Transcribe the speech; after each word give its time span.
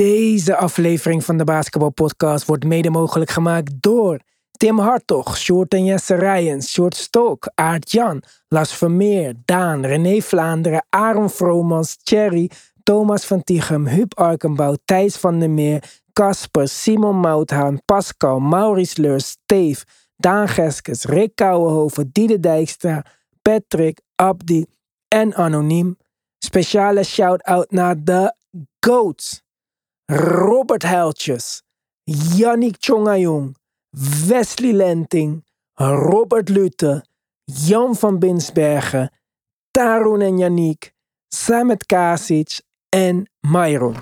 Deze 0.00 0.56
aflevering 0.56 1.24
van 1.24 1.36
de 1.36 1.44
Basketbalpodcast 1.44 2.46
wordt 2.46 2.64
mede 2.64 2.90
mogelijk 2.90 3.30
gemaakt 3.30 3.82
door 3.82 4.20
Tim 4.50 4.78
Hartog, 4.78 5.38
Short 5.38 5.74
en 5.74 5.84
Jesse 5.84 6.14
Rijens, 6.14 6.72
Short 6.72 6.96
Stok, 6.96 7.50
Aart 7.54 7.90
Jan, 7.90 8.22
Las 8.48 8.72
Vermeer, 8.76 9.34
Daan, 9.44 9.86
René 9.86 10.20
Vlaanderen, 10.20 10.86
Aaron 10.88 11.30
Vromans, 11.30 11.96
Thierry, 12.02 12.50
Thomas 12.82 13.24
van 13.24 13.42
Tichem, 13.42 13.86
Huub 13.86 14.18
Arkenbouw, 14.18 14.76
Thijs 14.84 15.16
van 15.16 15.38
der 15.38 15.50
Meer, 15.50 15.82
Casper, 16.12 16.68
Simon 16.68 17.16
Mouthaan, 17.16 17.80
Pascal, 17.84 18.40
Maurice 18.40 19.00
Leurs, 19.00 19.28
Steve, 19.28 19.84
Daan 20.16 20.48
Geskes, 20.48 21.04
Rick 21.04 21.34
Kouwenhoven, 21.34 22.10
Diede 22.12 22.40
Dijkstra, 22.40 23.04
Patrick, 23.42 24.00
Abdi 24.14 24.66
en 25.08 25.34
Anoniem. 25.34 25.96
Speciale 26.38 27.04
shout-out 27.04 27.70
naar 27.70 28.04
de 28.04 28.34
GOATs. 28.80 29.43
Robert 30.06 30.82
Heiltjes, 30.82 31.62
Yannick 32.36 32.76
Chongayong, 32.78 33.56
Wesley 34.26 34.72
Lenting, 34.72 35.44
Robert 35.74 36.48
Lute, 36.48 37.04
Jan 37.44 37.96
van 37.96 38.18
Binsbergen, 38.18 39.10
Tarun 39.70 40.20
en 40.20 40.38
Yannick, 40.38 40.92
Samet 41.28 41.86
Kasic 41.86 42.60
en 42.88 43.30
Myron. 43.40 43.96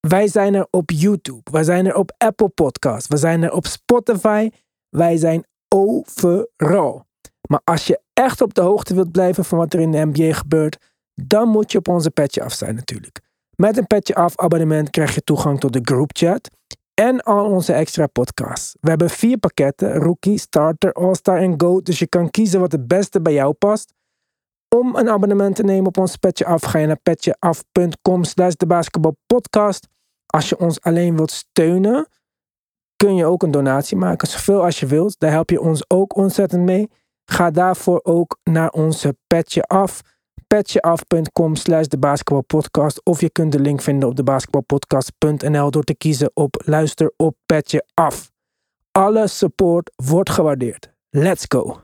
Wij 0.00 0.28
zijn 0.28 0.54
er 0.54 0.66
op 0.70 0.90
YouTube, 0.90 1.50
wij 1.50 1.64
zijn 1.64 1.86
er 1.86 1.94
op 1.94 2.14
Apple 2.18 2.48
Podcasts, 2.48 3.08
we 3.08 3.16
zijn 3.16 3.42
er 3.42 3.52
op 3.52 3.66
Spotify, 3.66 4.50
wij 4.88 5.16
zijn 5.16 5.46
overal. 5.68 7.06
Maar 7.48 7.60
als 7.64 7.86
je 7.86 8.00
echt 8.12 8.40
op 8.40 8.54
de 8.54 8.60
hoogte 8.60 8.94
wilt 8.94 9.12
blijven 9.12 9.44
van 9.44 9.58
wat 9.58 9.74
er 9.74 9.80
in 9.80 9.90
de 9.90 10.04
NBA 10.12 10.32
gebeurt, 10.32 10.92
dan 11.14 11.48
moet 11.48 11.72
je 11.72 11.78
op 11.78 11.88
onze 11.88 12.10
petje 12.10 12.42
af 12.42 12.52
zijn 12.52 12.74
natuurlijk. 12.74 13.20
Met 13.56 13.76
een 13.76 13.86
petje 13.86 14.14
af 14.14 14.36
abonnement 14.36 14.90
krijg 14.90 15.14
je 15.14 15.24
toegang 15.24 15.60
tot 15.60 15.72
de 15.72 15.80
groupchat 15.82 16.50
en 16.94 17.20
al 17.20 17.44
onze 17.44 17.72
extra 17.72 18.06
podcasts. 18.06 18.76
We 18.80 18.88
hebben 18.88 19.10
vier 19.10 19.38
pakketten: 19.38 19.94
Rookie, 19.94 20.38
Starter, 20.38 20.92
All-Star 20.92 21.38
en 21.38 21.60
Go. 21.60 21.80
Dus 21.80 21.98
je 21.98 22.06
kan 22.06 22.30
kiezen 22.30 22.60
wat 22.60 22.72
het 22.72 22.88
beste 22.88 23.20
bij 23.20 23.32
jou 23.32 23.52
past. 23.52 23.94
Om 24.68 24.96
een 24.96 25.08
abonnement 25.08 25.56
te 25.56 25.62
nemen 25.62 25.86
op 25.86 25.98
ons 25.98 26.16
petje 26.16 26.44
af, 26.44 26.62
ga 26.62 26.78
je 26.78 26.86
naar 26.86 27.00
petjeaf.com 27.02 28.24
slash 28.24 28.54
de 28.54 28.66
basketbalpodcast. 28.66 29.88
Als 30.26 30.48
je 30.48 30.58
ons 30.58 30.80
alleen 30.80 31.16
wilt 31.16 31.30
steunen, 31.30 32.08
kun 32.96 33.14
je 33.14 33.24
ook 33.24 33.42
een 33.42 33.50
donatie 33.50 33.96
maken. 33.96 34.28
Zoveel 34.28 34.64
als 34.64 34.80
je 34.80 34.86
wilt. 34.86 35.18
Daar 35.18 35.30
help 35.30 35.50
je 35.50 35.60
ons 35.60 35.90
ook 35.90 36.16
ontzettend 36.16 36.62
mee. 36.62 36.90
Ga 37.24 37.50
daarvoor 37.50 38.00
ook 38.02 38.38
naar 38.44 38.70
onze 38.70 39.16
petje 39.26 39.62
af 39.62 40.00
petjeaf.com 40.52 41.56
slash 41.56 41.86
de 41.86 41.98
basketbalpodcast. 41.98 43.00
Of 43.04 43.20
je 43.20 43.30
kunt 43.30 43.52
de 43.52 43.60
link 43.60 43.80
vinden 43.80 44.08
op 44.08 44.16
de 44.16 44.22
basketbalpodcast.nl 44.22 45.70
door 45.70 45.82
te 45.82 45.94
kiezen 45.94 46.30
op 46.34 46.62
luister 46.64 47.12
op 47.16 47.36
petje 47.46 47.84
af. 47.94 48.30
Alle 48.90 49.28
support 49.28 49.90
wordt 49.96 50.30
gewaardeerd. 50.30 50.92
Let's 51.10 51.44
go! 51.48 51.80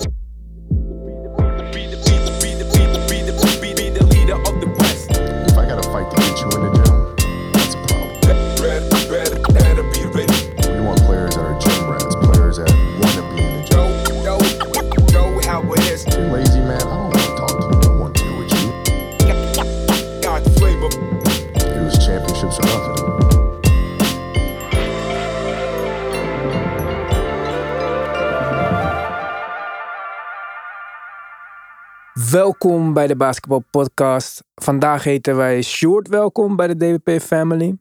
Welkom 32.31 32.93
bij 32.93 33.07
de 33.07 33.17
Basketball 33.17 33.63
Podcast. 33.71 34.45
Vandaag 34.55 35.05
heten 35.05 35.37
wij 35.37 35.63
Short 35.63 36.09
welkom 36.09 36.57
bij 36.57 36.67
de 36.67 36.77
DWP 36.77 37.21
Family. 37.21 37.79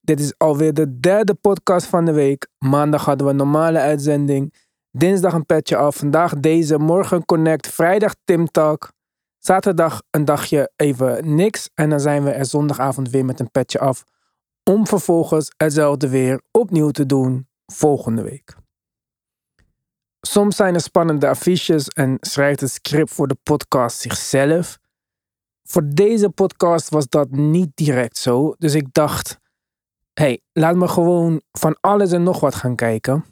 Dit 0.00 0.20
is 0.20 0.38
alweer 0.38 0.74
de 0.74 1.00
derde 1.00 1.34
podcast 1.34 1.86
van 1.86 2.04
de 2.04 2.12
week. 2.12 2.48
Maandag 2.58 3.04
hadden 3.04 3.26
we 3.26 3.32
een 3.32 3.38
normale 3.38 3.78
uitzending. 3.78 4.54
Dinsdag 4.90 5.32
een 5.32 5.46
petje 5.46 5.76
af. 5.76 5.96
Vandaag 5.96 6.34
deze. 6.34 6.78
Morgen 6.78 7.24
Connect. 7.24 7.68
Vrijdag 7.68 8.14
Tim 8.24 8.46
Talk. 8.46 8.92
Zaterdag 9.38 10.02
een 10.10 10.24
dagje 10.24 10.72
even 10.76 11.34
niks. 11.34 11.70
En 11.74 11.90
dan 11.90 12.00
zijn 12.00 12.24
we 12.24 12.30
er 12.30 12.46
zondagavond 12.46 13.10
weer 13.10 13.24
met 13.24 13.40
een 13.40 13.50
petje 13.50 13.78
af. 13.78 14.04
Om 14.70 14.86
vervolgens 14.86 15.52
hetzelfde 15.56 16.08
weer 16.08 16.40
opnieuw 16.50 16.90
te 16.90 17.06
doen 17.06 17.48
volgende 17.66 18.22
week. 18.22 18.59
Soms 20.20 20.56
zijn 20.56 20.74
er 20.74 20.80
spannende 20.80 21.28
affiches 21.28 21.88
en 21.88 22.16
schrijft 22.20 22.60
het 22.60 22.70
script 22.70 23.10
voor 23.10 23.28
de 23.28 23.36
podcast 23.42 24.00
zichzelf. 24.00 24.78
Voor 25.62 25.88
deze 25.88 26.30
podcast 26.30 26.88
was 26.88 27.08
dat 27.08 27.30
niet 27.30 27.70
direct 27.74 28.16
zo. 28.16 28.54
Dus 28.58 28.74
ik 28.74 28.92
dacht, 28.92 29.38
hey, 30.12 30.40
laat 30.52 30.76
me 30.76 30.88
gewoon 30.88 31.42
van 31.52 31.76
alles 31.80 32.12
en 32.12 32.22
nog 32.22 32.40
wat 32.40 32.54
gaan 32.54 32.76
kijken. 32.76 33.24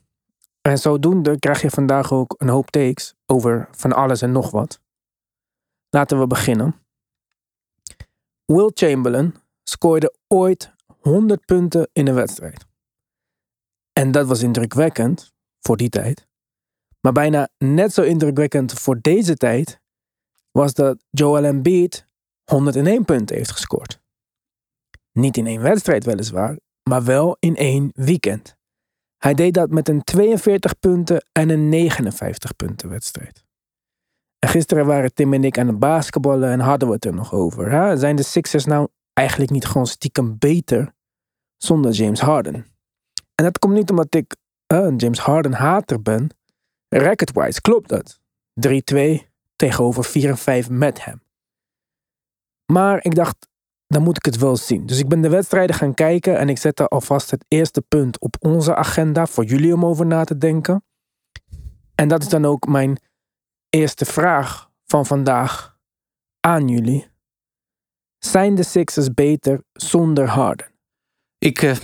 En 0.61 0.79
zodoende 0.79 1.39
krijg 1.39 1.63
je 1.63 1.71
vandaag 1.71 2.13
ook 2.13 2.35
een 2.39 2.49
hoop 2.49 2.71
takes 2.71 3.15
over 3.27 3.69
van 3.71 3.93
alles 3.93 4.23
en 4.23 4.33
nog 4.33 4.51
wat. 4.51 4.81
Laten 5.91 6.19
we 6.19 6.27
beginnen. 6.27 6.75
Will 8.45 8.71
Chamberlain 8.75 9.35
scoorde 9.63 10.15
ooit 10.27 10.73
100 11.01 11.45
punten 11.45 11.89
in 11.93 12.07
een 12.07 12.15
wedstrijd. 12.15 12.67
En 13.93 14.11
dat 14.11 14.27
was 14.27 14.43
indrukwekkend 14.43 15.33
voor 15.61 15.77
die 15.77 15.89
tijd. 15.89 16.28
Maar 17.09 17.17
bijna 17.17 17.49
net 17.59 17.93
zo 17.93 18.03
indrukwekkend 18.03 18.73
voor 18.73 19.01
deze 19.01 19.37
tijd 19.37 19.81
was 20.51 20.75
dat 20.75 21.05
Joel 21.11 21.45
Embiid 21.45 22.07
101 22.45 23.05
punten 23.05 23.37
heeft 23.37 23.51
gescoord. 23.51 24.01
Niet 25.13 25.37
in 25.37 25.47
één 25.47 25.61
wedstrijd 25.61 26.05
weliswaar, 26.05 26.59
maar 26.83 27.05
wel 27.05 27.37
in 27.41 27.57
één 27.57 27.91
weekend. 27.95 28.57
Hij 29.17 29.35
deed 29.35 29.55
dat 29.55 29.71
met 29.71 29.89
een 29.89 30.05
42 30.05 30.79
punten 30.79 31.25
en 31.33 31.49
een 31.49 31.69
59 31.69 32.57
punten 32.57 32.89
wedstrijd. 32.89 33.45
En 34.39 34.49
gisteren 34.49 34.87
waren 34.87 35.15
Tim 35.15 35.33
en 35.33 35.45
ik 35.45 35.59
aan 35.59 35.67
het 35.67 35.79
basketballen 35.79 36.51
en 36.51 36.61
hadden 36.61 36.89
we 36.89 36.95
het 36.95 37.05
er 37.05 37.15
nog 37.15 37.33
over. 37.33 37.71
Hè? 37.71 37.97
Zijn 37.97 38.17
de 38.17 38.23
Sixers 38.23 38.65
nou 38.65 38.89
eigenlijk 39.13 39.51
niet 39.51 39.67
gewoon 39.67 39.87
stiekem 39.87 40.39
beter 40.39 40.93
zonder 41.57 41.91
James 41.93 42.21
Harden? 42.21 42.67
En 43.35 43.45
dat 43.45 43.59
komt 43.59 43.75
niet 43.75 43.91
omdat 43.91 44.15
ik 44.15 44.37
een 44.67 44.97
James 44.97 45.19
Harden 45.19 45.53
hater 45.53 46.03
ben. 46.03 46.31
Record-wise 46.89 47.61
klopt 47.61 47.89
dat. 47.89 48.21
3-2 48.67 49.29
tegenover 49.57 50.05
4 50.05 50.37
5 50.37 50.71
met 50.71 51.05
hem. 51.05 51.23
Maar 52.73 53.05
ik 53.05 53.15
dacht, 53.15 53.49
dan 53.87 54.03
moet 54.03 54.17
ik 54.17 54.25
het 54.25 54.37
wel 54.37 54.57
zien. 54.57 54.87
Dus 54.87 54.99
ik 54.99 55.09
ben 55.09 55.21
de 55.21 55.29
wedstrijden 55.29 55.77
gaan 55.77 55.95
kijken 55.95 56.39
en 56.39 56.49
ik 56.49 56.59
zette 56.59 56.89
alvast 56.89 57.31
het 57.31 57.45
eerste 57.49 57.81
punt 57.81 58.19
op 58.21 58.37
onze 58.41 58.75
agenda 58.75 59.27
voor 59.27 59.45
jullie 59.45 59.75
om 59.75 59.85
over 59.85 60.07
na 60.07 60.25
te 60.25 60.39
denken. 60.39 60.85
En 61.95 62.09
dat 62.09 62.23
is 62.23 62.29
dan 62.29 62.45
ook 62.45 62.67
mijn 62.67 63.01
eerste 63.69 64.05
vraag 64.05 64.71
van 64.87 65.07
vandaag 65.07 65.79
aan 66.41 66.69
jullie. 66.69 67.09
Zijn 68.19 68.55
de 68.55 68.63
Sixers 68.63 69.15
beter 69.15 69.63
zonder 69.73 70.29
Harden? 70.29 70.67
Ik 71.39 71.63
eh, 71.63 71.77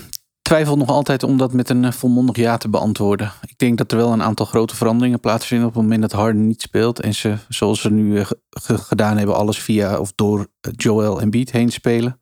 twijfel 0.44 0.76
nog 0.76 0.88
altijd 0.88 1.22
om 1.22 1.36
dat 1.36 1.52
met 1.52 1.68
een 1.68 1.84
eh, 1.84 1.92
volmondig 1.92 2.36
ja 2.36 2.56
te 2.56 2.68
beantwoorden. 2.68 3.32
Ik 3.46 3.58
denk 3.58 3.78
dat 3.78 3.92
er 3.92 3.98
wel 3.98 4.12
een 4.12 4.22
aantal 4.22 4.46
grote 4.46 4.76
veranderingen 4.76 5.20
plaatsvinden 5.20 5.66
op 5.68 5.74
het 5.74 5.82
moment 5.82 6.00
dat 6.00 6.12
Harden 6.12 6.46
niet 6.46 6.62
speelt. 6.62 7.00
En 7.00 7.14
ze, 7.14 7.36
zoals 7.48 7.80
ze 7.80 7.90
nu 7.90 8.18
eh, 8.18 8.26
ge- 8.50 8.78
gedaan 8.78 9.16
hebben, 9.16 9.36
alles 9.36 9.58
via 9.58 9.98
of 9.98 10.12
door 10.14 10.46
eh, 10.60 10.72
Joel 10.76 11.20
Embiid 11.20 11.50
heen 11.50 11.72
spelen. 11.72 12.20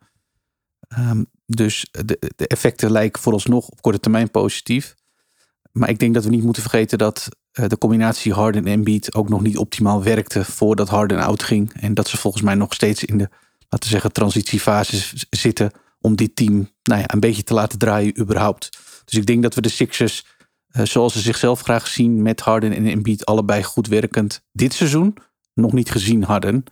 Ehm, 0.89 1.25
dus 1.47 1.89
de, 1.91 2.33
de 2.37 2.47
effecten 2.47 2.91
lijken 2.91 3.23
vooralsnog 3.23 3.69
op 3.69 3.81
korte 3.81 4.01
termijn 4.01 4.31
positief. 4.31 4.95
Maar 5.73 5.89
ik 5.89 5.99
denk 5.99 6.15
dat 6.15 6.25
we 6.25 6.31
niet 6.31 6.45
moeten 6.45 6.63
vergeten 6.63 6.99
dat 6.99 7.29
de 7.53 7.79
combinatie 7.79 8.33
Harden 8.33 8.67
en 8.67 8.73
Embiid 8.73 9.15
ook 9.15 9.29
nog 9.29 9.43
niet 9.43 9.59
optimaal 9.59 10.03
werkte 10.03 10.45
voordat 10.45 10.89
Harden 10.89 11.21
out 11.21 11.43
ging. 11.43 11.73
En 11.81 11.95
dat 11.95 12.09
ze 12.09 12.17
volgens 12.17 12.43
mij 12.43 12.55
nog 12.55 12.75
steeds 12.75 13.05
in 13.05 13.19
de, 13.19 13.29
laten 13.69 13.89
we 13.89 13.95
zeggen, 13.95 14.13
transitiefase 14.13 15.25
zitten 15.31 15.73
om 16.03 16.17
dit 16.17 16.37
team 16.37 16.71
nou 16.83 17.01
ja, 17.01 17.13
een 17.13 17.21
beetje 17.21 17.43
te 17.43 17.55
laten 17.55 17.79
draaien 17.79 18.21
überhaupt. 18.21 18.79
Dus 19.05 19.15
ik 19.19 19.27
denk 19.27 19.43
dat 19.43 19.55
we 19.55 19.61
de 19.61 19.69
Sixers, 19.69 20.25
eh, 20.67 20.85
zoals 20.85 21.13
ze 21.13 21.21
zichzelf 21.21 21.61
graag 21.61 21.87
zien 21.87 22.23
met 22.23 22.41
Harden 22.41 22.73
en 22.73 22.87
Embiid 22.87 23.25
allebei 23.25 23.63
goed 23.63 23.87
werkend 23.87 24.43
dit 24.53 24.73
seizoen, 24.73 25.17
nog 25.55 25.73
niet 25.73 25.91
gezien 25.91 26.23
hadden. 26.23 26.65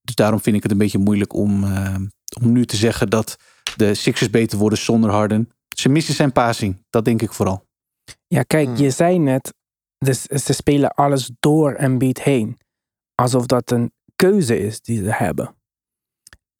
Dus 0.00 0.14
daarom 0.14 0.40
vind 0.40 0.56
ik 0.56 0.62
het 0.62 0.72
een 0.72 0.78
beetje 0.78 0.98
moeilijk 0.98 1.32
om, 1.32 1.64
eh, 1.64 1.94
om 2.42 2.52
nu 2.52 2.66
te 2.66 2.76
zeggen 2.76 3.10
dat 3.10 3.36
de 3.76 3.94
Sixers 3.94 4.30
beter 4.30 4.58
worden 4.58 4.78
zonder 4.78 5.10
Harden. 5.10 5.50
Ze 5.76 5.88
missen 5.88 6.14
zijn 6.14 6.32
passing, 6.32 6.84
dat 6.90 7.04
denk 7.04 7.22
ik 7.22 7.32
vooral. 7.32 7.66
Ja, 8.26 8.42
kijk, 8.42 8.66
Hmm. 8.66 8.76
je 8.76 8.90
zei 8.90 9.18
net, 9.18 9.54
dus 9.98 10.22
ze 10.22 10.52
spelen 10.52 10.90
alles 10.94 11.30
door 11.40 11.72
Embiid 11.72 12.22
heen. 12.22 12.58
Alsof 13.14 13.46
dat 13.46 13.70
een 13.70 13.92
keuze 14.16 14.58
is 14.58 14.80
die 14.80 15.04
ze 15.04 15.12
hebben. 15.12 15.55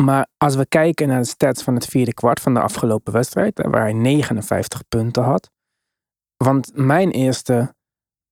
Maar 0.02 0.26
als 0.36 0.54
we 0.54 0.66
kijken 0.66 1.08
naar 1.08 1.20
de 1.20 1.26
stats 1.26 1.62
van 1.62 1.74
het 1.74 1.86
vierde 1.86 2.14
kwart 2.14 2.40
van 2.40 2.54
de 2.54 2.60
afgelopen 2.60 3.12
wedstrijd, 3.12 3.66
waar 3.70 3.82
hij 3.82 3.92
59 3.92 4.82
punten 4.88 5.22
had. 5.22 5.50
Want 6.36 6.70
mijn 6.74 7.10
eerste 7.10 7.74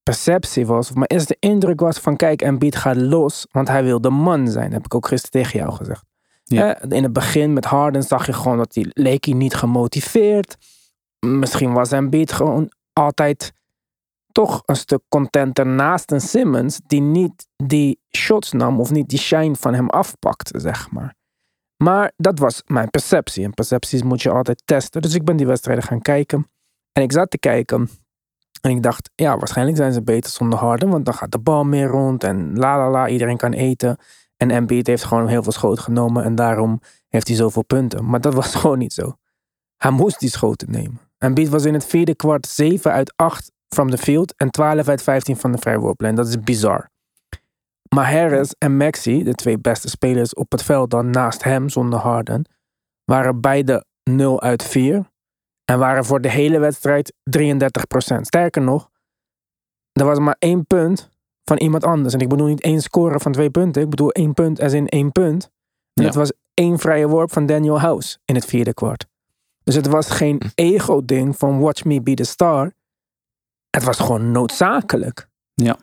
perceptie 0.03 0.67
was, 0.67 0.89
of 0.89 0.95
mijn 0.95 1.07
eerste 1.07 1.37
indruk 1.39 1.81
was 1.81 1.99
van 1.99 2.17
kijk, 2.17 2.43
Embiid 2.43 2.77
gaat 2.77 2.97
los, 2.97 3.47
want 3.51 3.69
hij 3.69 3.85
wil 3.85 4.01
de 4.01 4.11
man 4.11 4.49
zijn. 4.49 4.73
heb 4.73 4.85
ik 4.85 4.95
ook 4.95 5.07
gisteren 5.07 5.43
tegen 5.43 5.59
jou 5.59 5.73
gezegd. 5.73 6.05
Ja. 6.45 6.83
In 6.83 7.03
het 7.03 7.13
begin 7.13 7.53
met 7.53 7.65
Harden 7.65 8.03
zag 8.03 8.27
je 8.27 8.33
gewoon 8.33 8.59
dat 8.59 8.75
hij 8.75 8.87
leek 8.89 9.25
hij 9.25 9.35
niet 9.35 9.55
gemotiveerd. 9.55 10.57
Misschien 11.19 11.73
was 11.73 11.93
Embiid 11.93 12.33
gewoon 12.33 12.73
altijd 12.93 13.53
toch 14.33 14.63
een 14.67 14.77
stuk 14.77 15.03
contenter 15.09 15.67
naast 15.67 16.11
een 16.11 16.21
Simmons 16.21 16.81
die 16.87 17.01
niet 17.01 17.49
die 17.57 18.01
shots 18.17 18.53
nam 18.53 18.81
of 18.81 18.91
niet 18.91 19.09
die 19.09 19.19
shine 19.19 19.55
van 19.57 19.75
hem 19.75 19.89
afpakte, 19.91 20.61
zeg 20.61 20.91
maar. 20.91 21.15
Maar 21.77 22.13
dat 22.17 22.39
was 22.39 22.63
mijn 22.67 22.91
perceptie. 22.91 23.45
En 23.45 23.55
percepties 23.55 24.03
moet 24.03 24.23
je 24.23 24.31
altijd 24.31 24.63
testen. 24.65 25.03
Dus 25.03 25.15
ik 25.15 25.25
ben 25.25 25.37
die 25.37 25.47
wedstrijden 25.47 25.85
gaan 25.85 26.01
kijken. 26.01 26.51
En 26.93 27.03
ik 27.03 27.13
zat 27.13 27.31
te 27.31 27.39
kijken. 27.39 27.89
En 28.61 28.71
ik 28.71 28.83
dacht, 28.83 29.11
ja, 29.15 29.39
waarschijnlijk 29.39 29.77
zijn 29.77 29.93
ze 29.93 30.03
beter 30.03 30.31
zonder 30.31 30.59
Harden. 30.59 30.89
Want 30.89 31.05
dan 31.05 31.15
gaat 31.15 31.33
de 31.33 31.39
bal 31.39 31.65
meer 31.65 31.87
rond. 31.87 32.25
En 32.25 32.59
la 32.59 32.79
la 32.79 32.91
la, 32.91 33.09
iedereen 33.09 33.37
kan 33.37 33.53
eten. 33.53 33.99
En 34.37 34.51
Embiid 34.51 34.87
heeft 34.87 35.05
gewoon 35.05 35.29
heel 35.29 35.43
veel 35.43 35.53
schoten 35.53 35.83
genomen. 35.83 36.25
En 36.25 36.35
daarom 36.35 36.81
heeft 37.09 37.29
hij 37.29 37.37
zoveel 37.37 37.65
punten. 37.65 38.05
Maar 38.05 38.21
dat 38.21 38.35
was 38.35 38.55
gewoon 38.61 38.79
niet 38.79 38.93
zo. 38.93 39.17
Hij 39.77 39.91
moest 39.91 40.21
die 40.21 40.31
schoten 40.31 40.71
nemen. 40.71 41.01
Embiid 41.19 41.49
was 41.49 41.65
in 41.65 41.75
het 41.75 41.87
vierde 41.87 42.15
kwart 42.15 42.47
7 42.47 42.93
uit 42.93 43.13
8 43.17 43.53
from 43.69 43.91
the 43.91 43.99
field. 43.99 44.35
En 44.37 44.51
12 44.51 44.89
uit 44.89 45.03
15 45.03 45.37
van 45.37 45.53
de 45.53 45.59
vrijworplijn. 45.59 46.15
Dat 46.15 46.29
is 46.29 46.41
bizar. 46.41 46.91
Maar 47.95 48.13
Harris 48.13 48.55
en 48.59 48.77
Maxi, 48.77 49.23
de 49.23 49.35
twee 49.35 49.59
beste 49.59 49.89
spelers 49.89 50.35
op 50.35 50.53
het 50.53 50.63
veld 50.63 50.91
dan 50.91 51.11
naast 51.11 51.43
hem 51.45 51.69
zonder 51.69 51.99
Harden, 51.99 52.45
waren 53.05 53.41
beide 53.41 53.85
0 54.11 54.43
uit 54.43 54.63
4 54.63 55.11
en 55.65 55.79
waren 55.79 56.05
voor 56.05 56.21
de 56.21 56.31
hele 56.31 56.59
wedstrijd 56.59 57.13
33%. 57.39 58.21
Sterker 58.21 58.63
nog, 58.63 58.91
er 59.93 60.05
was 60.05 60.19
maar 60.19 60.37
één 60.39 60.67
punt 60.67 61.11
van 61.45 61.57
iemand 61.57 61.85
anders. 61.85 62.15
En 62.15 62.21
ik 62.21 62.29
bedoel 62.29 62.47
niet 62.47 62.61
één 62.61 62.81
score 62.83 63.21
van 63.21 63.33
twee 63.33 63.51
punten. 63.51 63.83
Ik 63.83 63.91
bedoel 63.91 64.11
één 64.11 64.35
punt 64.35 64.61
als 64.61 64.73
in 64.73 64.89
één 64.89 65.13
punt. 65.13 65.51
En 65.93 66.03
Ja. 66.03 66.05
het 66.05 66.15
was 66.15 66.33
één 66.55 66.79
vrije 66.79 67.09
worp 67.09 67.33
van 67.33 67.47
Daniel 67.47 67.81
House 67.81 68.19
in 68.25 68.35
het 68.35 68.45
vierde 68.45 68.75
kwart. 68.75 69.07
Dus 69.65 69.75
het 69.75 69.87
was 69.87 70.11
geen 70.11 70.41
ego-ding 70.55 71.37
van 71.39 71.61
watch 71.61 71.85
me 71.85 72.01
be 72.03 72.15
the 72.15 72.25
star. 72.25 72.73
Het 73.71 73.85
was 73.85 73.99
gewoon 73.99 74.31
noodzakelijk. 74.31 75.29
Ja. 75.55 75.77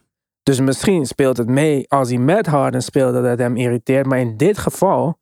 Dus 0.44 0.60
misschien 0.60 1.06
speelt 1.06 1.38
het 1.38 1.48
mee 1.48 1.90
als 1.90 2.10
hij 2.10 2.18
met 2.18 2.46
Harden 2.46 2.84
speelde 2.84 3.22
dat 3.22 3.30
het 3.30 3.40
hem 3.40 3.58
irriteert. 3.58 4.06
Maar 4.06 4.20
in 4.20 4.38
dit 4.38 4.58
geval 4.58 5.20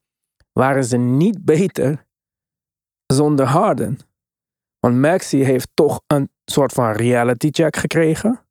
waren 0.54 0.84
ze 0.84 0.98
niet 0.98 1.46
beter 1.46 2.06
zonder 3.06 3.46
Harden. 3.46 4.00
Want 4.80 4.96
Maxi 4.96 5.44
heeft 5.44 5.70
toch 5.74 6.02
een 6.08 6.30
soort 6.46 6.72
van 6.72 6.92
reality 6.92 7.50
check 7.52 7.76
gekregen 7.76 8.46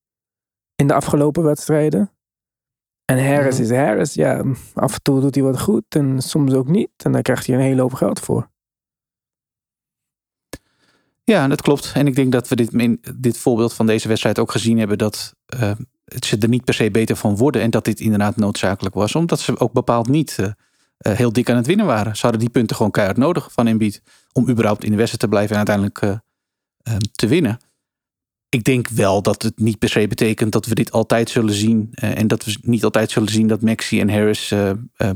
in 0.75 0.87
de 0.87 0.94
afgelopen 0.94 1.43
wedstrijden. 1.43 2.12
En 3.05 3.26
Harris 3.26 3.59
is 3.59 3.70
Harris. 3.70 4.15
Ja, 4.15 4.44
af 4.75 4.94
en 4.94 5.03
toe 5.03 5.20
doet 5.20 5.35
hij 5.35 5.44
wat 5.44 5.61
goed 5.61 5.85
en 5.88 6.23
soms 6.23 6.53
ook 6.53 6.69
niet. 6.69 6.91
En 6.97 7.12
daar 7.12 7.23
krijgt 7.23 7.47
hij 7.47 7.56
een 7.56 7.62
hele 7.62 7.81
hoop 7.81 7.94
geld 7.94 8.20
voor. 8.20 8.50
Ja, 11.25 11.49
dat 11.49 11.62
klopt. 11.62 11.93
En 11.94 12.06
ik 12.06 12.15
denk 12.15 12.32
dat 12.32 12.49
we 12.49 12.56
dit, 12.56 12.73
in 12.73 13.00
dit 13.17 13.38
voorbeeld 13.38 13.75
van 13.75 13.87
deze 13.87 14.09
wedstrijd 14.09 14.38
ook 14.38 14.50
gezien 14.50 14.79
hebben 14.79 14.99
dat 14.99 15.35
eh, 16.08 16.19
ze 16.20 16.37
er 16.38 16.49
niet 16.49 16.64
per 16.64 16.75
se 16.75 16.90
beter 16.90 17.16
van 17.16 17.37
worden. 17.37 17.62
En 17.62 17.70
dat 17.70 17.84
dit 17.84 18.00
inderdaad 18.00 18.37
noodzakelijk 18.37 18.94
was. 18.94 19.14
Omdat 19.14 19.40
ze 19.40 19.60
ook 19.60 19.72
bepaald 19.72 20.08
niet 20.08 20.37
eh, 20.38 20.49
eh, 20.99 21.12
heel 21.12 21.32
dik 21.32 21.50
aan 21.50 21.56
het 21.56 21.66
winnen 21.66 21.87
waren. 21.87 22.16
Ze 22.16 22.22
hadden 22.22 22.40
die 22.40 22.50
punten 22.50 22.76
gewoon 22.76 22.90
keihard 22.90 23.19
nodig 23.19 23.52
van 23.52 23.66
Embiid. 23.66 24.02
Om 24.32 24.49
überhaupt 24.49 24.84
in 24.84 24.90
de 24.90 24.96
wedstrijd 24.96 25.20
te 25.20 25.28
blijven 25.28 25.50
en 25.50 25.56
uiteindelijk 25.56 26.02
eh, 26.02 26.10
eh, 26.82 27.00
te 27.12 27.26
winnen. 27.26 27.58
Ik 28.49 28.64
denk 28.64 28.88
wel 28.88 29.22
dat 29.22 29.43
het 29.43 29.58
niet 29.58 29.78
per 29.78 29.88
se 29.88 30.06
betekent 30.06 30.52
dat 30.52 30.66
we 30.66 30.75
dit 30.75 30.93
altijd 30.93 31.31
zullen 31.31 31.55
zien. 31.55 31.88
en 31.93 32.26
dat 32.26 32.44
we 32.44 32.58
niet 32.62 32.84
altijd 32.84 33.10
zullen 33.10 33.28
zien 33.28 33.46
dat 33.46 33.62
Maxi 33.62 34.00
en 34.00 34.10
Harris 34.10 34.55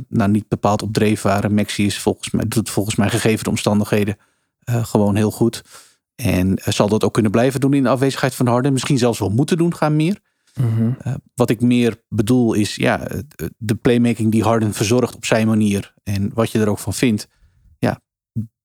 nou 0.09 0.31
niet 0.31 0.49
bepaald 0.49 0.83
op 0.83 0.93
dreef 0.93 1.23
waren. 1.23 1.55
Maxi 1.55 1.87
is 1.87 1.99
volgens 1.99 2.31
mij, 2.31 2.45
doet 2.49 2.71
volgens 2.71 2.97
mij 2.97 3.11
gegeven 3.11 3.45
de 3.45 3.51
omstandigheden 3.51 4.17
gewoon 4.65 5.17
heel 5.17 5.31
goed. 5.31 5.63
En 6.15 6.59
zal 6.65 6.89
dat 6.89 7.05
ook 7.05 7.13
kunnen 7.13 7.31
blijven 7.31 7.61
doen 7.61 7.75
in 7.75 7.83
de 7.83 7.89
afwezigheid 7.89 8.35
van 8.35 8.47
Harden. 8.47 8.73
Misschien 8.73 8.99
zelfs 8.99 9.19
wel 9.19 9.31
moeten 9.31 9.57
doen 9.57 9.75
gaan 9.75 9.97
meer. 9.97 10.19
Uh, 10.61 11.15
wat 11.35 11.51
ik 11.51 11.61
meer 11.61 12.03
bedoel 12.09 12.55
is 12.55 12.75
ja, 12.75 13.07
eh, 13.07 13.19
de 13.57 13.75
playmaking 13.75 14.33
die 14.33 14.43
Harden 14.43 14.73
verzorgt 14.73 15.15
op 15.15 15.25
zijn 15.25 15.47
manier. 15.47 15.95
En 16.03 16.31
wat 16.35 16.51
je 16.51 16.61
er 16.61 16.69
ook 16.69 16.79
van 16.79 16.95
vindt. 16.95 17.29
Ja, 17.79 18.01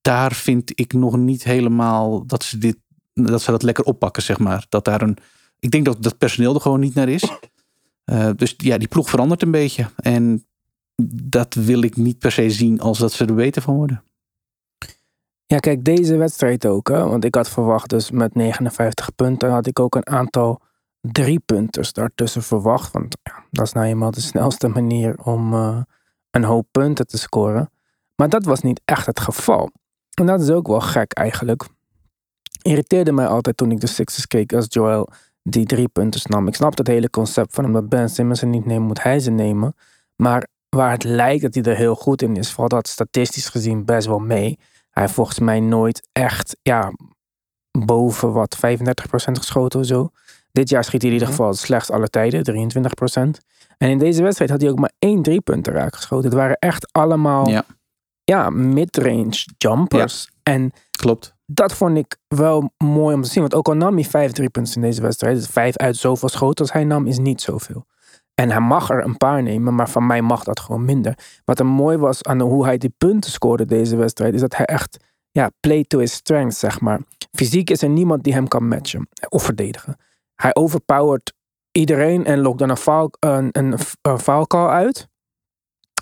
daar 0.02 0.34
vind 0.34 0.80
ik 0.80 0.94
nog 0.94 1.18
niet 1.18 1.44
helemaal 1.44 2.26
dat 2.26 2.44
ze, 2.44 2.58
dit, 2.58 2.78
dat, 3.14 3.42
ze 3.42 3.52
dat 3.52 3.64
lekker 3.64 3.84
oppakken, 3.84 4.24
zeg 4.24 4.40
maar. 4.40 4.66
Dat 4.70 4.86
daar 4.86 5.02
een, 5.02 5.18
ik 5.60 5.72
denk 5.72 5.86
dat 5.86 6.04
dat 6.04 6.18
personeel 6.18 6.54
er 6.54 6.62
gewoon 6.62 6.80
niet 6.80 6.94
naar 6.94 7.10
is. 7.10 7.32
Uh, 8.06 8.30
dus 8.36 8.54
ja, 8.58 8.78
die 8.78 8.88
ploeg 8.88 9.10
verandert 9.10 9.42
een 9.42 9.52
beetje. 9.52 9.90
En 9.96 10.46
dat 11.24 11.54
wil 11.54 11.82
ik 11.82 11.96
niet 11.96 12.20
per 12.20 12.32
se 12.32 12.50
zien 12.50 12.80
als 12.82 12.98
dat 12.98 13.12
ze 13.12 13.26
er 13.26 13.34
beter 13.34 13.62
van 13.62 13.76
worden. 13.76 14.04
Ja, 15.46 15.58
kijk, 15.58 15.86
deze 15.86 16.18
wedstrijd 16.18 16.66
ook. 16.66 16.88
Hè? 16.88 17.04
Want 17.04 17.24
ik 17.24 17.36
had 17.36 17.50
verwacht 17.50 17.90
dus 17.90 18.12
met 18.12 18.36
59 18.36 19.16
punten 19.16 19.50
had 19.50 19.68
ik 19.68 19.80
ook 19.80 19.96
een 19.96 20.08
aantal 20.08 20.62
drie 21.02 21.40
punters 21.40 21.94
daartussen 21.94 22.44
verwacht. 22.44 22.92
Want 22.92 23.18
ja, 23.24 23.44
dat 23.52 23.66
is 23.66 23.74
nou 23.74 23.86
eenmaal 23.86 24.12
de 24.12 24.22
snelste 24.22 24.68
manier 24.68 25.16
om 25.24 25.54
uh, 25.54 25.82
een 26.32 26.44
hoop 26.44 26.68
punten 26.72 27.08
te 27.08 27.18
scoren. 27.18 27.70
Maar 28.16 28.30
dat 28.30 28.46
was 28.46 28.62
niet 28.62 28.82
echt 28.86 29.06
het 29.06 29.20
geval. 29.20 29.72
En 30.14 30.26
dat 30.26 30.42
is 30.42 30.50
ook 30.50 30.68
wel 30.68 30.82
gek 30.82 31.14
eigenlijk. 31.14 31.66
Irriteerde 32.62 33.12
mij 33.12 33.28
altijd 33.28 33.58
toen 33.58 33.72
ik 33.72 33.80
de 33.80 33.88
Sixers 33.88 34.28
keek 34.28 34.54
als 34.54 34.66
Joel 34.70 35.10
die 35.44 35.66
drie 35.66 35.88
punten 35.88 36.22
nam. 36.24 36.48
Ik 36.48 36.56
snap 36.56 36.78
het 36.78 36.88
hele 36.88 37.10
concept 37.10 37.54
van 37.54 37.66
omdat 37.66 37.90
Ben 37.90 38.10
Simmons 38.10 38.40
ze 38.40 38.46
niet 38.46 38.66
neemt, 38.66 38.88
moet 38.88 39.04
hij 39.04 39.20
ze 39.20 39.32
nemen. 39.32 39.76
Maar 40.16 40.48
waar 40.70 40.92
het 40.92 41.04
lijkt 41.04 41.42
dat 41.42 41.54
hij 41.54 41.64
er 41.64 41.76
heel 41.76 41.96
goed 41.96 42.22
in 42.22 42.36
is, 42.36 42.52
valt 42.52 42.70
dat 42.70 42.88
statistisch 42.88 43.50
gezien 43.50 43.86
best 43.86 44.08
wel 44.08 44.20
mee. 44.20 44.60
Hij 44.90 45.04
heeft 45.04 45.14
volgens 45.16 45.40
mij 45.40 45.60
nooit 45.60 46.08
echt 46.12 46.58
ja, 46.62 46.92
boven 47.72 48.34
wat 48.34 48.58
35% 48.58 48.60
geschoten 49.32 49.80
of 49.80 49.86
zo. 49.86 50.10
Dit 50.52 50.70
jaar 50.70 50.84
schiet 50.84 51.02
hij 51.02 51.10
in 51.12 51.18
ieder 51.18 51.34
geval 51.34 51.54
slechts 51.54 51.92
alle 51.92 52.08
tijden, 52.08 52.70
23%. 52.70 53.44
En 53.78 53.90
in 53.90 53.98
deze 53.98 54.24
wedstrijd 54.24 54.52
had 54.52 54.62
hij 54.62 54.70
ook 54.70 54.80
maar 54.80 54.92
één 55.00 55.22
drie 55.22 55.42
punten 55.42 55.74
raak 55.74 55.96
geschoten. 55.96 56.26
Het 56.26 56.34
waren 56.34 56.58
echt 56.60 56.88
allemaal 56.92 57.50
ja. 57.50 57.66
Ja, 58.32 58.50
mid-range 58.50 59.46
jumpers. 59.58 60.30
Ja. 60.32 60.54
En 60.54 60.72
klopt. 60.92 61.36
Dat 61.46 61.74
vond 61.74 61.98
ik 61.98 62.18
wel 62.28 62.72
mooi 62.78 63.16
om 63.16 63.22
te 63.22 63.30
zien. 63.30 63.42
Want 63.42 63.56
ook 63.56 63.68
al 63.68 63.74
nam 63.74 63.94
hij 63.94 64.04
vijf 64.04 64.32
drie 64.32 64.50
punten 64.50 64.76
in 64.76 64.82
deze 64.82 65.02
wedstrijd. 65.02 65.36
Dus 65.36 65.48
vijf 65.48 65.78
uit 65.78 65.96
zoveel 65.96 66.30
schoten 66.30 66.66
als 66.66 66.74
hij 66.74 66.84
nam 66.84 67.08
is 67.08 67.18
niet 67.18 67.42
zoveel. 67.42 67.86
En 68.34 68.50
hij 68.50 68.60
mag 68.60 68.90
er 68.90 69.04
een 69.04 69.18
paar 69.18 69.44
nemen, 69.44 69.76
maar 69.76 69.90
van 69.90 70.06
mij 70.06 70.22
mag 70.22 70.44
dat 70.44 70.60
gewoon 70.60 70.86
minder. 70.86 71.18
Wat 71.46 71.60
er 71.60 71.66
mooi 71.66 71.98
was 71.98 72.24
aan 72.24 72.40
hoe 72.40 72.66
hij 72.66 72.78
die 72.78 72.94
punten 72.98 73.32
scoorde 73.32 73.66
deze 73.66 73.96
wedstrijd, 73.96 74.34
is 74.34 74.42
dat 74.42 74.56
hij 74.56 74.66
echt 74.66 74.98
ja, 75.32 75.52
play 75.60 75.84
to 75.84 76.00
his 76.00 76.14
strength, 76.14 76.56
zeg 76.56 76.80
maar. 76.82 77.02
Fysiek 77.32 77.70
is 77.70 77.82
er 77.82 77.90
niemand 77.90 78.24
die 78.24 78.34
hem 78.34 78.48
kan 78.48 78.68
matchen 78.68 79.10
of 79.30 79.44
verdedigen. 79.44 79.98
Hij 80.42 80.56
overpowert 80.56 81.34
iedereen 81.72 82.26
en 82.26 82.40
lokt 82.40 82.60
dan 82.60 82.70
een 82.70 82.78
foul, 82.78 83.12
een, 83.20 83.50
een, 83.52 83.80
foul 84.20 84.48
call 84.48 84.68
uit. 84.68 85.08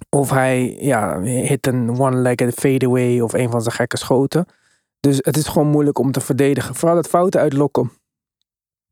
Of 0.10 0.30
hij 0.30 0.78
ja, 0.80 1.22
hit 1.22 1.68
een 1.68 2.00
one-legged 2.00 2.54
fadeaway 2.54 3.20
of 3.20 3.34
een 3.34 3.50
van 3.50 3.62
zijn 3.62 3.76
gekke 3.76 3.98
schoten. 3.98 4.46
Dus 5.00 5.18
het 5.18 5.38
is 5.38 5.48
gewoon 5.48 5.68
moeilijk 5.68 6.00
om 6.00 6.12
te 6.12 6.22
verdedigen. 6.22 6.76
Vooral 6.76 6.98
het 6.98 7.08
fouten 7.08 7.42
uitlokken 7.42 7.92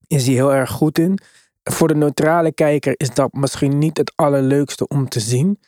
is 0.08 0.26
hij 0.26 0.36
heel 0.36 0.54
erg 0.54 0.70
goed 0.70 1.00
in. 1.00 1.20
Voor 1.64 1.88
de 1.88 1.96
neutrale 1.96 2.52
kijker 2.52 2.94
is 2.98 3.14
dat 3.14 3.34
misschien 3.34 3.78
niet 3.78 3.98
het 3.98 4.14
allerleukste 4.16 4.88
om 4.88 5.10
te 5.10 5.20
zien. 5.20 5.60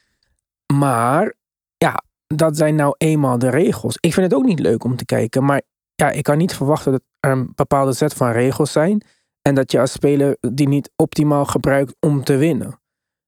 Maar 0.74 1.34
ja, 1.78 2.04
dat 2.28 2.58
zijn 2.58 2.76
nou 2.76 2.96
eenmaal 2.98 3.40
de 3.40 3.50
regels. 3.50 3.98
Ik 4.00 4.14
vind 4.14 4.32
het 4.32 4.40
ook 4.40 4.46
niet 4.46 4.60
leuk 4.60 4.84
om 4.84 4.96
te 4.96 5.06
kijken. 5.06 5.44
Maar 5.44 5.62
ja, 5.96 6.12
ik 6.12 6.24
kan 6.24 6.38
niet 6.38 6.56
verwachten 6.56 6.92
dat 6.92 7.02
er 7.20 7.32
een 7.32 7.52
bepaalde 7.56 7.94
set 7.94 8.14
van 8.14 8.32
regels 8.32 8.72
zijn. 8.72 9.04
En 9.48 9.56
dat 9.56 9.72
je 9.72 9.80
als 9.80 9.92
speler 9.92 10.38
die 10.40 10.68
niet 10.68 10.92
optimaal 10.96 11.46
gebruikt 11.46 11.96
om 12.00 12.24
te 12.24 12.36
winnen. 12.36 12.80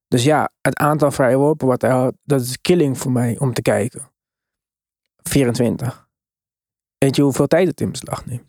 Dus 0.08 0.24
ja, 0.24 0.50
het 0.62 0.78
aantal 0.78 1.12
vrije 1.12 1.38
worpen 1.38 1.68
wat 1.68 1.82
hij 1.82 1.92
had, 1.92 2.14
dat 2.24 2.42
is 2.42 2.62
killing 2.62 2.98
voor 2.98 3.12
mij 3.12 3.38
om 3.40 3.54
te 3.54 3.62
kijken. 3.62 4.12
24. 5.24 6.08
Weet 6.98 7.16
je 7.16 7.22
hoeveel 7.22 7.48
tijd 7.48 7.68
het 7.68 7.82
in 7.82 7.92
beslag 7.92 8.26
neemt? 8.26 8.46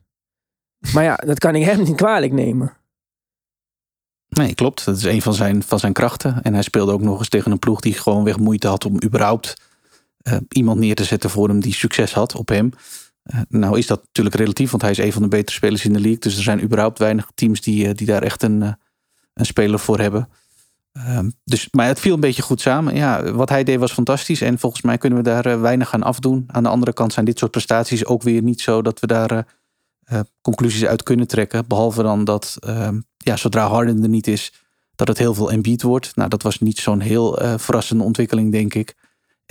Maar 0.93 1.05
ja, 1.05 1.17
dat 1.17 1.39
kan 1.39 1.55
ik 1.55 1.65
hem 1.65 1.83
niet 1.83 1.97
kwalijk 1.97 2.33
nemen. 2.33 2.77
Nee, 4.29 4.55
klopt. 4.55 4.85
Dat 4.85 4.97
is 4.97 5.05
een 5.05 5.23
van 5.23 5.35
zijn, 5.35 5.63
van 5.63 5.79
zijn 5.79 5.93
krachten. 5.93 6.43
En 6.43 6.53
hij 6.53 6.63
speelde 6.63 6.93
ook 6.93 7.03
nog 7.03 7.19
eens 7.19 7.29
tegen 7.29 7.51
een 7.51 7.59
ploeg 7.59 7.81
die 7.81 7.95
gewoon 7.95 8.25
weg 8.25 8.39
moeite 8.39 8.69
had 8.69 8.85
om 8.85 9.03
überhaupt 9.05 9.61
uh, 10.23 10.37
iemand 10.49 10.79
neer 10.79 10.95
te 10.95 11.05
zetten 11.05 11.31
voor 11.31 11.49
hem 11.49 11.61
die 11.61 11.75
succes 11.75 12.13
had 12.13 12.35
op 12.35 12.49
hem. 12.49 12.73
Uh, 13.35 13.41
nou 13.49 13.79
is 13.79 13.87
dat 13.87 14.03
natuurlijk 14.05 14.37
relatief, 14.37 14.71
want 14.71 14.83
hij 14.83 14.91
is 14.91 14.99
een 14.99 15.13
van 15.13 15.23
de 15.23 15.29
betere 15.29 15.57
spelers 15.57 15.85
in 15.85 15.93
de 15.93 16.01
league. 16.01 16.19
Dus 16.19 16.37
er 16.37 16.43
zijn 16.43 16.63
überhaupt 16.63 16.99
weinig 16.99 17.31
teams 17.35 17.61
die, 17.61 17.87
uh, 17.87 17.95
die 17.95 18.07
daar 18.07 18.23
echt 18.23 18.43
een, 18.43 18.61
een 19.35 19.47
speler 19.47 19.79
voor 19.79 19.99
hebben. 19.99 20.29
Ehm, 21.05 21.31
dus, 21.45 21.69
maar 21.71 21.87
het 21.87 22.01
viel 22.01 22.15
een 22.15 22.21
beetje 22.21 22.43
goed 22.43 22.61
samen. 22.61 22.95
Ja, 22.95 23.33
wat 23.33 23.49
hij 23.49 23.65
deed 23.65 23.79
was 23.79 23.93
fantastisch. 23.93 24.41
En 24.41 24.59
volgens 24.59 24.83
mij 24.83 24.99
kunnen 24.99 25.19
we 25.19 25.25
daar 25.25 25.47
eh, 25.47 25.61
weinig 25.61 25.95
aan 25.95 26.03
afdoen. 26.03 26.45
Aan 26.47 26.63
de 26.63 26.69
andere 26.69 26.93
kant 26.93 27.13
zijn 27.13 27.25
dit 27.25 27.39
soort 27.39 27.51
prestaties 27.51 28.05
ook 28.05 28.23
weer 28.23 28.43
niet 28.43 28.61
zo 28.61 28.83
dat 28.83 29.01
we 29.01 29.07
daar 29.07 29.31
eh, 29.31 29.39
eh, 30.05 30.21
conclusies 30.41 30.85
uit 30.85 31.03
kunnen 31.03 31.27
trekken. 31.27 31.67
Behalve 31.67 32.03
dan 32.03 32.25
dat 32.25 32.57
ehm, 32.61 33.01
ja, 33.17 33.37
zodra 33.37 33.69
Harden 33.69 34.03
er 34.03 34.09
niet 34.09 34.27
is, 34.27 34.53
dat 34.95 35.09
het 35.09 35.19
heel 35.19 35.35
veel 35.35 35.51
Embiid 35.51 35.83
wordt. 35.83 36.17
Nou, 36.17 36.29
dat 36.29 36.43
was 36.43 36.59
niet 36.59 36.79
zo'n 36.79 37.01
heel 37.01 37.39
verrassende 37.57 38.05
ontwikkeling, 38.05 38.53
denk 38.53 38.75
ik. 38.75 38.95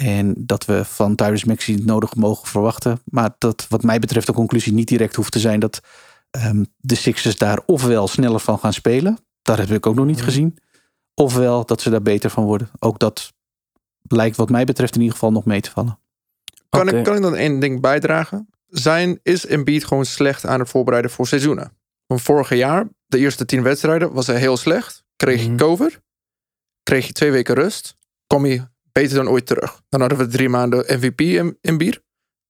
En 0.01 0.33
dat 0.37 0.65
we 0.65 0.85
van 0.85 1.15
Tyrese 1.15 1.47
Maxey 1.47 1.73
het 1.73 1.85
nodig 1.85 2.15
mogen 2.15 2.47
verwachten. 2.47 3.01
Maar 3.05 3.35
dat 3.37 3.65
wat 3.69 3.83
mij 3.83 3.99
betreft 3.99 4.27
de 4.27 4.33
conclusie 4.33 4.73
niet 4.73 4.87
direct 4.87 5.15
hoeft 5.15 5.31
te 5.31 5.39
zijn 5.39 5.59
dat 5.59 5.79
ehm, 6.31 6.63
de 6.77 6.95
Sixers 6.95 7.37
daar 7.37 7.61
ofwel 7.65 8.07
sneller 8.07 8.39
van 8.39 8.59
gaan 8.59 8.73
spelen. 8.73 9.17
Dat 9.41 9.57
heb 9.57 9.69
ik 9.69 9.85
ook 9.85 9.95
nog 9.95 10.05
niet 10.05 10.21
gezien. 10.21 10.57
Ofwel 11.13 11.65
dat 11.65 11.81
ze 11.81 11.89
daar 11.89 12.01
beter 12.01 12.29
van 12.29 12.43
worden. 12.43 12.69
Ook 12.79 12.99
dat 12.99 13.33
lijkt 14.01 14.37
wat 14.37 14.49
mij 14.49 14.65
betreft 14.65 14.93
in 14.93 14.99
ieder 14.99 15.15
geval 15.15 15.31
nog 15.31 15.45
mee 15.45 15.61
te 15.61 15.71
vallen. 15.71 15.99
Kan, 16.69 16.87
ik, 16.89 17.03
kan 17.03 17.15
ik 17.15 17.21
dan 17.21 17.35
één 17.35 17.59
ding 17.59 17.81
bijdragen? 17.81 18.49
Zijn, 18.67 19.19
is 19.23 19.45
Embiid 19.45 19.85
gewoon 19.85 20.05
slecht 20.05 20.45
aan 20.45 20.59
het 20.59 20.69
voorbereiden 20.69 21.11
voor 21.11 21.27
seizoenen? 21.27 21.71
Van 22.07 22.19
vorig 22.19 22.53
jaar, 22.55 22.87
de 23.05 23.17
eerste 23.17 23.45
tien 23.45 23.63
wedstrijden, 23.63 24.13
was 24.13 24.27
hij 24.27 24.39
heel 24.39 24.57
slecht. 24.57 25.03
Kreeg 25.15 25.41
je 25.41 25.47
Mhm. 25.47 25.57
cover. 25.57 26.01
Kreeg 26.83 27.07
je 27.07 27.13
twee 27.13 27.31
weken 27.31 27.55
rust. 27.55 27.97
Kom 28.27 28.45
je 28.45 28.67
beter 28.99 29.15
dan 29.15 29.29
ooit 29.29 29.45
terug. 29.45 29.81
Dan 29.89 29.99
hadden 29.99 30.17
we 30.17 30.27
drie 30.27 30.49
maanden 30.49 30.99
MVP 30.99 31.21
in, 31.21 31.57
in 31.61 31.77
bier. 31.77 32.01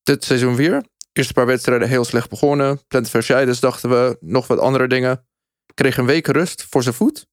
Dit 0.03 0.23
seizoen 0.23 0.55
weer. 0.55 0.85
Eerste 1.13 1.33
paar 1.33 1.45
wedstrijden 1.45 1.87
heel 1.87 2.05
slecht 2.05 2.29
begonnen. 2.29 2.79
Planted 2.87 3.11
fasciitis 3.11 3.59
dachten 3.59 3.89
we. 3.89 4.17
Nog 4.19 4.47
wat 4.47 4.59
andere 4.59 4.87
dingen. 4.87 5.27
Kreeg 5.73 5.97
een 5.97 6.05
week 6.05 6.27
rust 6.27 6.63
voor 6.63 6.83
zijn 6.83 6.95
voet. 6.95 7.27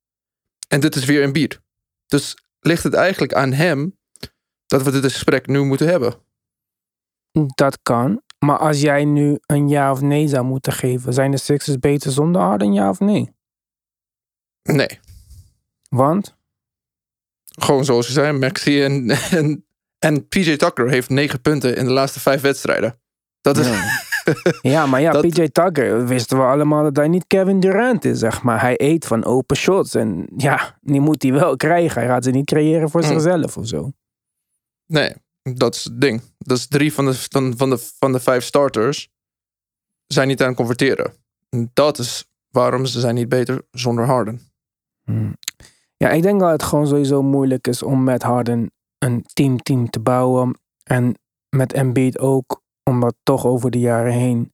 En 0.68 0.80
dit 0.80 0.94
is 0.94 1.04
weer 1.04 1.23
een 1.23 1.33
bier. 1.33 1.61
Dus 2.06 2.37
ligt 2.61 2.83
het 2.83 2.94
eigenlijk 2.94 3.35
aan 3.35 3.52
hem 3.52 3.99
dat 4.66 4.83
we 4.83 4.90
dit 4.90 5.12
gesprek 5.12 5.47
nu 5.47 5.62
moeten 5.62 5.88
hebben? 5.88 6.14
Dat 7.54 7.78
kan. 7.83 8.23
Maar 8.38 8.59
als 8.59 8.80
jij 8.80 9.04
nu 9.04 9.38
een 9.47 9.68
ja 9.68 9.92
of 9.92 10.00
nee 10.00 10.28
zou 10.28 10.44
moeten 10.44 10.73
geven, 10.73 11.12
zijn 11.12 11.30
de 11.30 11.37
Sixers 11.37 11.78
beter 11.78 12.12
zonder 12.12 12.40
Harden, 12.42 12.73
ja 12.73 12.88
of 12.88 13.00
nee? 13.00 13.30
Nee. 14.62 15.00
Want? 15.88 16.37
Gewoon 17.61 17.84
zoals 17.84 18.06
je 18.06 18.12
zei, 18.12 18.38
Maxi 18.38 18.82
en, 18.82 19.11
en, 19.30 19.66
en 19.99 20.28
PJ 20.28 20.56
Tucker 20.56 20.88
heeft 20.90 21.08
negen 21.08 21.40
punten 21.40 21.76
in 21.76 21.84
de 21.84 21.90
laatste 21.92 22.20
vijf 22.20 22.40
wedstrijden. 22.40 23.00
Dat 23.40 23.56
is, 23.56 23.68
Ja, 24.62 24.87
maar 24.90 25.00
ja, 25.00 25.12
Dat- 25.12 25.26
PJ 25.28 25.49
Tucker 25.49 26.06
wisten 26.06 26.37
we 26.38 26.44
allemaal 26.44 26.82
dat 26.82 26.96
hij 26.96 27.08
niet 27.08 27.26
Kevin 27.26 27.61
Durant 27.61 28.04
is, 28.04 28.18
zeg 28.18 28.42
maar. 28.42 28.61
Hij 28.61 28.75
eet 28.80 29.06
van 29.06 29.25
open 29.25 29.56
shots 29.56 29.94
en 29.94 30.26
ja, 30.37 30.78
die 30.80 31.00
moet 31.00 31.23
hij 31.23 31.32
wel 31.32 31.56
krijgen. 31.56 32.00
Hij 32.00 32.11
gaat 32.11 32.25
ze 32.25 32.30
niet 32.30 32.46
creëren 32.46 32.90
voor 32.90 33.00
Mm. 33.02 33.06
zichzelf 33.08 33.56
of 33.56 33.66
zo. 33.66 33.92
nee, 34.87 35.12
dat 35.42 35.75
is 35.75 35.84
het 35.84 36.00
ding. 36.00 36.23
Dat 36.38 36.56
is 36.56 36.66
drie 36.66 36.92
van 36.92 37.04
de, 37.04 37.14
van, 37.14 37.56
van, 37.56 37.70
de, 37.70 37.78
van 37.99 38.12
de 38.12 38.20
vijf 38.20 38.44
starters 38.44 39.08
zijn 40.06 40.28
niet 40.28 40.40
aan 40.42 40.49
het 40.49 40.56
converteren. 40.56 41.12
En 41.50 41.70
Dat 41.75 41.99
is 41.99 42.25
waarom 42.50 42.87
ze 42.87 43.00
zijn 43.00 43.14
niet 43.14 43.28
beter 43.28 43.62
zonder 43.70 44.04
Harden. 44.06 44.40
Hmm. 45.04 45.37
Ja, 46.04 46.11
ik 46.11 46.23
denk 46.23 46.40
dat 46.40 46.50
het 46.50 46.62
gewoon 46.62 46.87
sowieso 46.87 47.23
moeilijk 47.23 47.66
is 47.66 47.82
om 47.82 48.02
met 48.02 48.23
Harden 48.23 48.70
een 48.99 49.25
team-team 49.32 49.90
te 49.90 50.00
bouwen. 50.00 50.58
En 50.82 51.14
met 51.56 51.73
Embiid 51.73 52.18
ook, 52.18 52.62
omdat 52.82 53.14
toch 53.23 53.46
over 53.46 53.70
de 53.70 53.78
jaren 53.78 54.12
heen 54.12 54.52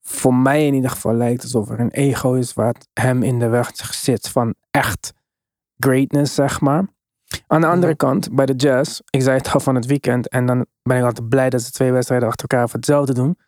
voor 0.00 0.34
mij 0.34 0.66
in 0.66 0.74
ieder 0.74 0.90
geval 0.90 1.14
lijkt 1.14 1.42
alsof 1.42 1.70
er 1.70 1.80
een 1.80 1.90
ego 1.90 2.34
is 2.34 2.54
wat 2.54 2.88
hem 2.92 3.22
in 3.22 3.38
de 3.38 3.48
weg 3.48 3.70
zit 3.74 4.28
van 4.28 4.54
echt 4.70 5.12
greatness, 5.76 6.34
zeg 6.34 6.60
maar. 6.60 6.88
Aan 7.46 7.60
de 7.60 7.66
andere 7.66 7.96
kant, 7.96 8.34
bij 8.34 8.46
de 8.46 8.54
Jazz, 8.54 9.00
ik 9.10 9.22
zei 9.22 9.36
het 9.36 9.52
al 9.52 9.60
van 9.60 9.74
het 9.74 9.86
weekend 9.86 10.28
en 10.28 10.46
dan 10.46 10.66
ben 10.82 10.98
ik 10.98 11.04
altijd 11.04 11.28
blij 11.28 11.50
dat 11.50 11.62
ze 11.62 11.70
twee 11.70 11.92
wedstrijden 11.92 12.28
achter 12.28 12.48
elkaar 12.48 12.68
voor 12.68 12.78
hetzelfde 12.78 13.14
doen. 13.14 13.38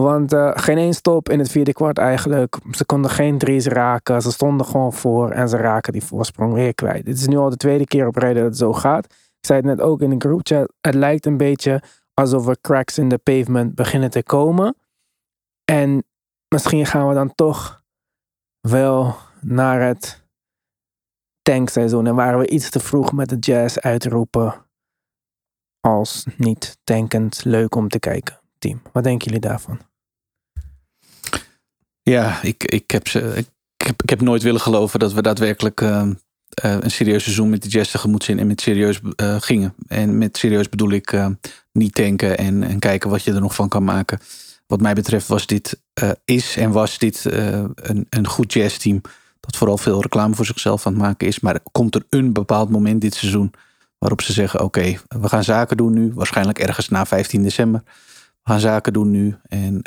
Want 0.00 0.32
eh, 0.32 0.50
geen 0.54 0.78
één 0.78 0.94
stop 0.94 1.28
in 1.28 1.38
het 1.38 1.50
vierde 1.50 1.72
kwart 1.72 1.98
eigenlijk. 1.98 2.58
Ze 2.70 2.84
konden 2.84 3.10
geen 3.10 3.38
drie's 3.38 3.66
raken. 3.66 4.22
Ze 4.22 4.32
stonden 4.32 4.66
gewoon 4.66 4.92
voor 4.92 5.30
en 5.30 5.48
ze 5.48 5.56
raken 5.56 5.92
die 5.92 6.04
voorsprong 6.04 6.52
weer 6.52 6.74
kwijt. 6.74 7.04
Dit 7.04 7.16
is 7.16 7.26
nu 7.26 7.36
al 7.36 7.50
de 7.50 7.56
tweede 7.56 7.84
keer 7.84 8.06
op 8.06 8.16
rij 8.16 8.34
dat 8.34 8.44
het 8.44 8.56
zo 8.56 8.72
gaat. 8.72 9.04
Ik 9.04 9.46
zei 9.46 9.58
het 9.58 9.68
net 9.68 9.80
ook 9.80 10.00
in 10.00 10.10
de 10.10 10.16
groupchat. 10.18 10.72
Het 10.80 10.94
lijkt 10.94 11.26
een 11.26 11.36
beetje 11.36 11.82
alsof 12.14 12.48
er 12.48 12.60
cracks 12.60 12.98
in 12.98 13.08
de 13.08 13.18
pavement 13.18 13.74
beginnen 13.74 14.10
te 14.10 14.22
komen. 14.22 14.76
En 15.64 16.04
misschien 16.48 16.86
gaan 16.86 17.08
we 17.08 17.14
dan 17.14 17.34
toch 17.34 17.82
wel 18.60 19.16
naar 19.40 19.80
het 19.80 20.26
tankseizoen. 21.42 22.06
En 22.06 22.14
waren 22.14 22.38
we 22.38 22.48
iets 22.48 22.70
te 22.70 22.80
vroeg 22.80 23.12
met 23.12 23.28
de 23.28 23.38
jazz 23.38 23.78
uitroepen 23.78 24.54
als 25.80 26.26
niet 26.36 26.78
tankend 26.84 27.44
leuk 27.44 27.74
om 27.74 27.88
te 27.88 27.98
kijken 27.98 28.38
team. 28.58 28.82
Wat 28.92 29.04
denken 29.04 29.26
jullie 29.26 29.40
daarvan? 29.40 29.87
Ja, 32.08 32.42
ik, 32.42 32.64
ik, 32.64 32.90
heb 32.90 33.08
ze, 33.08 33.32
ik, 33.36 33.46
heb, 33.86 34.02
ik 34.02 34.10
heb 34.10 34.20
nooit 34.20 34.42
willen 34.42 34.60
geloven 34.60 34.98
dat 34.98 35.12
we 35.12 35.22
daadwerkelijk 35.22 35.80
eh, 35.80 36.00
eh, 36.48 36.76
een 36.80 36.90
serieus 36.90 37.22
seizoen 37.22 37.50
met 37.50 37.62
de 37.62 37.68
Jazz 37.68 37.90
tegemoet 37.90 38.24
zien 38.24 38.38
en 38.38 38.46
met 38.46 38.60
serieus 38.60 39.00
eh, 39.16 39.36
gingen. 39.40 39.74
En 39.88 40.18
met 40.18 40.36
serieus 40.36 40.68
bedoel 40.68 40.90
ik 40.90 41.12
eh, 41.12 41.26
niet 41.72 41.94
tanken 41.94 42.38
en, 42.38 42.62
en 42.62 42.78
kijken 42.78 43.10
wat 43.10 43.22
je 43.22 43.32
er 43.32 43.40
nog 43.40 43.54
van 43.54 43.68
kan 43.68 43.84
maken. 43.84 44.18
Wat 44.66 44.80
mij 44.80 44.94
betreft 44.94 45.26
was 45.26 45.46
dit, 45.46 45.82
eh, 45.92 46.10
is 46.24 46.56
en 46.56 46.70
was 46.70 46.98
dit 46.98 47.24
een, 47.24 48.06
een 48.10 48.26
goed 48.26 48.52
jazzteam. 48.52 49.00
Dat 49.40 49.56
vooral 49.56 49.78
veel 49.78 50.02
reclame 50.02 50.34
voor 50.34 50.46
zichzelf 50.46 50.86
aan 50.86 50.92
het 50.92 51.02
maken 51.02 51.26
is. 51.26 51.40
Maar 51.40 51.60
komt 51.72 51.94
er 51.94 52.04
een 52.10 52.32
bepaald 52.32 52.70
moment 52.70 53.00
dit 53.00 53.14
seizoen 53.14 53.52
waarop 53.98 54.22
ze 54.22 54.32
zeggen: 54.32 54.60
Oké, 54.60 54.96
we 55.08 55.28
gaan 55.28 55.44
zaken 55.44 55.76
doen 55.76 55.92
nu. 55.92 56.12
Waarschijnlijk 56.14 56.58
ergens 56.58 56.88
na 56.88 57.06
15 57.06 57.42
december. 57.42 57.82
We 58.42 58.50
gaan 58.50 58.60
zaken 58.60 58.92
doen 58.92 59.10
nu. 59.10 59.36
En 59.42 59.82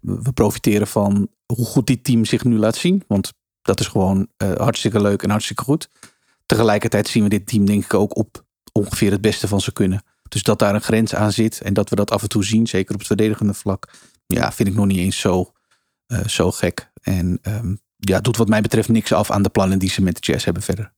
we 0.00 0.32
profiteren 0.32 0.86
van 0.86 1.28
hoe 1.46 1.66
goed 1.66 1.86
dit 1.86 2.04
team 2.04 2.24
zich 2.24 2.44
nu 2.44 2.58
laat 2.58 2.76
zien. 2.76 3.04
Want 3.06 3.32
dat 3.62 3.80
is 3.80 3.86
gewoon 3.86 4.28
eh, 4.36 4.54
hartstikke 4.54 5.00
leuk 5.00 5.22
en 5.22 5.30
hartstikke 5.30 5.62
goed. 5.62 5.88
Tegelijkertijd 6.46 7.08
zien 7.08 7.22
we 7.22 7.28
dit 7.28 7.46
team 7.46 7.64
denk 7.64 7.84
ik 7.84 7.94
ook 7.94 8.16
op 8.16 8.44
ongeveer 8.72 9.10
het 9.10 9.20
beste 9.20 9.48
van 9.48 9.60
ze 9.60 9.72
kunnen. 9.72 10.02
Dus 10.28 10.42
dat 10.42 10.58
daar 10.58 10.74
een 10.74 10.80
grens 10.80 11.14
aan 11.14 11.32
zit 11.32 11.60
en 11.60 11.74
dat 11.74 11.88
we 11.88 11.96
dat 11.96 12.10
af 12.10 12.22
en 12.22 12.28
toe 12.28 12.44
zien, 12.44 12.66
zeker 12.66 12.92
op 12.92 12.98
het 12.98 13.06
verdedigende 13.06 13.54
vlak, 13.54 13.92
ja, 14.26 14.52
vind 14.52 14.68
ik 14.68 14.74
nog 14.74 14.86
niet 14.86 14.98
eens 14.98 15.20
zo, 15.20 15.52
eh, 16.06 16.24
zo 16.24 16.50
gek. 16.50 16.90
En 17.02 17.38
ehm, 17.42 17.74
ja, 17.96 18.20
doet 18.20 18.36
wat 18.36 18.48
mij 18.48 18.60
betreft 18.60 18.88
niks 18.88 19.12
af 19.12 19.30
aan 19.30 19.42
de 19.42 19.48
plannen 19.48 19.78
die 19.78 19.90
ze 19.90 20.02
met 20.02 20.14
de 20.14 20.32
Jazz 20.32 20.44
hebben 20.44 20.62
verder. 20.62 20.92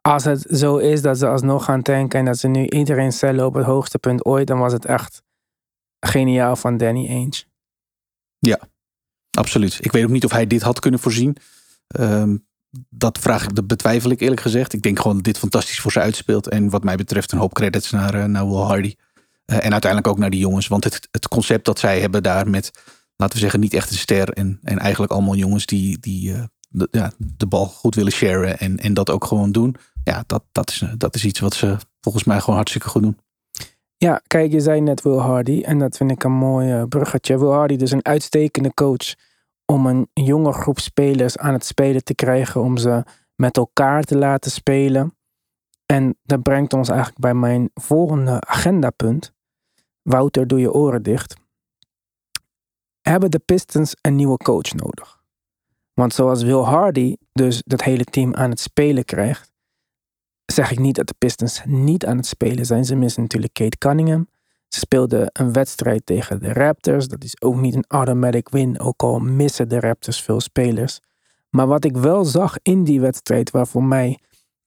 Als 0.00 0.24
het 0.24 0.46
zo 0.50 0.76
is 0.76 1.02
dat 1.02 1.18
ze 1.18 1.26
alsnog 1.26 1.64
gaan 1.64 1.82
tanken 1.82 2.18
en 2.18 2.24
dat 2.24 2.38
ze 2.38 2.48
nu 2.48 2.68
iedereen 2.68 3.12
cellen 3.12 3.46
op 3.46 3.54
het 3.54 3.64
hoogste 3.64 3.98
punt 3.98 4.24
ooit, 4.24 4.46
dan 4.46 4.58
was 4.58 4.72
het 4.72 4.84
echt 4.84 5.22
geniaal 6.00 6.56
van 6.56 6.76
Danny 6.76 7.08
Ainge. 7.08 7.44
Absoluut. 9.30 9.78
Ik 9.80 9.92
weet 9.92 10.04
ook 10.04 10.10
niet 10.10 10.24
of 10.24 10.30
hij 10.30 10.46
dit 10.46 10.62
had 10.62 10.78
kunnen 10.78 11.00
voorzien. 11.00 11.36
Ehm, 11.86 12.36
dat 12.88 13.18
vraag 13.18 13.44
ik, 13.44 13.54
dat 13.54 13.66
betwijfel 13.66 14.10
ik 14.10 14.20
eerlijk 14.20 14.40
gezegd. 14.40 14.72
Ik 14.72 14.82
denk 14.82 14.98
gewoon 14.98 15.16
dat 15.16 15.24
dit 15.24 15.38
fantastisch 15.38 15.80
voor 15.80 15.92
ze 15.92 16.00
uitspeelt. 16.00 16.48
En 16.48 16.70
wat 16.70 16.84
mij 16.84 16.96
betreft 16.96 17.32
een 17.32 17.38
hoop 17.38 17.54
credits 17.54 17.90
naar, 17.90 18.14
eh, 18.14 18.24
naar 18.24 18.48
Will 18.48 18.62
Hardy. 18.62 18.94
Eh, 19.44 19.64
en 19.64 19.72
uiteindelijk 19.72 20.06
ook 20.06 20.18
naar 20.18 20.30
die 20.30 20.40
jongens. 20.40 20.68
Want 20.68 20.84
het, 20.84 21.08
het 21.10 21.28
concept 21.28 21.64
dat 21.64 21.78
zij 21.78 22.00
hebben 22.00 22.22
daar 22.22 22.48
met, 22.48 22.70
laten 23.16 23.34
we 23.34 23.40
zeggen, 23.40 23.60
niet 23.60 23.74
echt 23.74 23.90
een 23.90 23.96
ster. 23.96 24.28
En, 24.28 24.58
en 24.62 24.78
eigenlijk 24.78 25.12
allemaal 25.12 25.34
jongens 25.34 25.66
die, 25.66 25.98
die 25.98 26.34
eh, 26.34 26.42
de, 26.68 26.88
ja, 26.90 27.12
de 27.18 27.46
bal 27.46 27.66
goed 27.66 27.94
willen 27.94 28.12
sharen. 28.12 28.58
En, 28.58 28.78
en 28.78 28.94
dat 28.94 29.10
ook 29.10 29.24
gewoon 29.24 29.52
doen. 29.52 29.76
Ja, 30.04 30.24
dat, 30.26 30.42
dat, 30.52 30.70
is, 30.70 30.84
dat 30.96 31.14
is 31.14 31.24
iets 31.24 31.40
wat 31.40 31.54
ze 31.54 31.76
volgens 32.00 32.24
mij 32.24 32.40
gewoon 32.40 32.56
hartstikke 32.56 32.88
goed 32.88 33.02
doen. 33.02 33.18
Ja, 34.02 34.22
kijk, 34.26 34.52
je 34.52 34.60
zei 34.60 34.80
net 34.80 35.02
Will 35.02 35.18
Hardy 35.18 35.62
en 35.62 35.78
dat 35.78 35.96
vind 35.96 36.10
ik 36.10 36.24
een 36.24 36.32
mooi 36.32 36.72
eh, 36.72 36.82
bruggetje. 36.88 37.38
Will 37.38 37.50
Hardy 37.50 37.76
dus 37.76 37.90
een 37.90 38.04
uitstekende 38.04 38.74
coach 38.74 39.14
om 39.64 39.86
een 39.86 40.08
jonge 40.14 40.52
groep 40.52 40.78
spelers 40.78 41.38
aan 41.38 41.52
het 41.52 41.64
spelen 41.64 42.04
te 42.04 42.14
krijgen, 42.14 42.60
om 42.60 42.76
ze 42.76 43.04
met 43.34 43.56
elkaar 43.56 44.02
te 44.02 44.18
laten 44.18 44.50
spelen. 44.50 45.16
En 45.86 46.18
dat 46.22 46.42
brengt 46.42 46.72
ons 46.72 46.88
eigenlijk 46.88 47.20
bij 47.20 47.34
mijn 47.34 47.70
volgende 47.74 48.40
agendapunt. 48.40 49.32
Wouter, 50.02 50.46
doe 50.46 50.60
je 50.60 50.72
oren 50.72 51.02
dicht. 51.02 51.36
Hebben 53.00 53.30
de 53.30 53.38
Pistons 53.38 53.96
een 54.00 54.16
nieuwe 54.16 54.36
coach 54.36 54.72
nodig? 54.72 55.22
Want 55.94 56.14
zoals 56.14 56.42
Will 56.42 56.62
Hardy 56.62 57.16
dus 57.32 57.62
dat 57.66 57.82
hele 57.82 58.04
team 58.04 58.34
aan 58.34 58.50
het 58.50 58.60
spelen 58.60 59.04
krijgt, 59.04 59.49
zeg 60.52 60.70
ik 60.70 60.78
niet 60.78 60.94
dat 60.94 61.06
de 61.06 61.14
Pistons 61.18 61.62
niet 61.64 62.06
aan 62.06 62.16
het 62.16 62.26
spelen 62.26 62.66
zijn. 62.66 62.84
Ze 62.84 62.94
missen 62.94 63.22
natuurlijk 63.22 63.52
Kate 63.52 63.78
Cunningham. 63.78 64.28
Ze 64.68 64.78
speelden 64.78 65.30
een 65.32 65.52
wedstrijd 65.52 66.06
tegen 66.06 66.40
de 66.40 66.52
Raptors. 66.52 67.08
Dat 67.08 67.24
is 67.24 67.40
ook 67.42 67.56
niet 67.56 67.74
een 67.74 67.84
automatic 67.88 68.48
win, 68.48 68.80
ook 68.80 69.02
al 69.02 69.18
missen 69.18 69.68
de 69.68 69.80
Raptors 69.80 70.22
veel 70.22 70.40
spelers. 70.40 71.00
Maar 71.50 71.66
wat 71.66 71.84
ik 71.84 71.96
wel 71.96 72.24
zag 72.24 72.56
in 72.62 72.84
die 72.84 73.00
wedstrijd, 73.00 73.50
waar 73.50 73.66
voor 73.66 73.84
mij 73.84 74.18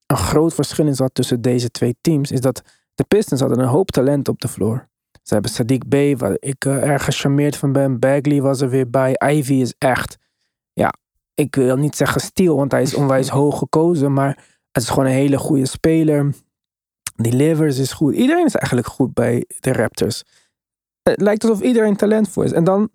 een 0.06 0.18
groot 0.18 0.54
verschil 0.54 0.88
in 0.88 0.96
zat 0.96 1.14
tussen 1.14 1.42
deze 1.42 1.72
twee 1.72 1.96
teams, 2.02 2.32
is 2.32 2.42
dat 2.42 2.62
de 2.96 3.04
Pistons 3.04 3.42
hadden 3.42 3.60
een 3.60 3.68
hoop 3.68 3.92
talent 3.92 4.28
op 4.28 4.42
de 4.42 4.48
vloer. 4.48 4.88
Ze 5.24 5.34
hebben 5.34 5.52
Sadiq 5.52 5.88
Bey, 5.88 6.18
waar 6.18 6.36
ik 6.40 6.66
eh, 6.66 6.90
erg 6.90 7.04
gecharmeerd 7.04 7.58
van 7.58 7.72
ben. 7.72 8.00
Bagley 8.00 8.42
was 8.42 8.62
er 8.62 8.70
weer 8.70 8.90
bij. 8.90 9.16
Ivy 9.34 9.54
is 9.54 9.74
echt, 9.78 10.18
ja, 10.74 10.94
ik 11.34 11.56
wil 11.56 11.78
niet 11.78 11.96
zeggen 11.96 12.22
stiel, 12.22 12.56
want 12.56 12.72
hij 12.72 12.82
is 12.82 12.94
onwijs 12.94 13.30
hoog 13.40 13.58
gekozen. 13.58 14.14
Maar 14.14 14.53
Het 14.74 14.84
is 14.84 14.90
gewoon 14.90 15.06
een 15.06 15.12
hele 15.12 15.38
goede 15.38 15.66
speler. 15.66 16.34
Die 17.16 17.34
Livers 17.34 17.78
is 17.78 17.92
goed. 17.92 18.14
Iedereen 18.16 18.46
is 18.46 18.56
eigenlijk 18.56 18.88
goed 18.88 19.14
bij 19.14 19.46
de 19.60 19.74
Raptors. 19.74 20.24
Het 21.04 21.22
lijkt 21.22 21.44
alsof 21.44 21.62
iedereen 21.62 21.96
talentvol 21.96 22.44
is. 22.44 22.52
En 22.52 22.64
dan 22.64 22.90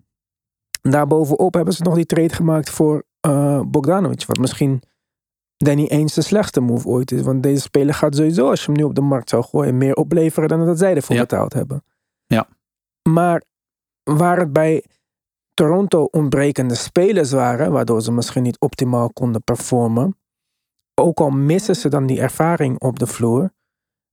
daarbovenop 0.81 1.53
hebben 1.53 1.73
ze 1.73 1.83
nog 1.83 1.95
die 1.95 2.05
trade 2.05 2.33
gemaakt 2.33 2.69
voor 2.69 3.03
uh, 3.27 3.61
Bogdanovic. 3.67 4.25
Wat 4.25 4.37
misschien 4.37 4.81
dan 5.57 5.75
niet 5.75 5.89
eens 5.89 6.13
de 6.13 6.21
slechtste 6.21 6.59
move 6.61 6.87
ooit 6.87 7.11
is. 7.11 7.21
Want 7.21 7.43
deze 7.43 7.61
speler 7.61 7.93
gaat 7.93 8.15
sowieso, 8.15 8.49
als 8.49 8.59
je 8.59 8.65
hem 8.65 8.75
nu 8.75 8.83
op 8.83 8.95
de 8.95 9.01
markt 9.01 9.29
zou 9.29 9.43
gooien, 9.43 9.77
meer 9.77 9.95
opleveren 9.95 10.49
dan 10.49 10.65
dat 10.65 10.77
zij 10.77 10.95
ervoor 10.95 11.15
Ja. 11.15 11.21
betaald 11.21 11.53
hebben. 11.53 11.83
Ja. 12.25 12.47
Maar 13.09 13.43
waar 14.03 14.39
het 14.39 14.53
bij 14.53 14.83
Toronto 15.53 16.03
ontbrekende 16.03 16.75
spelers 16.75 17.31
waren, 17.31 17.71
waardoor 17.71 18.01
ze 18.01 18.11
misschien 18.11 18.43
niet 18.43 18.59
optimaal 18.59 19.09
konden 19.13 19.43
performen, 19.43 20.17
ook 20.99 21.19
al 21.19 21.29
missen 21.29 21.75
ze 21.75 21.89
dan 21.89 22.05
die 22.05 22.21
ervaring 22.21 22.79
op 22.79 22.99
de 22.99 23.07
vloer, 23.07 23.53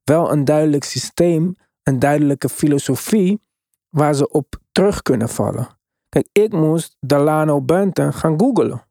wel 0.04 0.32
een 0.32 0.44
duidelijk 0.44 0.84
systeem, 0.84 1.54
een 1.82 1.98
duidelijke 1.98 2.48
filosofie 2.48 3.40
waar 3.88 4.14
ze 4.14 4.30
op 4.30 4.60
terug 4.72 5.02
kunnen 5.02 5.28
vallen. 5.28 5.68
Kijk, 6.08 6.28
ik 6.32 6.52
moest 6.52 6.96
Delano 7.00 7.62
Benton 7.62 8.12
gaan 8.12 8.40
googlen. 8.40 8.86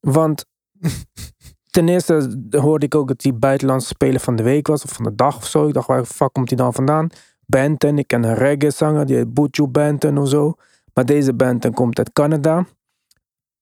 Want 0.00 0.44
ten 1.70 1.88
eerste 1.88 2.38
hoorde 2.50 2.86
ik 2.86 2.94
ook 2.94 3.08
dat 3.08 3.22
hij 3.22 3.34
buitenlandse 3.34 3.88
speler 3.88 4.20
van 4.20 4.36
de 4.36 4.42
week 4.42 4.66
was, 4.66 4.84
of 4.84 4.92
van 4.92 5.04
de 5.04 5.14
dag 5.14 5.36
of 5.36 5.46
zo. 5.46 5.66
Ik 5.66 5.74
dacht, 5.74 5.86
waar 5.86 6.04
fuck 6.04 6.32
komt 6.32 6.48
hij 6.48 6.58
dan 6.58 6.74
vandaan? 6.74 7.08
Benton, 7.46 7.98
ik 7.98 8.06
ken 8.06 8.24
een 8.24 8.34
reggae 8.34 8.70
zanger, 8.70 9.06
die 9.06 9.16
heet 9.16 9.34
Buju 9.34 9.66
Benton 9.66 10.18
of 10.18 10.28
zo. 10.28 10.54
Maar 10.94 11.06
deze 11.06 11.34
Benton 11.34 11.72
komt 11.72 11.98
uit 11.98 12.12
Canada. 12.12 12.66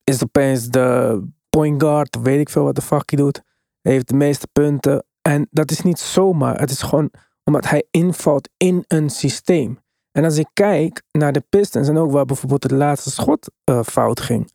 Is 0.05 0.23
opeens 0.23 0.69
de 0.69 1.23
point 1.57 1.83
guard, 1.83 2.19
weet 2.23 2.41
ik 2.41 2.49
veel 2.49 2.65
wat 2.65 2.75
de 2.75 2.83
fuck 2.83 3.11
hij 3.11 3.19
doet. 3.19 3.43
Hij 3.81 3.93
heeft 3.93 4.09
de 4.09 4.15
meeste 4.15 4.49
punten. 4.53 5.05
En 5.23 5.47
dat 5.51 5.71
is 5.71 5.81
niet 5.81 5.99
zomaar. 5.99 6.61
Het 6.61 6.71
is 6.71 6.83
gewoon 6.83 7.11
omdat 7.45 7.69
hij 7.69 7.87
invalt 7.91 8.49
in 8.57 8.85
een 8.87 9.11
systeem. 9.11 9.79
En 10.13 10.25
als 10.25 10.37
ik 10.37 10.49
kijk 10.53 11.03
naar 11.11 11.33
de 11.33 11.45
Pistons 11.49 11.89
en 11.89 11.97
ook 11.97 12.11
waar 12.11 12.25
bijvoorbeeld 12.25 12.63
het 12.63 12.73
laatste 12.73 13.11
schot 13.11 13.51
eh, 13.65 13.83
fout 13.83 14.21
ging. 14.21 14.53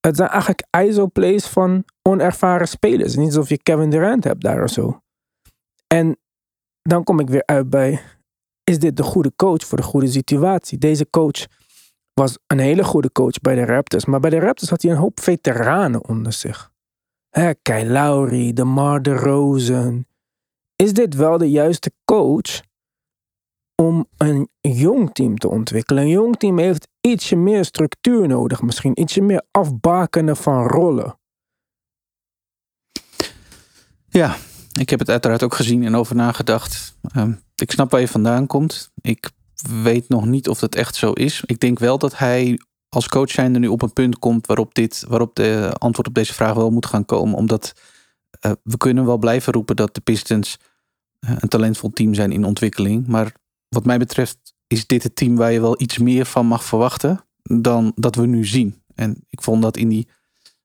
Het 0.00 0.16
zijn 0.16 0.28
eigenlijk 0.28 0.66
ISO-plays 0.70 1.46
van 1.46 1.84
onervaren 2.02 2.68
spelers. 2.68 3.16
Niet 3.16 3.26
alsof 3.26 3.48
je 3.48 3.62
Kevin 3.62 3.90
Durant 3.90 4.24
hebt 4.24 4.42
daar 4.42 4.62
of 4.62 4.70
zo. 4.70 5.00
En 5.86 6.18
dan 6.82 7.04
kom 7.04 7.20
ik 7.20 7.28
weer 7.28 7.42
uit 7.44 7.70
bij, 7.70 8.00
is 8.64 8.78
dit 8.78 8.96
de 8.96 9.02
goede 9.02 9.32
coach 9.36 9.64
voor 9.64 9.78
de 9.78 9.84
goede 9.84 10.06
situatie? 10.06 10.78
Deze 10.78 11.10
coach 11.10 11.46
was 12.18 12.38
een 12.46 12.58
hele 12.58 12.84
goede 12.84 13.12
coach 13.12 13.40
bij 13.40 13.54
de 13.54 13.64
Raptors. 13.64 14.04
Maar 14.04 14.20
bij 14.20 14.30
de 14.30 14.38
Raptors 14.38 14.70
had 14.70 14.82
hij 14.82 14.90
een 14.90 14.96
hoop 14.96 15.20
veteranen 15.20 16.08
onder 16.08 16.32
zich. 16.32 16.72
Hè, 17.30 17.54
Kyle 17.54 17.90
Lowry, 17.92 18.52
DeMar 18.52 19.02
DeRozan. 19.02 20.06
Is 20.76 20.92
dit 20.92 21.14
wel 21.14 21.38
de 21.38 21.50
juiste 21.50 21.92
coach 22.04 22.60
om 23.74 24.06
een 24.16 24.48
jong 24.60 25.14
team 25.14 25.38
te 25.38 25.48
ontwikkelen? 25.48 26.02
Een 26.02 26.08
jong 26.08 26.36
team 26.36 26.58
heeft 26.58 26.88
ietsje 27.00 27.36
meer 27.36 27.64
structuur 27.64 28.28
nodig. 28.28 28.62
Misschien 28.62 29.00
ietsje 29.00 29.20
meer 29.20 29.42
afbakenen 29.50 30.36
van 30.36 30.66
rollen. 30.66 31.18
Ja, 34.08 34.36
ik 34.78 34.90
heb 34.90 34.98
het 34.98 35.10
uiteraard 35.10 35.42
ook 35.42 35.54
gezien 35.54 35.84
en 35.84 35.94
over 35.94 36.16
nagedacht. 36.16 36.98
Ehm, 37.02 37.32
ik 37.54 37.70
snap 37.70 37.90
waar 37.90 38.00
je 38.00 38.08
vandaan 38.08 38.46
komt. 38.46 38.90
Ik 39.00 39.30
weet 39.66 40.08
nog 40.08 40.26
niet 40.26 40.48
of 40.48 40.58
dat 40.58 40.74
echt 40.74 40.94
zo 40.94 41.12
is. 41.12 41.42
Ik 41.46 41.60
denk 41.60 41.78
wel 41.78 41.98
dat 41.98 42.18
hij 42.18 42.58
als 42.88 43.08
coach 43.08 43.30
zijnde 43.30 43.58
nu 43.58 43.68
op 43.68 43.82
een 43.82 43.92
punt 43.92 44.18
komt 44.18 44.46
waarop, 44.46 44.74
dit, 44.74 45.04
waarop 45.08 45.34
de 45.34 45.72
antwoord 45.78 46.08
op 46.08 46.14
deze 46.14 46.34
vraag 46.34 46.54
wel 46.54 46.70
moet 46.70 46.86
gaan 46.86 47.04
komen. 47.04 47.34
Omdat 47.34 47.72
eh, 48.40 48.52
we 48.62 48.76
kunnen 48.76 49.06
wel 49.06 49.18
blijven 49.18 49.52
roepen 49.52 49.76
dat 49.76 49.94
de 49.94 50.00
Pistons 50.00 50.58
eh, 51.18 51.30
een 51.38 51.48
talentvol 51.48 51.90
team 51.90 52.14
zijn 52.14 52.32
in 52.32 52.44
ontwikkeling. 52.44 53.06
Maar 53.06 53.32
wat 53.68 53.84
mij 53.84 53.98
betreft 53.98 54.38
is 54.66 54.86
dit 54.86 55.02
het 55.02 55.16
team 55.16 55.36
waar 55.36 55.52
je 55.52 55.60
wel 55.60 55.80
iets 55.80 55.98
meer 55.98 56.24
van 56.24 56.46
mag 56.46 56.64
verwachten 56.64 57.24
dan 57.42 57.92
dat 57.94 58.14
we 58.14 58.26
nu 58.26 58.46
zien. 58.46 58.82
En 58.94 59.24
ik 59.30 59.42
vond 59.42 59.62
dat 59.62 59.76
in 59.76 59.88
die 59.88 60.08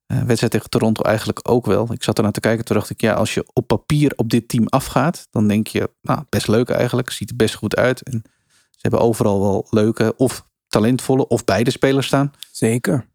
eh, 0.06 0.22
wedstrijd 0.22 0.52
tegen 0.52 0.70
Toronto 0.70 1.04
eigenlijk 1.04 1.50
ook 1.50 1.66
wel. 1.66 1.92
Ik 1.92 2.04
zat 2.04 2.18
ernaar 2.18 2.32
te 2.32 2.40
kijken, 2.40 2.66
toen 2.66 2.76
dacht 2.76 2.90
ik, 2.90 3.02
ja, 3.02 3.14
als 3.14 3.34
je 3.34 3.46
op 3.54 3.68
papier 3.68 4.14
op 4.16 4.30
dit 4.30 4.48
team 4.48 4.68
afgaat, 4.68 5.28
dan 5.32 5.48
denk 5.48 5.68
je, 5.68 5.90
nou, 6.02 6.24
best 6.30 6.48
leuk 6.48 6.70
eigenlijk. 6.70 7.10
Ziet 7.10 7.30
er 7.30 7.36
best 7.36 7.56
goed 7.56 7.76
uit. 7.76 8.02
En 8.04 8.24
ze 8.84 8.90
hebben 8.90 9.08
overal 9.08 9.40
wel 9.40 9.68
leuke 9.70 10.14
of 10.18 10.48
talentvolle 10.68 11.28
of 11.28 11.44
beide 11.44 11.72
spelers 11.72 12.08
staan. 12.08 12.34
Zeker. 12.52 13.08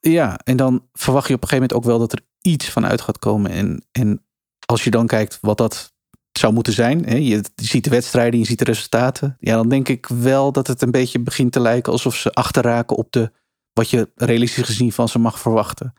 Ja, 0.00 0.38
en 0.44 0.56
dan 0.56 0.86
verwacht 0.92 1.28
je 1.28 1.34
op 1.34 1.42
een 1.42 1.48
gegeven 1.48 1.68
moment 1.68 1.72
ook 1.72 1.92
wel 1.92 1.98
dat 1.98 2.12
er 2.12 2.24
iets 2.40 2.70
van 2.70 2.86
uit 2.86 3.00
gaat 3.00 3.18
komen. 3.18 3.50
En, 3.50 3.84
en 3.92 4.24
als 4.66 4.84
je 4.84 4.90
dan 4.90 5.06
kijkt 5.06 5.38
wat 5.40 5.58
dat 5.58 5.94
zou 6.38 6.52
moeten 6.52 6.72
zijn. 6.72 7.04
Hè, 7.04 7.16
je 7.16 7.44
ziet 7.54 7.84
de 7.84 7.90
wedstrijden, 7.90 8.38
je 8.38 8.46
ziet 8.46 8.58
de 8.58 8.64
resultaten. 8.64 9.36
Ja, 9.40 9.56
dan 9.56 9.68
denk 9.68 9.88
ik 9.88 10.06
wel 10.06 10.52
dat 10.52 10.66
het 10.66 10.82
een 10.82 10.90
beetje 10.90 11.18
begint 11.18 11.52
te 11.52 11.60
lijken 11.60 11.92
alsof 11.92 12.14
ze 12.14 12.32
achterraken 12.32 12.96
op 12.96 13.12
de 13.12 13.32
wat 13.72 13.90
je 13.90 14.10
realistisch 14.14 14.64
gezien 14.64 14.92
van 14.92 15.08
ze 15.08 15.18
mag 15.18 15.40
verwachten. 15.40 15.94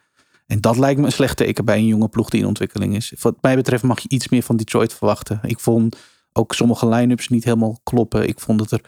En 0.46 0.62
dat 0.62 0.78
lijkt 0.78 1.00
me 1.00 1.06
een 1.06 1.12
slecht 1.12 1.38
teken 1.38 1.66
bij 1.66 1.78
een 1.78 1.86
jonge 1.86 2.08
ploeg 2.08 2.30
die 2.30 2.42
in 2.42 2.48
ontwikkeling 2.48 2.96
is. 2.96 3.14
Wat 3.20 3.36
mij 3.42 3.56
betreft 3.56 3.84
mag 3.84 4.00
je 4.00 4.10
iets 4.10 4.30
meer 4.30 4.44
van 4.44 4.58
Detroit 4.58 4.94
verwachten. 4.94 5.40
Ik 5.44 5.60
vond 5.60 5.98
ook 6.34 6.54
sommige 6.54 6.88
line-ups 6.88 7.28
niet 7.28 7.44
helemaal 7.44 7.80
kloppen. 7.84 8.28
Ik 8.28 8.40
vond 8.40 8.60
dat 8.60 8.72
er 8.72 8.82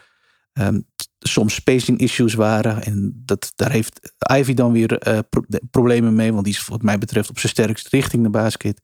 um, 0.52 0.86
soms 1.20 1.54
spacing 1.54 1.98
issues 1.98 2.34
waren. 2.34 2.82
En 2.82 3.22
dat, 3.24 3.52
daar 3.56 3.70
heeft 3.70 4.14
Ivy 4.34 4.54
dan 4.54 4.72
weer 4.72 5.08
uh, 5.08 5.18
pro 5.30 5.42
problemen 5.70 6.14
mee. 6.14 6.32
Want 6.32 6.44
die 6.44 6.54
is 6.54 6.66
wat 6.66 6.82
mij 6.82 6.98
betreft 6.98 7.30
op 7.30 7.38
zijn 7.38 7.52
sterkst 7.52 7.88
richting 7.88 8.22
de 8.22 8.30
basket. 8.30 8.80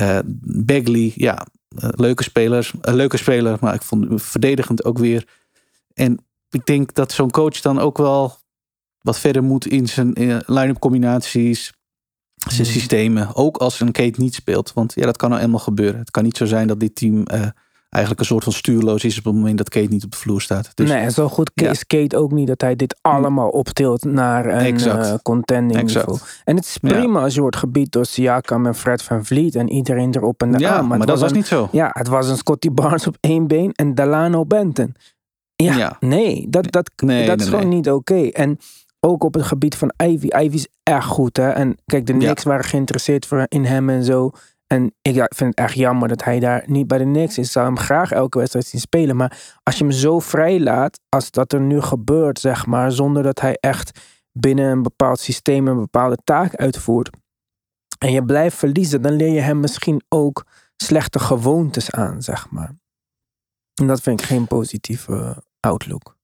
Uh, 0.00 0.18
Bagley, 0.42 1.12
ja, 1.14 1.46
uh, 1.68 1.88
leuke 1.94 2.22
spelers. 2.22 2.72
leuke 2.80 3.16
speler, 3.16 3.58
maar 3.60 3.74
ik 3.74 3.82
vond 3.82 4.04
hem 4.04 4.20
verdedigend 4.20 4.84
ook 4.84 4.98
weer. 4.98 5.28
En 5.94 6.24
ik 6.50 6.66
denk 6.66 6.94
dat 6.94 7.12
zo'n 7.12 7.30
coach 7.30 7.60
dan 7.60 7.78
ook 7.78 7.98
wel 7.98 8.36
wat 9.00 9.18
verder 9.18 9.42
moet 9.42 9.66
in 9.66 9.88
zijn 9.88 10.12
line-up 10.46 10.78
combinaties. 10.78 11.72
Zijn 12.48 12.66
systemen. 12.66 13.34
Ook 13.34 13.56
als 13.56 13.80
een 13.80 13.92
Kate 13.92 14.20
niet 14.20 14.34
speelt. 14.34 14.72
Want 14.72 14.94
ja, 14.94 15.04
dat 15.04 15.16
kan 15.16 15.30
nou 15.30 15.42
eenmaal 15.42 15.58
gebeuren. 15.58 16.00
Het 16.00 16.10
kan 16.10 16.24
niet 16.24 16.36
zo 16.36 16.44
zijn 16.44 16.66
dat 16.66 16.80
dit 16.80 16.94
team 16.94 17.24
eigenlijk 17.96 18.20
een 18.20 18.26
soort 18.26 18.44
van 18.44 18.52
stuurloos 18.52 19.04
is 19.04 19.18
op 19.18 19.24
het 19.24 19.34
moment 19.34 19.58
dat 19.58 19.68
Kate 19.68 19.86
niet 19.88 20.04
op 20.04 20.10
de 20.10 20.16
vloer 20.16 20.40
staat. 20.40 20.70
Dus, 20.74 20.88
nee, 20.88 21.10
zo 21.10 21.28
goed 21.28 21.50
ja. 21.54 21.70
is 21.70 21.86
Kate 21.86 22.16
ook 22.16 22.32
niet 22.32 22.46
dat 22.46 22.60
hij 22.60 22.76
dit 22.76 22.98
allemaal 23.00 23.48
optilt 23.48 24.04
naar 24.04 24.46
een 24.46 24.80
uh, 24.80 25.14
contending 25.22 25.80
exact. 25.80 26.06
niveau. 26.06 26.30
En 26.44 26.56
het 26.56 26.64
is 26.64 26.78
prima 26.78 27.18
ja. 27.18 27.24
als 27.24 27.34
je 27.34 27.40
wordt 27.40 27.56
gebied 27.56 27.92
door 27.92 28.06
Siakam 28.06 28.66
en 28.66 28.74
Fred 28.74 29.02
van 29.02 29.24
Vliet 29.24 29.54
en 29.54 29.70
iedereen 29.70 30.14
erop 30.14 30.42
en 30.42 30.52
ja, 30.58 30.70
aan. 30.70 30.86
Maar, 30.86 30.98
maar 30.98 31.06
dat 31.06 31.20
was, 31.20 31.30
een, 31.30 31.36
niet 31.36 31.46
zo. 31.46 31.68
Ja, 31.72 31.90
het 31.92 32.08
was 32.08 32.28
een 32.28 32.36
Scotty 32.36 32.70
Barnes 32.70 33.06
op 33.06 33.16
één 33.20 33.46
been 33.46 33.72
en 33.72 33.94
Delano 33.94 34.44
Benton. 34.44 34.94
Ja, 35.56 35.76
ja. 35.76 35.96
nee, 36.00 36.46
dat, 36.50 36.72
dat, 36.72 36.90
nee, 36.96 37.26
dat 37.26 37.36
nee, 37.36 37.46
is 37.46 37.52
gewoon 37.52 37.68
nee. 37.68 37.76
niet 37.76 37.90
oké. 37.90 38.12
Okay. 38.12 38.28
En 38.28 38.58
ook 39.00 39.24
op 39.24 39.34
het 39.34 39.44
gebied 39.44 39.74
van 39.74 39.92
Ivy. 40.04 40.26
Ivy 40.26 40.54
is 40.54 40.68
echt 40.82 41.06
goed, 41.06 41.36
hè. 41.36 41.50
En 41.50 41.76
kijk, 41.84 42.06
de 42.06 42.12
Knicks 42.12 42.42
waren 42.42 42.64
geïnteresseerd 42.64 43.26
voor, 43.26 43.46
in 43.48 43.64
hem 43.64 43.90
en 43.90 44.04
zo. 44.04 44.30
En 44.66 44.94
ik 45.02 45.14
vind 45.14 45.50
het 45.50 45.54
echt 45.54 45.74
jammer 45.74 46.08
dat 46.08 46.24
hij 46.24 46.40
daar 46.40 46.64
niet 46.66 46.86
bij 46.86 46.98
de 46.98 47.04
Knicks 47.04 47.38
is. 47.38 47.46
Ik 47.46 47.52
zou 47.52 47.66
hem 47.66 47.78
graag 47.78 48.12
elke 48.12 48.38
wedstrijd 48.38 48.66
zien 48.66 48.80
spelen. 48.80 49.16
Maar 49.16 49.58
als 49.62 49.78
je 49.78 49.84
hem 49.84 49.92
zo 49.92 50.18
vrij 50.18 50.60
laat, 50.60 51.00
als 51.08 51.30
dat 51.30 51.52
er 51.52 51.60
nu 51.60 51.80
gebeurt, 51.80 52.38
zeg 52.38 52.66
maar, 52.66 52.92
zonder 52.92 53.22
dat 53.22 53.40
hij 53.40 53.56
echt 53.60 54.00
binnen 54.32 54.70
een 54.70 54.82
bepaald 54.82 55.20
systeem 55.20 55.68
een 55.68 55.76
bepaalde 55.76 56.18
taak 56.24 56.54
uitvoert. 56.54 57.10
En 57.98 58.12
je 58.12 58.24
blijft 58.24 58.56
verliezen, 58.56 59.02
dan 59.02 59.12
leer 59.12 59.32
je 59.32 59.40
hem 59.40 59.60
misschien 59.60 60.02
ook 60.08 60.46
slechte 60.76 61.18
gewoontes 61.18 61.90
aan, 61.90 62.22
zeg 62.22 62.50
maar. 62.50 62.74
En 63.74 63.86
dat 63.86 64.00
vind 64.00 64.20
ik 64.20 64.26
geen 64.26 64.46
positieve 64.46 65.42
outlook. 65.60 66.15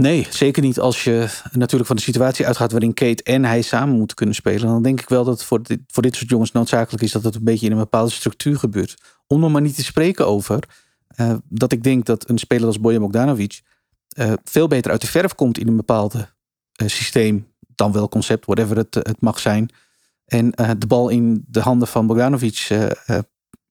Nee, 0.00 0.26
zeker 0.30 0.62
niet 0.62 0.80
als 0.80 1.04
je 1.04 1.28
natuurlijk 1.52 1.86
van 1.86 1.96
de 1.96 2.02
situatie 2.02 2.46
uitgaat 2.46 2.72
waarin 2.72 2.94
Kate 2.94 3.22
en 3.22 3.44
hij 3.44 3.62
samen 3.62 3.96
moeten 3.96 4.16
kunnen 4.16 4.34
spelen. 4.34 4.66
Dan 4.66 4.82
denk 4.82 5.00
ik 5.00 5.08
wel 5.08 5.24
dat 5.24 5.34
het 5.34 5.44
voor 5.44 5.62
dit, 5.62 5.80
voor 5.86 6.02
dit 6.02 6.16
soort 6.16 6.30
jongens 6.30 6.52
noodzakelijk 6.52 7.02
is 7.02 7.12
dat 7.12 7.24
het 7.24 7.34
een 7.34 7.44
beetje 7.44 7.66
in 7.66 7.72
een 7.72 7.78
bepaalde 7.78 8.10
structuur 8.10 8.58
gebeurt. 8.58 8.96
Om 9.26 9.40
nog 9.40 9.52
maar 9.52 9.60
niet 9.60 9.74
te 9.74 9.84
spreken 9.84 10.26
over 10.26 10.68
uh, 11.16 11.34
dat 11.48 11.72
ik 11.72 11.82
denk 11.82 12.06
dat 12.06 12.28
een 12.28 12.38
speler 12.38 12.66
als 12.66 12.80
Bojan 12.80 13.00
Bogdanovic 13.00 13.60
uh, 14.18 14.32
veel 14.44 14.68
beter 14.68 14.90
uit 14.90 15.00
de 15.00 15.06
verf 15.06 15.34
komt 15.34 15.58
in 15.58 15.68
een 15.68 15.76
bepaald 15.76 16.14
uh, 16.14 16.22
systeem 16.76 17.46
dan 17.74 17.92
wel 17.92 18.08
concept, 18.08 18.46
whatever 18.46 18.76
het, 18.76 18.94
het 18.94 19.20
mag 19.20 19.38
zijn. 19.38 19.70
En 20.26 20.50
de 20.78 20.86
bal 20.86 21.08
in 21.08 21.44
de 21.46 21.60
handen 21.60 21.88
van 21.88 22.06
Bogdanovic 22.06 22.68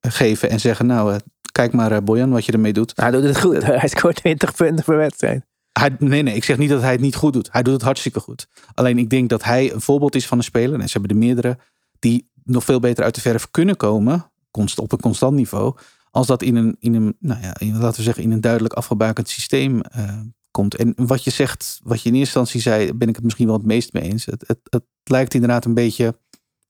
geven 0.02 0.50
en 0.50 0.60
zeggen, 0.60 0.86
nou, 0.86 1.20
kijk 1.52 1.74
maar 1.74 2.04
Bojan 2.04 2.30
wat 2.30 2.46
je 2.46 2.52
ermee 2.52 2.74
doet. 2.74 2.92
Hij 2.96 3.12
doet 3.12 3.24
het 3.24 3.39
goed. 3.39 3.63
Hij 3.82 3.88
scoort 3.88 4.15
20 4.15 4.56
punten 4.56 4.86
per 4.86 4.98
wedstrijd. 4.98 5.48
Hij, 5.80 5.96
nee, 6.00 6.22
nee, 6.22 6.36
ik 6.36 6.44
zeg 6.44 6.58
niet 6.58 6.70
dat 6.70 6.82
hij 6.82 6.92
het 6.92 7.02
niet 7.02 7.15
goed 7.15 7.34
doet. 7.34 7.50
Hij 7.52 7.63
doet 7.63 7.74
het 7.74 7.82
hartstikke 7.82 8.20
goed. 8.20 8.48
Alleen 8.74 8.98
ik 8.98 9.10
denk 9.10 9.30
dat 9.30 9.44
hij 9.44 9.74
een 9.74 9.82
voorbeeld 9.82 10.15
is 10.15 10.28
van 10.28 10.38
een 10.38 10.44
speler. 10.44 10.80
En 10.80 10.89
ze 10.89 10.98
hebben 10.98 11.18
er 11.18 11.24
meerdere 11.24 11.58
die 12.00 12.30
nog 12.44 12.63
veel 12.63 12.80
beter 12.80 13.04
uit 13.04 13.15
de 13.15 13.22
verf 13.22 13.52
kunnen 13.52 13.78
komen. 13.78 14.32
Op 14.76 14.92
een 14.92 15.00
constant 15.00 15.36
niveau. 15.36 15.78
Als 16.12 16.28
dat 16.28 16.42
in 16.42 16.56
een, 16.56 16.76
in 16.80 16.94
een 16.94 17.15
nou 17.20 17.42
ja, 17.42 17.60
in, 17.60 17.78
laten 17.78 17.98
we 17.98 18.04
zeggen, 18.04 18.24
in 18.24 18.32
een 18.32 18.42
duidelijk 18.42 18.74
afgebakend 18.74 19.30
systeem 19.30 19.82
uh, 19.98 20.20
komt. 20.52 20.76
En 20.76 20.94
wat 20.96 21.24
je 21.24 21.30
zegt, 21.30 21.80
wat 21.84 22.02
je 22.02 22.10
in 22.10 22.15
eerste 22.15 22.39
instantie 22.39 22.62
zei, 22.62 22.94
ben 22.94 23.08
ik 23.08 23.15
het 23.15 23.24
misschien 23.24 23.48
wel 23.48 23.58
het 23.58 23.65
meest 23.65 23.94
mee 23.94 24.04
eens. 24.04 24.26
Het, 24.26 24.44
het, 24.48 24.60
het 24.70 24.84
lijkt 25.04 25.34
inderdaad 25.34 25.65
een 25.65 25.74
beetje 25.74 26.20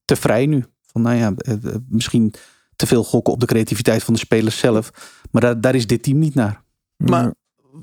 te 0.05 0.15
vrij 0.15 0.45
nu. 0.45 0.65
van, 0.81 1.01
nou 1.01 1.15
ja, 1.15 1.33
eh, 1.35 1.53
eh, 1.53 1.75
misschien 1.87 2.33
te 2.75 2.87
veel 2.87 3.03
gokken 3.03 3.33
op 3.33 3.39
de 3.39 3.45
creativiteit 3.45 4.03
van 4.03 4.13
de 4.13 4.19
spelers 4.19 4.57
zelf. 4.57 4.91
Maar 5.31 5.41
daar, 5.41 5.61
daar 5.61 5.75
is 5.75 5.87
dit 5.87 6.03
team 6.03 6.17
niet 6.19 6.35
naar. 6.35 6.63
Maar 6.95 7.33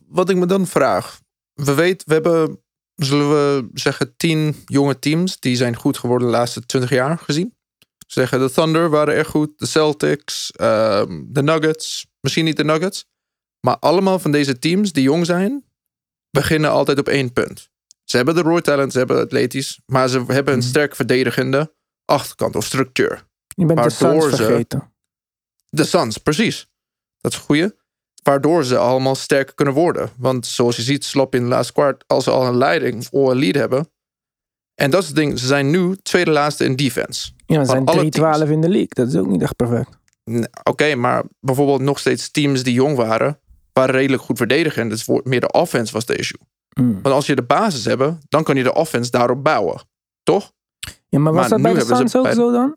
wat 0.08 0.30
ik 0.30 0.36
me 0.36 0.46
dan 0.46 0.66
vraag. 0.66 1.20
We 1.52 1.74
weten, 1.74 2.08
we 2.08 2.14
hebben, 2.14 2.62
zullen 2.94 3.28
we 3.30 3.68
zeggen, 3.74 4.16
tien 4.16 4.62
jonge 4.64 4.98
teams 4.98 5.40
die 5.40 5.56
zijn 5.56 5.76
goed 5.76 5.98
geworden 5.98 6.28
de 6.28 6.34
laatste 6.34 6.66
twintig 6.66 6.90
jaar 6.90 7.18
gezien. 7.18 7.54
Zeggen 8.06 8.38
de 8.40 8.50
Thunder 8.50 8.90
waren 8.90 9.14
erg 9.14 9.28
goed, 9.28 9.58
de 9.58 9.66
Celtics, 9.66 10.50
ehm, 10.52 11.22
de 11.26 11.42
Nuggets, 11.42 12.06
misschien 12.20 12.44
niet 12.44 12.56
de 12.56 12.64
Nuggets. 12.64 13.06
Maar 13.60 13.78
allemaal 13.78 14.18
van 14.18 14.30
deze 14.30 14.58
teams 14.58 14.92
die 14.92 15.02
jong 15.02 15.26
zijn, 15.26 15.64
beginnen 16.30 16.70
altijd 16.70 16.98
op 16.98 17.08
één 17.08 17.32
punt. 17.32 17.70
Ze 18.04 18.16
hebben 18.16 18.34
de 18.34 18.42
raw 18.42 18.60
talent, 18.60 18.92
ze 18.92 18.98
hebben 18.98 19.20
atletisch, 19.20 19.80
maar 19.86 20.08
ze 20.08 20.18
hebben 20.26 20.52
een 20.52 20.58
Mhm. 20.58 20.68
sterk 20.68 20.96
verdedigende 20.96 21.74
achterkant 22.04 22.56
of 22.56 22.64
structuur. 22.64 23.26
Je 23.46 23.66
bent 23.66 23.82
de 23.82 23.90
Suns 23.90 24.26
vergeten. 24.26 24.92
De 25.68 25.84
Suns, 25.84 26.18
precies. 26.18 26.68
Dat 27.20 27.32
is 27.32 27.38
een 27.38 27.44
goeie. 27.44 27.70
Waardoor 28.26 28.64
ze 28.64 28.78
allemaal 28.78 29.14
sterker 29.14 29.54
kunnen 29.54 29.74
worden. 29.74 30.10
Want 30.18 30.46
zoals 30.46 30.76
je 30.76 30.82
ziet, 30.82 31.04
slop 31.04 31.34
in 31.34 31.42
de 31.42 31.48
laatste 31.48 31.72
kwart, 31.72 32.04
als 32.06 32.24
ze 32.24 32.30
al 32.30 32.46
een 32.46 32.56
leiding 32.56 33.08
of 33.10 33.28
een 33.30 33.38
lead 33.38 33.54
hebben. 33.54 33.90
En 34.74 34.90
dat 34.90 35.00
is 35.02 35.06
het 35.06 35.16
ding, 35.16 35.38
ze 35.38 35.46
zijn 35.46 35.70
nu 35.70 35.96
tweede 36.02 36.30
laatste 36.30 36.64
in 36.64 36.76
defense. 36.76 37.30
Ja, 37.46 37.58
er 37.58 37.66
zijn 37.66 37.84
alle 37.84 38.46
3-12 38.46 38.50
in 38.50 38.60
de 38.60 38.68
league. 38.68 38.88
Dat 38.88 39.08
is 39.08 39.16
ook 39.16 39.26
niet 39.26 39.42
echt 39.42 39.56
perfect. 39.56 39.98
Oké, 40.62 40.94
maar 40.94 41.24
bijvoorbeeld 41.40 41.80
nog 41.80 41.98
steeds 41.98 42.30
teams 42.30 42.62
die 42.62 42.72
jong 42.72 42.96
waren, 42.96 43.40
waren 43.72 43.94
redelijk 43.94 44.22
goed 44.22 44.36
verdedigen. 44.36 44.88
Dus 44.88 45.08
meer 45.22 45.40
de 45.40 45.52
offense 45.52 45.92
was 45.92 46.06
de 46.06 46.16
issue. 46.16 46.40
Mm. 46.80 47.02
Want 47.02 47.14
als 47.14 47.26
je 47.26 47.34
de 47.34 47.42
basis 47.42 47.84
hebt, 47.84 48.02
dan 48.28 48.42
kan 48.44 48.56
je 48.56 48.62
de 48.62 48.74
offense 48.74 49.10
daarop 49.10 49.44
bouwen. 49.44 49.82
Toch? 50.22 50.52
Ja, 51.08 51.18
maar 51.18 51.32
was 51.32 51.40
Maar 51.40 51.50
dat 51.50 51.62
bij 51.62 51.74
de 51.74 51.86
ze 51.86 51.94
Suns 51.94 52.16
ook 52.16 52.22
bij- 52.22 52.34
zo 52.34 52.52
dan? 52.52 52.76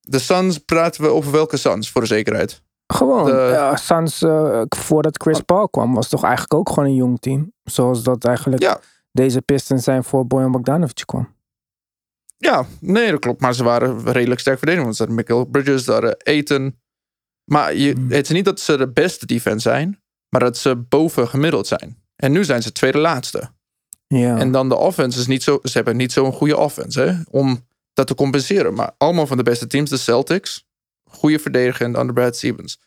De 0.00 0.18
Suns 0.18 0.58
praten 0.58 1.02
we 1.02 1.08
over 1.08 1.32
welke 1.32 1.56
Suns, 1.56 1.90
voor 1.90 2.00
de 2.00 2.06
zekerheid. 2.06 2.62
Gewoon. 2.86 3.24
De- 3.24 3.30
ja, 3.52 3.76
Suns, 3.76 4.22
eh, 4.22 4.62
voordat 4.68 5.22
Chris 5.22 5.40
Paul 5.40 5.68
kwam, 5.68 5.94
was 5.94 6.08
toch 6.08 6.22
eigenlijk 6.22 6.54
ook 6.54 6.68
gewoon 6.68 6.84
een 6.84 6.94
jong 6.94 7.20
team. 7.20 7.52
Zoals 7.62 8.02
dat 8.02 8.24
eigenlijk 8.24 8.62
Ja. 8.62 8.80
deze 9.12 9.42
Pistons 9.42 9.84
zijn 9.84 10.04
voor 10.04 10.26
Bojan 10.26 10.50
Bogdanovic 10.52 11.02
kwam. 11.06 11.32
Ja, 12.36 12.66
nee, 12.80 13.10
dat 13.10 13.20
klopt. 13.20 13.40
Maar 13.40 13.54
ze 13.54 13.64
waren 13.64 14.12
redelijk 14.12 14.40
sterk 14.40 14.58
verdedigd. 14.58 14.84
Want 14.84 14.96
ze 14.96 15.02
hadden 15.02 15.20
Michael 15.24 15.44
Bridges, 15.44 15.86
hadden 15.86 16.16
Aiton. 16.22 16.78
Maar 17.44 17.74
je, 17.74 17.92
Hmm. 17.92 18.10
het 18.10 18.24
is 18.24 18.30
niet 18.32 18.44
dat 18.44 18.60
ze 18.60 18.76
de 18.76 18.88
beste 18.88 19.26
defense 19.26 19.68
zijn, 19.68 20.02
maar 20.28 20.40
dat 20.40 20.56
ze 20.56 20.76
boven 20.76 21.28
gemiddeld 21.28 21.66
zijn. 21.66 22.02
En 22.16 22.32
nu 22.32 22.44
zijn 22.44 22.62
ze 22.62 22.72
tweede 22.72 22.98
laatste. 22.98 23.50
Ja. 24.06 24.36
En 24.38 24.52
dan 24.52 24.68
de 24.68 24.76
offense 24.76 25.18
is 25.20 25.26
niet 25.26 25.42
zo. 25.42 25.58
Ze 25.62 25.72
hebben 25.72 25.96
niet 25.96 26.12
zo'n 26.12 26.32
goede 26.32 26.56
offense 26.56 27.00
hè, 27.00 27.14
om 27.30 27.66
dat 27.92 28.06
te 28.06 28.14
compenseren. 28.14 28.74
Maar 28.74 28.90
allemaal 28.98 29.26
van 29.26 29.36
de 29.36 29.42
beste 29.42 29.66
teams, 29.66 29.90
de 29.90 29.96
Celtics, 29.96 30.66
goede 31.14 31.38
verdediger 31.38 31.86
en 31.86 31.98
onder 31.98 32.14
Brad 32.14 32.36
Stevens. 32.36 32.80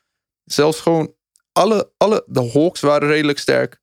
Zelfs 0.43 0.79
gewoon 0.81 1.13
alle, 1.51 1.91
alle. 1.97 2.23
De 2.27 2.49
Hawks 2.53 2.81
waren 2.81 3.07
redelijk 3.07 3.39
sterk. 3.39 3.79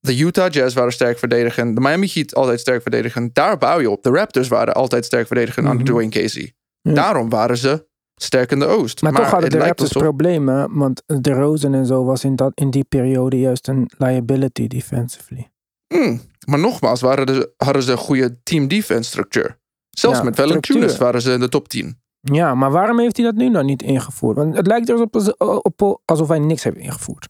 De 0.00 0.18
Utah 0.18 0.50
Jazz 0.52 0.74
waren 0.74 0.92
sterk 0.92 1.18
verdedigend. 1.18 1.74
De 1.76 1.80
Miami 1.82 2.10
Heat 2.12 2.34
altijd 2.34 2.60
sterk 2.60 2.82
verdedigend. 2.82 3.34
Daar 3.34 3.58
bouw 3.58 3.80
je 3.80 3.90
op. 3.90 4.02
De 4.02 4.10
Raptors 4.10 4.48
waren 4.48 4.74
altijd 4.74 5.04
sterk 5.04 5.26
verdedigend 5.26 5.66
Mhm. 5.66 5.74
onder 5.76 5.92
Dwayne 5.92 6.10
Casey. 6.10 6.52
Ja. 6.80 6.92
Daarom 6.94 7.28
waren 7.28 7.56
ze 7.56 7.86
sterk 8.14 8.50
in 8.50 8.58
de 8.58 8.66
Oost. 8.66 9.02
maar, 9.02 9.12
toch 9.12 9.30
hadden 9.30 9.50
de 9.50 9.58
Raptors 9.58 9.92
problemen, 9.92 10.74
want 10.78 11.02
de 11.06 11.32
Rosen 11.32 11.74
en 11.74 11.86
zo 11.86 12.04
was 12.04 12.24
in, 12.24 12.36
dat, 12.36 12.52
in 12.54 12.70
die 12.70 12.84
periode 12.84 13.38
juist 13.38 13.68
een 13.68 13.90
liability 13.98 14.66
defensively. 14.66 15.50
Hmm, 15.94 16.20
Maar 16.46 16.58
nogmaals, 16.58 17.00
waren 17.00 17.26
de, 17.26 17.52
hadden 17.56 17.82
ze 17.82 17.92
een 17.92 17.98
goede 17.98 18.42
team 18.42 18.68
defense 18.68 19.10
structuur. 19.10 19.58
Zelfs 19.90 20.18
Ja, 20.18 20.24
met 20.24 20.34
structuur. 20.34 20.96
waren 20.96 21.22
ze 21.22 21.32
in 21.32 21.40
de 21.40 21.48
top 21.48 21.68
10. 21.68 22.01
Ja, 22.22 22.54
maar 22.54 22.70
waarom 22.70 22.98
heeft 22.98 23.16
hij 23.16 23.26
dat 23.26 23.34
nu 23.34 23.50
dan 23.52 23.66
niet 23.66 23.82
ingevoerd? 23.82 24.36
Want 24.36 24.56
het 24.56 24.66
lijkt 24.66 24.88
erop 24.88 25.16
op, 25.38 25.82
op, 25.82 26.00
alsof 26.04 26.28
hij 26.28 26.38
niks 26.38 26.62
heeft 26.64 26.76
ingevoerd. 26.76 27.28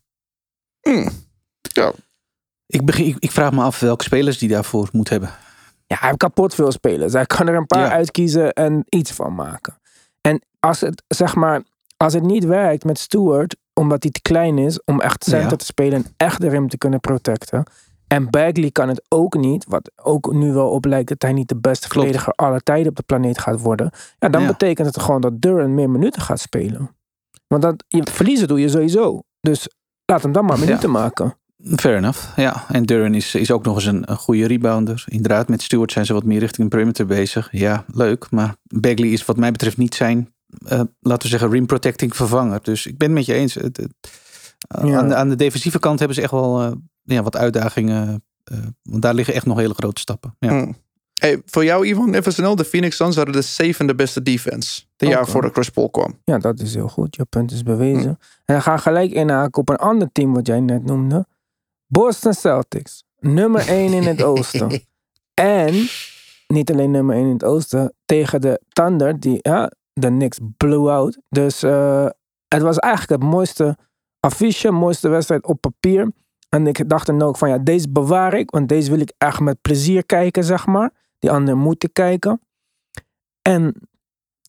Hmm. 0.81 1.09
Ja, 1.61 1.92
Ik, 2.66 2.85
begin, 2.85 3.07
ik, 3.07 3.16
ik 3.18 3.31
vraag 3.31 3.52
me 3.52 3.62
af 3.62 3.81
welke 3.81 4.05
spelers 4.05 4.38
die 4.38 4.48
daarvoor 4.48 4.88
moet 4.92 5.09
hebben. 5.09 5.28
Ja, 5.87 5.96
hij 5.98 6.07
heeft 6.07 6.18
kapot 6.20 6.55
veel 6.55 6.72
spelers. 6.72 7.12
Hij 7.12 7.26
kan 7.26 7.48
er 7.48 7.55
een 7.55 7.66
paar 7.66 7.87
Ja. 7.87 7.90
uitkiezen 7.92 8.52
en 8.52 8.85
iets 8.88 9.11
van 9.12 9.35
maken. 9.35 9.81
En 10.20 10.42
als 10.61 10.81
het, 10.81 11.02
zeg 11.09 11.35
maar, 11.35 11.62
als 11.96 12.12
het 12.12 12.22
niet 12.22 12.44
werkt 12.44 12.85
met 12.85 12.98
Stewart, 12.98 13.57
omdat 13.72 14.02
hij 14.02 14.12
te 14.12 14.20
klein 14.22 14.59
is 14.59 14.85
om 14.85 15.00
echt 15.00 15.24
center 15.24 15.50
Ja. 15.50 15.57
te 15.57 15.64
spelen 15.64 16.05
en 16.05 16.12
echt 16.16 16.40
de 16.40 16.48
rim 16.48 16.68
te 16.68 16.78
kunnen 16.78 17.00
protecten. 17.00 17.64
En 18.12 18.31
Bagley 18.31 18.70
kan 18.70 18.88
het 18.88 19.03
ook 19.09 19.35
niet, 19.37 19.64
wat 19.68 19.90
ook 20.03 20.33
nu 20.33 20.53
wel 20.53 20.68
op 20.70 20.85
lijkt 20.85 21.09
dat 21.09 21.22
hij 21.22 21.33
niet 21.33 21.48
de 21.48 21.57
beste 21.57 21.88
Klopt. 21.88 22.07
verdediger 22.07 22.33
aller 22.33 22.61
tijden 22.62 22.88
op 22.88 22.96
de 22.96 23.03
planeet 23.03 23.38
gaat 23.38 23.61
worden. 23.61 23.90
Ja, 24.18 24.29
dan 24.29 24.40
Ja. 24.40 24.46
betekent 24.46 24.87
het 24.87 25.01
gewoon 25.01 25.20
dat 25.20 25.40
Duran 25.40 25.75
meer 25.75 25.90
minuten 25.90 26.22
gaat 26.22 26.40
spelen. 26.40 26.96
Want 27.46 27.62
dat, 27.62 27.85
je, 27.88 28.03
verliezen 28.11 28.48
doe 28.48 28.61
je 28.61 28.68
sowieso. 28.68 29.22
Dus 29.40 29.68
laat 30.05 30.22
hem 30.22 30.33
dan 30.33 30.44
maar 30.44 30.59
Ja. 30.59 30.64
minuten 30.64 30.90
maken. 30.90 31.37
Fair 31.77 31.96
enough. 31.96 32.37
Ja, 32.37 32.64
en 32.68 32.83
Duran 32.83 33.14
is, 33.14 33.35
is 33.35 33.51
ook 33.51 33.64
nog 33.64 33.75
eens 33.75 33.85
een, 33.85 34.11
een 34.11 34.16
goede 34.16 34.46
rebounder. 34.46 35.05
Inderdaad, 35.09 35.48
met 35.48 35.62
Stewart 35.62 35.92
zijn 35.92 36.07
ze 36.07 36.12
wat 36.12 36.25
meer 36.25 36.38
richting 36.38 36.68
de 36.70 36.77
perimeter 36.77 37.07
bezig. 37.07 37.48
Ja, 37.51 37.85
leuk. 37.87 38.31
Maar 38.31 38.55
Bagley 38.62 39.09
is 39.09 39.25
wat 39.25 39.37
mij 39.37 39.51
betreft 39.53 39.77
niet 39.77 39.94
zijn, 39.94 40.35
eh, 40.66 40.81
laten 41.01 41.22
we 41.22 41.29
zeggen, 41.29 41.51
rim 41.51 41.66
protecting 41.66 42.16
vervanger. 42.16 42.59
Dus 42.62 42.87
ik 42.87 42.98
ben 42.98 43.09
het 43.09 43.16
met 43.16 43.27
je 43.27 43.35
eens. 43.35 43.57
Eh, 43.57 43.68
Ja. 44.85 44.98
aan, 44.98 45.09
de, 45.09 45.14
aan 45.14 45.29
de 45.29 45.37
defensieve 45.37 45.79
kant 45.79 45.98
hebben 45.98 46.16
ze 46.16 46.22
echt 46.22 46.31
wel 46.31 46.61
eh, 46.62 46.72
ja, 47.02 47.22
wat 47.22 47.36
uitdagingen. 47.36 48.24
eh, 48.44 48.58
want 48.82 49.02
daar 49.02 49.14
liggen 49.14 49.34
echt 49.34 49.46
nog 49.46 49.58
hele 49.58 49.74
grote 49.74 50.00
stappen. 50.00 50.36
Ja. 50.38 50.48
Hmm. 50.48 50.76
Hey, 51.14 51.42
voor 51.44 51.64
jou, 51.64 51.86
Ivan, 51.86 52.14
even 52.14 52.32
snel. 52.32 52.56
De 52.56 52.64
Phoenix 52.64 52.96
Suns 52.96 53.16
hadden 53.16 53.34
de 53.34 53.42
zevende 53.42 53.94
beste 53.94 54.22
defense. 54.22 54.82
De 54.96 55.06
jaar 55.06 55.20
Oké. 55.20 55.30
voordat 55.30 55.52
Chris 55.52 55.70
Paul 55.70 55.90
kwam. 55.90 56.18
Ja, 56.24 56.38
dat 56.38 56.60
is 56.60 56.74
heel 56.74 56.88
goed. 56.88 57.16
Je 57.16 57.24
punt 57.24 57.50
is 57.50 57.62
bewezen. 57.62 58.18
En 58.44 58.54
dan 58.54 58.62
ga 58.62 58.74
ik 58.74 58.80
gelijk 58.80 59.10
inhaken 59.10 59.60
op 59.60 59.68
een 59.68 59.76
ander 59.76 60.08
team 60.12 60.34
wat 60.34 60.46
jij 60.46 60.60
net 60.60 60.84
noemde. 60.84 61.26
Boston 61.86 62.32
Celtics. 62.34 63.04
Nummer 63.18 63.68
1 63.68 63.92
in 63.92 64.02
het 64.02 64.22
oosten. 64.22 64.70
En, 65.34 65.86
niet 66.46 66.70
alleen 66.70 66.90
nummer 66.90 67.16
1 67.16 67.24
in 67.24 67.32
het 67.32 67.44
oosten, 67.44 67.94
tegen 68.04 68.40
de 68.40 68.60
Thunder, 68.68 69.20
die 69.20 69.38
ja, 69.40 69.72
de 69.92 70.06
Knicks 70.06 70.38
blew 70.56 70.88
out. 70.88 71.18
Dus 71.28 71.62
eh, 71.62 72.06
het 72.48 72.62
was 72.62 72.78
eigenlijk 72.78 73.22
het 73.22 73.30
mooiste 73.30 73.76
affiche, 74.20 74.70
mooiste 74.70 75.08
wedstrijd 75.08 75.46
op 75.46 75.60
papier. 75.60 76.12
En 76.54 76.66
ik 76.66 76.88
dacht 76.88 77.06
dan 77.06 77.22
ook 77.22 77.36
van, 77.36 77.48
ja, 77.48 77.58
deze 77.58 77.90
bewaar 77.90 78.34
ik, 78.34 78.50
want 78.50 78.68
deze 78.68 78.90
wil 78.90 79.00
ik 79.00 79.12
echt 79.18 79.40
met 79.40 79.60
plezier 79.60 80.06
kijken, 80.06 80.44
zeg 80.44 80.66
maar. 80.66 80.90
Die 81.18 81.30
andere 81.30 81.56
moet 81.56 81.84
ik 81.84 81.92
kijken. 81.92 82.40
En 83.42 83.74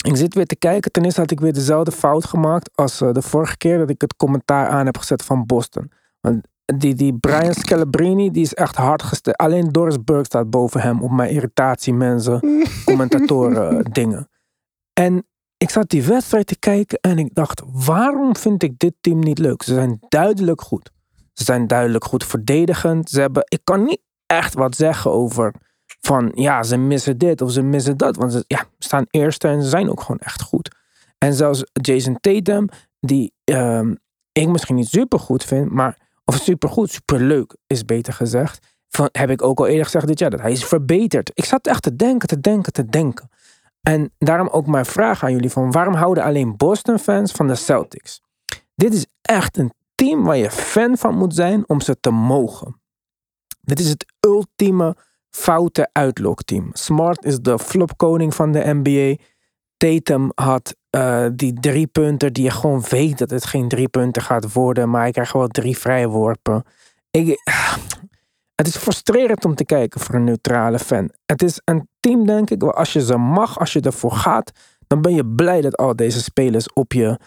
ik 0.05 0.15
zit 0.15 0.33
weer 0.33 0.45
te 0.45 0.55
kijken. 0.55 0.91
Ten 0.91 1.03
eerste 1.03 1.21
had 1.21 1.31
ik 1.31 1.39
weer 1.39 1.53
dezelfde 1.53 1.91
fout 1.91 2.25
gemaakt 2.25 2.69
als 2.75 3.01
eh, 3.01 3.11
de 3.11 3.21
vorige 3.21 3.57
keer 3.57 3.77
dat 3.77 3.89
ik 3.89 4.01
het 4.01 4.15
commentaar 4.15 4.67
aan 4.67 4.85
heb 4.85 4.97
gezet 4.97 5.23
van 5.23 5.45
Boston. 5.45 5.91
Want 6.19 6.47
die, 6.65 6.93
die 6.93 7.17
Brian 7.17 7.53
Scalabrine, 7.53 8.31
die 8.31 8.43
is 8.43 8.53
echt 8.53 8.75
hard 8.75 9.03
gesteld. 9.03 9.37
Alleen 9.37 9.71
Doris 9.71 10.03
Burke 10.03 10.25
staat 10.25 10.49
boven 10.49 10.81
hem 10.81 11.01
op 11.01 11.11
mijn 11.11 11.29
irritatie, 11.29 11.93
mensen, 11.93 12.41
commentatoren, 12.85 13.77
eh, 13.77 13.91
dingen. 13.91 14.29
En 14.93 15.27
ik 15.57 15.69
zat 15.69 15.89
die 15.89 16.03
wedstrijd 16.03 16.47
te 16.47 16.59
kijken 16.59 16.99
en 17.01 17.17
ik 17.17 17.35
dacht, 17.35 17.61
waarom 17.85 18.35
vind 18.35 18.63
ik 18.63 18.79
dit 18.79 18.93
team 19.01 19.19
niet 19.19 19.39
leuk? 19.39 19.63
Ze 19.63 19.73
zijn 19.73 19.97
duidelijk 20.09 20.61
goed. 20.61 20.92
Ze 21.34 21.43
zijn 21.43 21.67
duidelijk 21.67 22.04
goed 22.04 22.26
verdedigend. 22.26 23.10
Ze 23.10 23.22
hebben, 23.22 23.43
ik 23.48 23.60
kan 23.63 23.84
niet 23.84 24.02
echt 24.26 24.54
wat 24.54 24.76
zeggen 24.76 25.12
over 25.12 25.54
van 26.02 26.32
ja, 26.36 26.63
ze 26.63 26.78
missen 26.78 27.17
dit 27.17 27.41
of 27.41 27.52
ze 27.52 27.62
missen 27.62 27.98
dat. 27.98 28.15
Want 28.15 28.32
ze 28.32 28.43
ja, 28.48 28.65
staan 28.78 29.06
eerste 29.10 29.48
en 29.48 29.63
ze 29.63 29.69
zijn 29.69 29.89
ook 29.89 30.02
gewoon 30.02 30.19
echt 30.19 30.41
goed. 30.41 30.76
En 31.17 31.34
zelfs 31.34 31.63
Jason 31.74 32.17
Tatum, 32.19 32.69
die 33.00 33.34
ehm, 33.43 33.93
ik 34.32 34.48
misschien 34.48 34.76
niet 34.76 34.88
super 34.88 35.19
goed 35.19 35.43
vind, 35.43 35.72
maar 35.72 35.98
of 36.26 36.36
super 36.36 36.69
goed, 36.69 36.91
super 36.91 37.22
leuk 37.22 37.56
is 37.67 37.86
beter 37.86 38.13
gezegd. 38.13 38.72
Van, 38.89 39.10
heb 39.12 39.30
ik 39.30 39.41
ook 39.41 39.60
al 39.60 39.67
eerder 39.67 39.84
gezegd 39.84 40.08
dit 40.08 40.19
jaar 40.19 40.30
dat 40.30 40.41
hij 40.41 40.52
is 40.52 40.65
verbeterd. 40.65 41.32
Ik 41.34 41.46
zat 41.46 41.67
echt 41.67 41.84
te 41.84 41.96
denken, 41.96 42.28
te 42.28 42.39
denken, 42.39 42.74
te 42.74 42.86
denken. 42.86 43.30
En 43.82 44.12
daarom 44.17 44.48
ook 44.48 44.67
mijn 44.67 44.86
vraag 44.86 45.24
aan 45.24 45.32
jullie 45.32 45.52
van 45.52 45.72
waarom 45.72 45.93
houden 45.93 46.24
alleen 46.24 46.58
Boston 46.58 47.00
fans 47.00 47.32
van 47.32 47.48
de 47.48 47.56
Celtics? 47.56 48.22
Dit 48.76 48.93
is 48.93 49.06
echt 49.22 49.58
een 49.58 49.74
team 49.95 50.23
waar 50.23 50.38
je 50.38 50.51
fan 50.51 50.97
van 50.97 51.17
moet 51.17 51.36
zijn 51.36 51.69
om 51.69 51.82
ze 51.82 51.99
te 51.99 52.12
mogen. 52.12 52.82
Dit 53.62 53.79
is 53.79 53.89
het 53.89 54.06
ultieme 54.19 54.95
foute 55.29 55.89
uitlokteam. 55.91 56.69
Smart 56.73 57.25
is 57.25 57.39
de 57.39 57.60
flopkoning 57.60 58.36
van 58.36 58.51
de 58.51 58.73
NBA. 58.73 59.23
Tatum 59.77 60.32
had 60.36 60.75
eh, 60.89 61.27
die 61.34 61.53
drie 61.53 61.88
punten 61.88 62.34
die 62.34 62.43
je 62.43 62.51
gewoon 62.51 62.84
weet 62.89 63.17
dat 63.17 63.29
het 63.29 63.45
geen 63.45 63.67
drie 63.67 63.88
punten 63.88 64.21
gaat 64.21 64.53
worden, 64.53 64.89
maar 64.89 65.01
hij 65.01 65.12
krijgt 65.12 65.34
wel 65.34 65.47
drie 65.47 65.77
vrije 65.77 66.08
worpen. 66.08 66.63
Ik, 67.12 67.41
het 68.56 68.67
is 68.67 68.77
frustrerend 68.77 69.45
om 69.45 69.56
te 69.56 69.65
kijken 69.65 69.99
voor 69.99 70.15
een 70.15 70.23
neutrale 70.23 70.79
fan. 70.79 71.12
Het 71.25 71.43
is 71.43 71.62
een 71.63 71.88
team, 71.99 72.25
denk 72.25 72.49
ik, 72.49 72.62
waar 72.62 72.73
als 72.73 72.93
je 72.93 73.01
ze 73.01 73.17
mag, 73.17 73.60
als 73.60 73.73
je 73.73 73.82
ervoor 73.82 74.12
gaat, 74.12 74.51
dan 74.88 75.01
ben 75.01 75.15
je 75.15 75.25
blij 75.25 75.62
dat 75.62 75.77
al 75.77 75.95
deze 75.95 76.21
spelers 76.21 76.73
op 76.73 76.93
je 76.93 77.19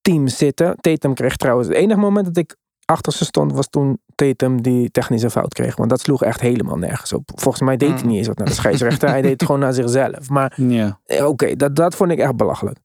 team 0.00 0.28
zitten. 0.28 0.76
Tatum 0.80 1.14
kreeg 1.14 1.36
trouwens 1.36 1.68
het 1.68 1.76
enige 1.76 2.00
moment 2.00 2.26
dat 2.26 2.36
ik 2.36 2.56
achter 2.84 3.12
ze 3.12 3.24
stond, 3.24 3.52
was 3.52 3.68
toen 3.68 3.98
Tatum 4.14 4.62
die 4.62 4.90
technische 4.90 5.30
fout 5.30 5.54
kreeg. 5.54 5.76
Want 5.76 5.90
dat 5.90 6.00
sloeg 6.00 6.22
echt 6.22 6.40
helemaal 6.40 6.76
nergens 6.78 7.12
op. 7.12 7.30
Volgens 7.34 7.62
mij 7.62 7.76
deed 7.76 7.88
hij 7.90 8.00
Mm. 8.02 8.06
niet 8.08 8.16
eens 8.18 8.26
wat 8.26 8.38
naar 8.38 8.46
de 8.46 8.52
scheidsrechter. 8.54 9.08
hij 9.08 9.22
deed 9.22 9.30
het 9.32 9.44
gewoon 9.44 9.60
naar 9.60 9.72
zichzelf. 9.72 10.28
Maar 10.28 10.52
Ja. 10.68 11.00
eh, 11.04 11.26
oké, 11.26 11.56
dat, 11.56 11.76
dat 11.76 11.94
vond 11.94 12.10
ik 12.10 12.18
echt 12.18 12.36
belachelijk. 12.36 12.78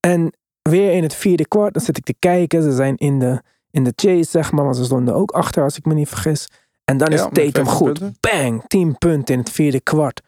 En 0.00 0.32
weer 0.62 0.92
in 0.92 1.02
het 1.02 1.14
vierde 1.14 1.48
kwart, 1.48 1.72
dan 1.74 1.82
zit 1.82 1.96
ik 1.96 2.04
te 2.04 2.14
kijken. 2.18 2.62
Ze 2.62 2.72
zijn 2.72 2.96
in 2.96 3.18
de, 3.18 3.42
in 3.70 3.84
de 3.84 3.92
chase, 3.96 4.30
zeg 4.30 4.52
maar. 4.52 4.64
Want 4.64 4.76
ze 4.76 4.84
stonden 4.84 5.14
ook 5.14 5.30
achter, 5.30 5.62
als 5.62 5.76
ik 5.76 5.84
me 5.84 5.94
niet 5.94 6.08
vergis. 6.08 6.48
En 6.84 6.96
dan 6.96 7.08
is 7.08 7.18
Ja, 7.20 7.24
Tatum 7.28 7.42
15 7.52 7.66
goed. 7.66 7.98
punten. 7.98 8.16
Bang, 8.20 8.64
10 8.66 8.98
punten 8.98 9.34
in 9.34 9.40
het 9.40 9.50
vierde 9.50 9.80
kwart. 9.80 10.20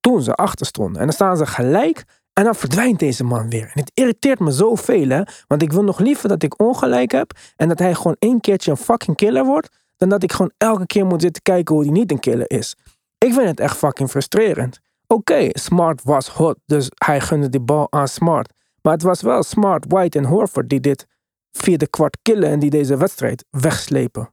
Toen 0.00 0.22
ze 0.22 0.34
achter 0.34 0.66
stonden. 0.66 0.96
En 1.00 1.04
dan 1.06 1.14
staan 1.14 1.36
ze 1.36 1.46
gelijk. 1.46 2.04
En 2.34 2.44
dan 2.44 2.54
verdwijnt 2.54 2.98
deze 2.98 3.24
man 3.24 3.50
weer. 3.50 3.70
En 3.74 3.80
het 3.80 3.90
irriteert 3.94 4.38
me 4.38 4.50
zoveel, 4.50 5.08
hè. 5.08 5.22
Want 5.46 5.62
ik 5.62 5.72
wil 5.72 5.82
nog 5.82 5.98
liever 5.98 6.28
dat 6.28 6.42
ik 6.42 6.60
ongelijk 6.60 7.12
heb. 7.12 7.38
En 7.56 7.68
dat 7.68 7.78
hij 7.78 7.94
gewoon 7.94 8.16
één 8.18 8.40
keertje 8.40 8.70
een 8.70 8.76
fucking 8.76 9.16
killer 9.16 9.44
wordt. 9.44 9.76
Dan 9.96 10.08
dat 10.08 10.22
ik 10.22 10.32
gewoon 10.32 10.52
elke 10.58 10.86
keer 10.86 11.06
moet 11.06 11.22
zitten 11.22 11.42
kijken 11.42 11.74
hoe 11.74 11.84
hij 11.84 11.92
niet 11.92 12.10
een 12.10 12.20
killer 12.20 12.50
is. 12.50 12.76
Ik 13.18 13.32
vind 13.32 13.48
het 13.48 13.60
echt 13.60 13.76
fucking 13.76 14.10
frustrerend. 14.10 14.80
Oké, 15.06 15.48
Smart 15.50 16.02
was 16.02 16.28
hot. 16.28 16.58
Dus 16.66 16.90
hij 16.94 17.20
gunde 17.20 17.48
die 17.48 17.60
bal 17.60 17.86
aan 17.90 18.08
Smart. 18.08 18.52
Maar 18.82 18.92
het 18.92 19.02
was 19.02 19.22
wel 19.22 19.42
Smart, 19.42 19.84
White 19.88 20.18
en 20.18 20.24
Horford 20.24 20.68
die 20.68 20.80
dit 20.80 21.06
vierde 21.50 21.86
kwart 21.86 22.18
killen. 22.22 22.48
En 22.48 22.58
die 22.58 22.70
deze 22.70 22.96
wedstrijd 22.96 23.44
wegslepen. 23.50 24.32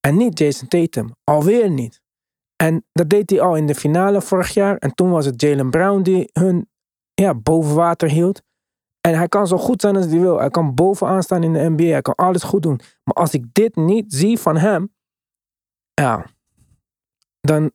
En 0.00 0.16
niet 0.16 0.38
Jason 0.38 0.68
Tatum. 0.68 1.14
Alweer 1.24 1.70
niet. 1.70 2.00
En 2.56 2.84
dat 2.92 3.08
deed 3.10 3.30
hij 3.30 3.40
al 3.40 3.56
in 3.56 3.66
de 3.66 3.74
finale 3.74 4.20
vorig 4.20 4.54
jaar. 4.54 4.76
En 4.76 4.94
toen 4.94 5.10
was 5.10 5.26
het 5.26 5.40
Jalen 5.40 5.70
Brown 5.70 6.02
die 6.02 6.30
hun 6.32 6.70
ja, 7.22 7.34
boven 7.34 7.74
water 7.74 8.08
hield. 8.10 8.42
En 9.00 9.16
hij 9.16 9.28
kan 9.28 9.46
zo 9.46 9.58
goed 9.58 9.80
zijn 9.80 9.96
als 9.96 10.06
hij 10.06 10.18
wil. 10.20 10.38
Hij 10.38 10.50
kan 10.50 10.74
bovenaan 10.74 11.22
staan 11.22 11.42
in 11.42 11.52
de 11.52 11.68
NBA. 11.70 11.84
Hij 11.84 12.02
kan 12.02 12.14
alles 12.14 12.42
goed 12.42 12.62
doen. 12.62 12.80
Maar 13.04 13.14
als 13.14 13.32
ik 13.34 13.44
dit 13.52 13.76
niet 13.76 14.14
zie 14.14 14.38
van 14.38 14.56
hem. 14.56 14.94
Ja. 15.94 16.26
Dan 17.40 17.72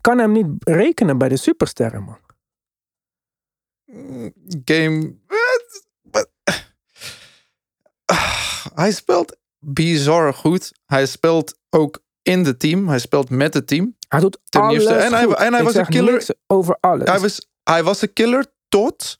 kan 0.00 0.18
hem 0.18 0.32
niet 0.32 0.46
rekenen 0.58 1.18
bij 1.18 1.28
de 1.28 1.36
supersterren, 1.36 2.02
man. 2.02 2.18
game. 4.64 5.14
Ah, 8.04 8.66
Hij 8.74 8.92
speelt 8.92 9.36
bizar 9.58 10.34
goed. 10.34 10.72
Hij 10.86 11.06
speelt 11.06 11.58
ook 11.70 12.02
in 12.22 12.44
het 12.44 12.58
team. 12.58 12.88
Hij 12.88 12.98
speelt 12.98 13.30
met 13.30 13.54
het 13.54 13.66
team. 13.66 13.96
Hij 14.08 14.20
doet 14.20 14.38
Ten 14.44 14.60
alles 14.60 14.74
eerste- 14.74 14.94
en 14.94 15.12
hij- 15.12 15.28
en 15.34 15.52
hij 15.54 15.62
was 15.62 15.74
een 15.74 15.86
killer. 15.86 16.26
over 16.46 16.76
alles. 16.80 17.08
Hij 17.08 17.18
was, 17.20 17.48
hij 17.62 17.82
was 17.82 18.02
een 18.02 18.12
killer 18.12 18.46
tot 18.68 19.18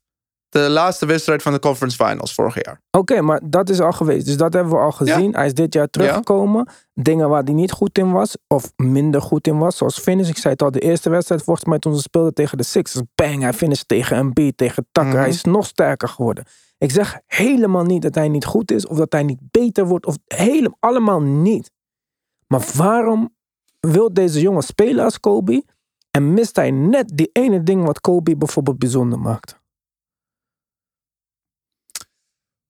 de 0.61 0.71
laatste 0.71 1.07
wedstrijd 1.07 1.43
van 1.43 1.53
de 1.53 1.59
conference 1.59 2.05
finals 2.05 2.35
vorig 2.35 2.65
jaar. 2.65 2.81
Oké, 2.91 3.21
maar 3.21 3.41
dat 3.45 3.69
is 3.69 3.81
al 3.81 3.93
geweest. 3.93 4.27
Dus 4.27 4.37
dat 4.37 4.53
hebben 4.53 4.73
we 4.73 4.79
al 4.79 4.93
gezien. 4.93 5.35
Hij 5.35 5.47
is 5.47 5.55
dit 5.55 5.75
jaar 5.75 5.91
teruggekomen. 5.91 6.69
Dingen 6.95 7.29
waar 7.29 7.43
hij 7.43 7.53
niet 7.53 7.73
goed 7.73 7.99
in 7.99 8.13
was. 8.13 8.37
Of 8.47 8.73
minder 8.77 9.23
goed 9.23 9.47
in 9.47 9.59
was. 9.59 9.77
Zoals 9.77 9.99
finish. 9.99 10.29
Ik 10.29 10.37
zei 10.37 10.53
het 10.53 10.63
al, 10.63 10.71
de 10.71 10.81
eerste 10.81 11.11
wedstrijd 11.11 11.43
volgens 11.43 11.67
mij 11.67 11.79
toen 11.79 11.95
ze 11.95 12.01
speelden 12.01 12.35
tegen 12.35 12.59
de 12.59 12.65
Sixers. 12.65 13.05
Bang, 13.15 13.43
hij 13.43 13.53
finished 13.53 13.89
tegen 13.89 14.17
Embiid, 14.17 14.57
tegen 14.57 14.87
Tucker. 14.93 15.11
Mhm. 15.11 15.21
Hij 15.21 15.29
is 15.29 15.45
nog 15.45 15.67
sterker 15.67 16.09
geworden. 16.09 16.45
Ik 16.79 16.91
zeg 16.91 17.21
helemaal 17.27 17.85
niet 17.85 18.03
dat 18.03 18.15
hij 18.15 18.29
niet 18.29 18.45
goed 18.45 18.71
is. 18.71 18.87
Of 18.87 18.97
dat 18.97 19.13
hij 19.13 19.23
niet 19.23 19.41
beter 19.51 19.87
wordt. 19.87 20.07
Of 20.07 20.17
helemaal, 20.27 20.77
allemaal 20.81 21.21
niet. 21.21 21.71
Maar 22.47 22.65
waarom 22.75 23.35
wil 23.81 24.13
deze 24.13 24.41
jongen 24.41 24.63
spelen 24.63 25.05
als 25.05 25.21
Kobe? 25.21 25.65
En 26.17 26.33
mist 26.35 26.57
hij 26.57 26.71
net 26.71 27.11
die 27.15 27.31
ene 27.33 27.63
ding 27.63 27.85
wat 27.85 28.01
Kobe 28.01 28.37
bijvoorbeeld 28.37 28.79
bijzonder 28.79 29.19
maakt? 29.19 29.59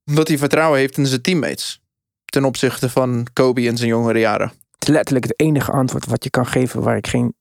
Omdat 0.04 0.28
hij 0.28 0.38
vertrouwen 0.38 0.78
heeft 0.78 0.98
in 0.98 1.06
zijn 1.06 1.22
teammates. 1.22 1.82
Ten 2.24 2.44
opzichte 2.44 2.88
van 2.88 3.26
Kobe 3.32 3.62
in 3.62 3.76
zijn 3.76 3.88
jongere 3.88 4.18
jaren. 4.18 4.48
Het 4.48 4.88
is 4.88 4.88
letterlijk 4.88 5.24
het 5.24 5.40
enige 5.40 5.70
antwoord 5.72 6.06
wat 6.06 6.24
je 6.24 6.30
kan 6.30 6.46
geven 6.46 6.82
waar 6.82 6.96
ik 6.96 7.06
geen 7.06 7.34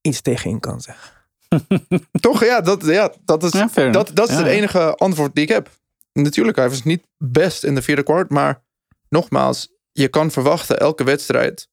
iets 0.00 0.20
tegen 0.20 0.50
in 0.50 0.60
kan 0.60 0.80
zeggen. 0.80 1.12
Toch? 2.20 2.44
Ja, 2.44 2.60
dat, 2.60 2.84
ja, 2.84 3.12
dat 3.24 3.42
is, 3.42 3.52
Ja, 3.52 3.90
dat, 3.90 4.10
dat 4.14 4.28
is 4.28 4.34
Ja, 4.34 4.40
het 4.42 4.50
ja. 4.50 4.56
enige 4.56 4.94
antwoord 4.94 5.34
die 5.34 5.44
ik 5.44 5.50
heb. 5.50 5.70
Natuurlijk, 6.12 6.56
hij 6.56 6.68
was 6.68 6.82
niet 6.82 7.06
best 7.18 7.64
in 7.64 7.74
de 7.74 7.82
vierde 7.82 8.02
kwart. 8.02 8.30
Maar 8.30 8.62
nogmaals, 9.08 9.68
je 9.92 10.08
kan 10.08 10.30
verwachten, 10.30 10.78
elke 10.78 11.04
wedstrijd 11.04 11.68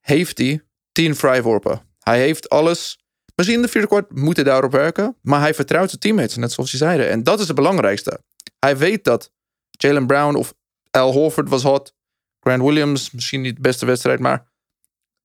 heeft 0.00 0.38
hij 0.38 0.62
tien 0.92 1.16
vrijworpen. 1.16 1.82
Hij 1.98 2.18
heeft 2.18 2.48
alles. 2.48 2.98
Misschien 3.38 3.58
in 3.58 3.64
de 3.64 3.72
vierde 3.72 3.86
kwart 3.88 4.14
moet 4.16 4.36
hij 4.36 4.44
daarop 4.44 4.72
werken. 4.72 5.16
Maar 5.22 5.40
hij 5.40 5.54
vertrouwt 5.54 5.88
zijn 5.88 6.00
teammates, 6.00 6.36
net 6.36 6.52
zoals 6.52 6.70
je 6.70 6.76
zeiden. 6.76 7.08
En 7.08 7.22
dat 7.22 7.40
is 7.40 7.46
het 7.46 7.56
belangrijkste. 7.56 8.20
Hij 8.58 8.76
weet 8.76 9.04
dat 9.04 9.32
Jalen 9.70 10.06
Brown 10.06 10.34
of 10.34 10.54
Al 10.90 11.12
Horford 11.12 11.48
was 11.48 11.62
hot. 11.62 11.94
Grant 12.40 12.62
Williams, 12.62 13.10
misschien 13.10 13.40
niet 13.40 13.54
de 13.54 13.60
beste 13.60 13.86
wedstrijd, 13.86 14.20
maar 14.20 14.46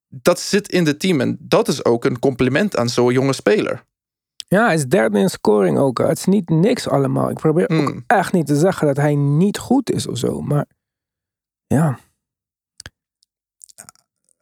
dat 0.08 0.40
zit 0.40 0.70
in 0.70 0.86
het 0.86 1.00
team. 1.00 1.22
En 1.22 1.38
dat 1.40 1.68
is 1.68 1.86
ook 1.86 2.06
een 2.06 2.20
compliment 2.20 2.78
aan 2.78 2.90
zo'n 2.90 3.14
jonge 3.14 3.34
speler. 3.34 3.84
Ja, 4.48 4.66
hij 4.66 4.74
is 4.76 4.86
derde 4.86 5.20
in 5.20 5.30
scoring 5.30 5.78
ook. 5.78 5.98
Het 5.98 6.18
is 6.18 6.26
niet 6.26 6.50
niks 6.50 6.88
allemaal. 6.88 7.30
Ik 7.30 7.38
probeer 7.38 7.70
ook 7.70 7.78
Mm. 7.90 8.04
echt 8.08 8.34
niet 8.34 8.46
te 8.48 8.56
zeggen 8.56 8.88
dat 8.88 8.98
hij 8.98 9.16
niet 9.16 9.58
goed 9.58 9.92
is 9.92 10.08
of 10.08 10.18
zo. 10.18 10.42
Maar 10.42 10.66
ja, 11.68 12.00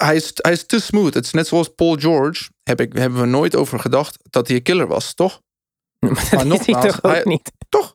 hij 0.06 0.16
is, 0.16 0.32
hij 0.34 0.52
is 0.52 0.66
te 0.66 0.80
smooth. 0.82 1.14
Het 1.14 1.26
is 1.26 1.32
net 1.32 1.48
zoals 1.48 1.68
Paul 1.76 1.96
George. 1.96 2.50
Heb 2.64 2.82
ik, 2.82 2.94
hebben 2.94 3.20
we 3.22 3.26
nooit 3.28 3.56
over 3.56 3.80
gedacht 3.80 4.18
dat 4.30 4.48
hij 4.48 4.56
een 4.56 4.64
killer 4.64 4.88
was, 4.88 5.14
toch? 5.14 5.42
maar 6.00 6.10
dat 6.10 6.20
Maar 6.24 6.24
is 6.24 6.30
hij 6.30 6.44
nogmaals, 6.44 6.86
toch 6.86 7.04
ook 7.04 7.12
hij- 7.12 7.22
niet. 7.26 7.52
Toch? 7.70 7.94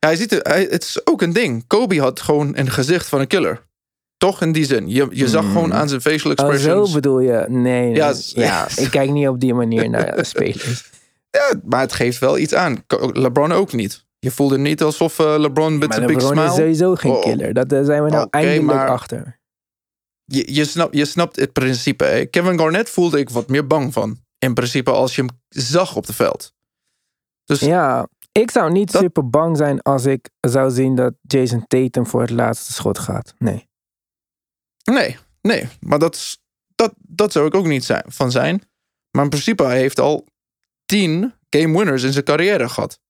Hij 0.00 0.16
ziet 0.16 0.32
er, 0.32 0.40
hij, 0.42 0.66
het 0.70 0.82
is 0.82 1.00
ook 1.06 1.22
een 1.22 1.32
ding. 1.32 1.64
Kobe 1.66 2.00
had 2.00 2.20
gewoon 2.20 2.56
een 2.56 2.70
gezicht 2.70 3.08
van 3.08 3.20
een 3.20 3.26
killer. 3.26 3.66
Toch 4.16 4.42
in 4.42 4.52
die 4.52 4.64
zin. 4.64 4.88
Je, 4.88 5.06
je 5.10 5.28
zag 5.28 5.44
Mm. 5.44 5.52
gewoon 5.52 5.74
aan 5.74 5.88
zijn 5.88 6.00
facial 6.00 6.32
Oh, 6.32 6.38
expressions. 6.38 6.88
zo 6.88 6.94
bedoel 6.94 7.20
je? 7.20 7.44
Nee, 7.48 7.84
nee. 7.86 7.94
Ja, 7.94 8.14
Ja, 8.28 8.66
ik 8.84 8.90
kijk 8.90 9.10
niet 9.10 9.28
op 9.28 9.40
die 9.40 9.54
manier 9.54 9.90
naar 9.90 10.18
spelers. 10.26 10.90
ja, 11.30 11.60
maar 11.64 11.80
het 11.80 11.92
geeft 11.92 12.18
wel 12.18 12.38
iets 12.38 12.54
aan. 12.54 12.84
LeBron 13.12 13.52
ook 13.52 13.72
niet. 13.72 14.06
Je 14.18 14.30
voelde 14.30 14.58
niet 14.58 14.82
alsof 14.82 15.18
eh, 15.18 15.34
LeBron 15.38 15.78
met 15.78 15.94
zijn 15.94 16.06
big 16.06 16.16
LeBron 16.16 16.32
is 16.32 16.38
smile... 16.52 16.54
sowieso 16.56 16.94
geen 16.94 17.12
Oh. 17.12 17.22
killer. 17.22 17.54
Dat 17.54 17.68
daar 17.68 17.84
zijn 17.84 18.04
we 18.04 18.10
nou 18.10 18.26
eindelijk 18.30 18.62
maar- 18.62 18.88
achter. 18.88 19.37
Je, 20.30 20.54
je, 20.54 20.64
snapt, 20.64 20.94
je 20.94 21.04
snapt 21.04 21.36
het 21.36 21.52
principe. 21.52 22.28
Kevin 22.30 22.58
Garnett 22.58 22.90
voelde 22.90 23.18
ik 23.18 23.30
wat 23.30 23.48
meer 23.48 23.66
bang 23.66 23.92
van. 23.92 24.18
In 24.38 24.54
principe 24.54 24.90
als 24.90 25.14
je 25.14 25.22
hem 25.22 25.40
zag 25.48 25.96
op 25.96 26.06
het 26.06 26.16
veld. 26.16 26.52
Dus 27.44 27.60
Ja, 27.60 28.08
ik 28.32 28.50
zou 28.50 28.72
niet 28.72 28.92
Dat- 28.92 29.02
super 29.02 29.28
bang 29.30 29.56
zijn 29.56 29.82
als 29.82 30.04
ik 30.04 30.28
zou 30.40 30.70
zien 30.70 30.94
dat 30.94 31.14
Jason 31.22 31.66
Tatum 31.66 32.06
voor 32.06 32.20
het 32.20 32.30
laatste 32.30 32.72
schot 32.72 32.98
gaat. 32.98 33.34
Nee. 33.38 33.68
Nee, 34.84 35.16
nee. 35.42 35.68
Maar 35.80 35.98
dat, 35.98 36.14
is- 36.14 36.38
dat, 36.74 36.94
dat 36.98 37.32
zou 37.32 37.46
ik 37.46 37.54
ook 37.54 37.66
niet 37.66 37.84
zijn, 37.84 38.04
van 38.06 38.30
zijn. 38.30 38.62
Maar 39.10 39.24
in 39.24 39.30
principe, 39.30 39.62
hij 39.64 39.78
heeft 39.78 40.00
al 40.00 40.26
tien 40.86 41.34
game 41.50 41.76
winners 41.78 42.02
in 42.02 42.12
zijn 42.12 42.24
carrière 42.24 42.68
gehad. 42.68 43.00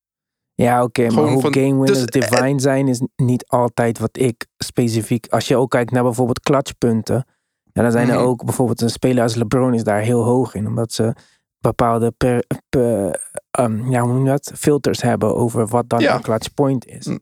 Ja, 0.65 0.83
oké, 0.83 1.07
maar 1.11 1.25
hoe 1.25 1.41
van- 1.41 1.53
game 1.55 1.67
winners 1.67 2.05
dus, 2.07 2.23
eh, 2.23 2.31
divine 2.31 2.61
zijn 2.61 2.89
is 2.89 3.01
niet 3.17 3.47
altijd 3.47 3.99
wat 3.99 4.19
ik 4.19 4.47
specifiek... 4.57 5.27
Als 5.29 5.49
je 5.49 5.57
ook 5.57 5.71
kijkt 5.71 5.91
naar 5.91 6.03
bijvoorbeeld 6.03 6.41
clutchpunten. 6.41 7.25
Ja, 7.73 7.83
dan 7.83 7.93
zijn 7.93 8.09
er 8.09 8.15
Mhm. 8.19 8.25
ook 8.25 8.45
bijvoorbeeld 8.45 8.81
een 8.81 8.91
speler 8.91 9.23
als 9.23 9.35
LeBron 9.35 9.75
is 9.75 9.85
daar 9.85 10.01
heel 10.01 10.23
hoog 10.25 10.55
in. 10.55 10.67
Omdat 10.67 10.93
ze 10.93 11.13
bepaalde 11.59 12.11
per, 12.11 12.45
per- 12.69 13.31
ehm, 13.51 13.91
ja, 13.91 14.01
hoe 14.03 14.13
noem 14.13 14.25
je 14.25 14.31
dat? 14.31 14.53
filters 14.57 15.03
hebben 15.03 15.35
over 15.37 15.67
wat 15.67 15.89
dan 15.89 16.01
Ja. 16.01 16.15
een 16.15 16.23
clutch 16.23 16.55
point 16.55 16.87
is. 16.87 17.07
Mm. 17.07 17.19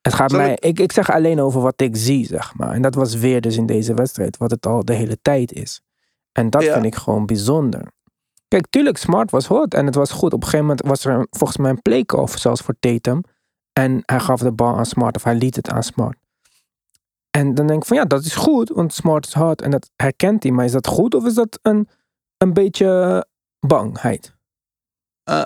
Het 0.00 0.14
gaat 0.14 0.30
Zal 0.30 0.40
mij, 0.40 0.52
ik- 0.52 0.64
ik, 0.64 0.78
ik 0.78 0.92
zeg 0.92 1.10
alleen 1.10 1.40
over 1.40 1.60
wat 1.60 1.80
ik 1.80 1.96
zie, 1.96 2.26
zeg 2.26 2.54
maar. 2.54 2.70
En 2.72 2.82
dat 2.82 2.94
was 2.94 3.14
weer 3.14 3.40
dus 3.40 3.56
in 3.56 3.66
deze 3.66 3.94
wedstrijd, 3.94 4.36
wat 4.36 4.50
het 4.50 4.66
al 4.66 4.84
de 4.84 4.94
hele 4.94 5.18
tijd 5.22 5.52
is. 5.52 5.80
En 6.32 6.50
dat 6.50 6.62
Ja. 6.62 6.72
vind 6.72 6.84
ik 6.84 6.94
gewoon 6.94 7.26
bijzonder. 7.26 7.92
Kijk, 8.48 8.66
tuurlijk, 8.70 8.96
Smart 8.96 9.30
was 9.30 9.46
hot 9.46 9.74
en 9.74 9.86
het 9.86 9.94
was 9.94 10.10
goed. 10.10 10.32
Op 10.32 10.42
een 10.42 10.48
gegeven 10.48 10.66
moment 10.66 10.86
was 10.86 11.04
er 11.04 11.26
volgens 11.30 11.58
mij 11.58 11.70
een 11.70 11.82
play-off 11.82 12.38
zelfs 12.38 12.60
voor 12.60 12.74
Tatum. 12.80 13.22
En 13.72 14.02
hij 14.04 14.20
gaf 14.20 14.40
de 14.40 14.52
bal 14.52 14.76
aan 14.76 14.86
Smart 14.86 15.16
of 15.16 15.24
hij 15.24 15.34
liet 15.34 15.56
het 15.56 15.70
aan 15.70 15.82
Smart. 15.82 16.16
En 17.30 17.54
dan 17.54 17.66
denk 17.66 17.80
ik 17.80 17.88
van 17.88 17.96
ja, 17.96 18.04
dat 18.04 18.24
is 18.24 18.34
goed, 18.34 18.68
want 18.68 18.94
Smart 18.94 19.26
is 19.26 19.32
hot 19.32 19.62
en 19.62 19.70
dat 19.70 19.90
herkent 19.96 20.42
hij. 20.42 20.52
Maar 20.52 20.64
is 20.64 20.72
dat 20.72 20.86
goed 20.86 21.14
of 21.14 21.26
is 21.26 21.34
dat 21.34 21.58
een, 21.62 21.88
een 22.36 22.52
beetje 22.52 23.26
bangheid? 23.60 24.36
Eh, 25.24 25.44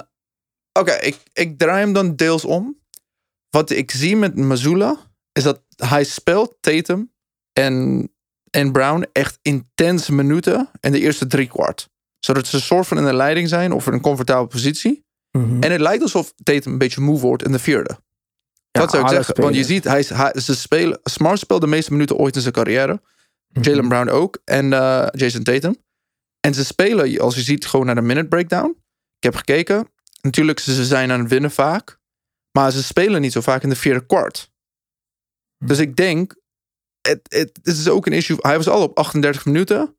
Oké, 0.73 0.93
ik, 0.93 1.23
ik 1.33 1.59
draai 1.59 1.81
hem 1.81 1.93
dan 1.93 2.17
deels 2.17 2.45
om. 2.45 2.81
Wat 3.51 3.71
ik 3.71 3.91
zie 3.91 4.17
met 4.17 4.37
Mazula 4.37 4.97
is 5.33 5.43
dat 5.43 5.63
hij 5.77 6.05
speelt 6.05 6.57
Tatum 6.61 7.13
en, 7.53 8.09
en 8.51 8.73
Brown 8.73 9.07
echt 9.13 9.39
intense 9.43 10.13
minuten 10.13 10.71
in 10.81 10.93
de 10.93 11.01
eerste 11.01 11.27
drie 11.27 11.49
kwart. 11.49 11.91
Zodat 12.25 12.47
ze 12.47 12.57
een 12.57 12.63
soort 12.63 12.87
van 12.87 12.99
in 12.99 13.05
de 13.05 13.15
leiding 13.15 13.49
zijn 13.49 13.73
of 13.73 13.87
in 13.87 13.93
een 13.93 14.01
comfortabele 14.01 14.47
positie. 14.47 15.05
Mhm. 15.31 15.63
En 15.63 15.71
het 15.73 15.81
lijkt 15.81 16.03
alsof 16.03 16.33
Tatum 16.43 16.73
een 16.73 16.79
beetje 16.79 17.01
moe 17.01 17.21
wordt 17.21 17.43
in 17.45 17.53
de 17.53 17.59
vierde. 17.59 17.91
Ja, 18.71 18.81
dat 18.81 18.91
zou 18.91 19.03
ik 19.03 19.09
zeggen. 19.09 19.41
Want 19.43 19.55
je 19.55 19.65
ziet, 19.65 19.85
hij, 19.85 19.99
is- 19.99 20.09
hij, 20.09 20.41
ze 20.41 20.55
spelen, 20.57 21.01
Smart 21.03 21.39
speelt 21.39 21.61
de 21.61 21.67
meeste 21.67 21.93
minuten 21.93 22.17
ooit 22.17 22.35
in 22.37 22.41
zijn 22.41 22.55
carrière. 22.55 23.03
Mhm. 23.49 23.69
Jalen 23.69 23.89
Brown 23.89 24.09
ook. 24.09 24.39
En 24.45 24.73
eh, 24.73 25.07
Jason 25.11 25.43
Tatum. 25.43 25.77
En 26.41 26.55
ze 26.55 26.65
spelen, 26.65 27.21
als 27.21 27.35
je 27.35 27.41
ziet, 27.41 27.67
gewoon 27.67 27.87
naar 27.87 27.95
de 27.95 28.01
minute 28.01 28.29
breakdown. 28.29 28.69
Ik 29.17 29.23
heb 29.23 29.35
gekeken. 29.35 29.89
Natuurlijk, 30.21 30.59
ze 30.61 30.75
ze 30.75 30.85
zijn 30.85 31.11
aan 31.11 31.21
het 31.21 31.29
winnen 31.29 31.51
vaak. 31.51 31.99
Maar 32.53 32.71
ze 32.71 32.83
spelen 32.83 33.21
niet 33.21 33.33
zo 33.33 33.41
vaak 33.41 33.63
in 33.63 33.69
de 33.69 33.77
vierde 33.77 34.07
kwart. 34.07 34.51
Dus 35.59 35.79
ik 35.79 35.97
denk 35.97 36.35
het, 37.01 37.21
het, 37.29 37.59
het 37.63 37.77
is 37.77 37.89
ook 37.89 38.07
een 38.07 38.13
issue. 38.13 38.37
Hij 38.41 38.57
was 38.57 38.69
al 38.69 38.83
op 38.83 38.99
38 38.99 39.45
minuten. 39.45 39.97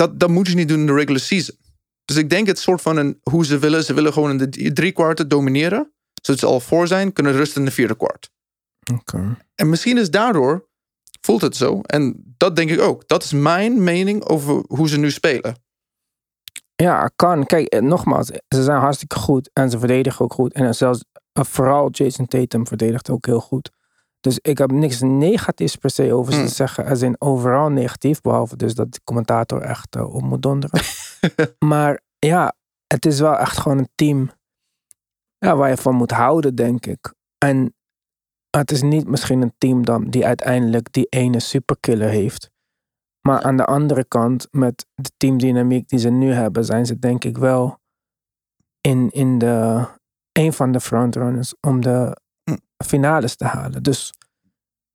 Dat, 0.00 0.20
dat 0.20 0.28
moet 0.28 0.48
je 0.48 0.54
niet 0.54 0.68
doen 0.68 0.80
in 0.80 0.86
de 0.86 0.92
regular 0.92 1.20
season. 1.20 1.56
Dus 2.04 2.16
ik 2.16 2.30
denk 2.30 2.46
het 2.46 2.58
soort 2.58 2.82
van 2.82 2.96
een, 2.96 3.20
hoe 3.22 3.44
ze 3.44 3.58
willen. 3.58 3.84
Ze 3.84 3.94
willen 3.94 4.12
gewoon 4.12 4.30
in 4.30 4.50
de 4.50 4.72
drie 4.72 4.92
kwarten 4.92 5.28
domineren. 5.28 5.92
Zodat 6.22 6.40
ze 6.40 6.46
al 6.46 6.60
voor 6.60 6.86
zijn, 6.86 7.12
kunnen 7.12 7.32
rusten 7.32 7.60
in 7.60 7.66
de 7.66 7.72
vierde 7.72 7.96
kwart. 7.96 8.30
Oké. 8.92 9.36
En 9.54 9.68
misschien 9.68 9.98
is 9.98 10.10
daardoor, 10.10 10.68
voelt 11.20 11.40
het 11.40 11.56
zo. 11.56 11.80
En 11.80 12.34
dat 12.36 12.56
denk 12.56 12.70
ik 12.70 12.80
ook. 12.80 13.08
Dat 13.08 13.24
is 13.24 13.32
mijn 13.32 13.82
mening 13.82 14.24
over 14.24 14.64
hoe 14.66 14.88
ze 14.88 14.98
nu 14.98 15.10
spelen. 15.10 15.56
Ja, 16.74 17.10
kan. 17.16 17.46
Kijk, 17.46 17.66
eh, 17.66 17.80
nogmaals, 17.82 18.26
ze 18.26 18.62
zijn 18.62 18.80
hartstikke 18.80 19.18
goed 19.18 19.50
en 19.52 19.70
ze 19.70 19.78
verdedigen 19.78 20.24
ook 20.24 20.32
goed. 20.32 20.52
En 20.52 20.74
zelfs 20.74 21.04
eh, 21.32 21.44
vooral 21.44 21.90
Jason 21.90 22.26
Tatum 22.26 22.66
verdedigt 22.66 23.10
ook 23.10 23.26
heel 23.26 23.40
goed. 23.40 23.70
Dus 24.26 24.38
ik 24.38 24.58
heb 24.58 24.70
niks 24.70 25.00
negatiefs 25.00 25.76
per 25.76 25.90
se 25.90 26.12
over 26.12 26.32
ze 26.32 26.38
Hmm. 26.38 26.48
te 26.48 26.54
zeggen. 26.54 26.84
Er 26.84 26.96
zijn 26.96 27.20
overal 27.20 27.68
negatief, 27.68 28.20
behalve 28.20 28.56
dus 28.56 28.74
dat 28.74 28.92
de 28.92 29.00
commentator 29.04 29.60
echt 29.60 29.96
op 29.96 30.22
moet 30.22 30.42
donderen. 30.42 30.80
maar 31.72 32.00
ja, 32.18 32.54
het 32.86 33.06
is 33.06 33.20
wel 33.20 33.36
echt 33.36 33.58
gewoon 33.58 33.78
een 33.78 33.90
team 33.94 34.30
ja, 35.38 35.56
waar 35.56 35.68
je 35.68 35.76
van 35.76 35.94
moet 35.94 36.10
houden, 36.10 36.54
denk 36.54 36.86
ik. 36.86 37.14
En 37.38 37.74
het 38.50 38.70
is 38.70 38.82
niet 38.82 39.08
misschien 39.08 39.42
een 39.42 39.54
team 39.58 39.84
dan 39.84 40.04
die 40.04 40.26
uiteindelijk 40.26 40.92
die 40.92 41.06
ene 41.08 41.40
superkiller 41.40 42.08
heeft. 42.08 42.50
Maar 43.20 43.42
aan 43.42 43.56
de 43.56 43.64
andere 43.64 44.04
kant, 44.04 44.48
met 44.50 44.86
de 44.94 45.10
teamdynamiek 45.16 45.88
die 45.88 45.98
ze 45.98 46.08
nu 46.08 46.32
hebben, 46.32 46.64
zijn 46.64 46.86
ze 46.86 46.98
denk 46.98 47.24
ik 47.24 47.38
wel 47.38 47.78
in, 48.80 49.10
in 49.10 49.38
de, 49.38 49.86
een 50.32 50.52
van 50.52 50.72
de 50.72 50.80
frontrunners 50.80 51.54
om 51.60 51.80
de. 51.80 52.24
Finales 52.84 53.36
te 53.36 53.44
halen. 53.44 53.82
Dus 53.82 54.12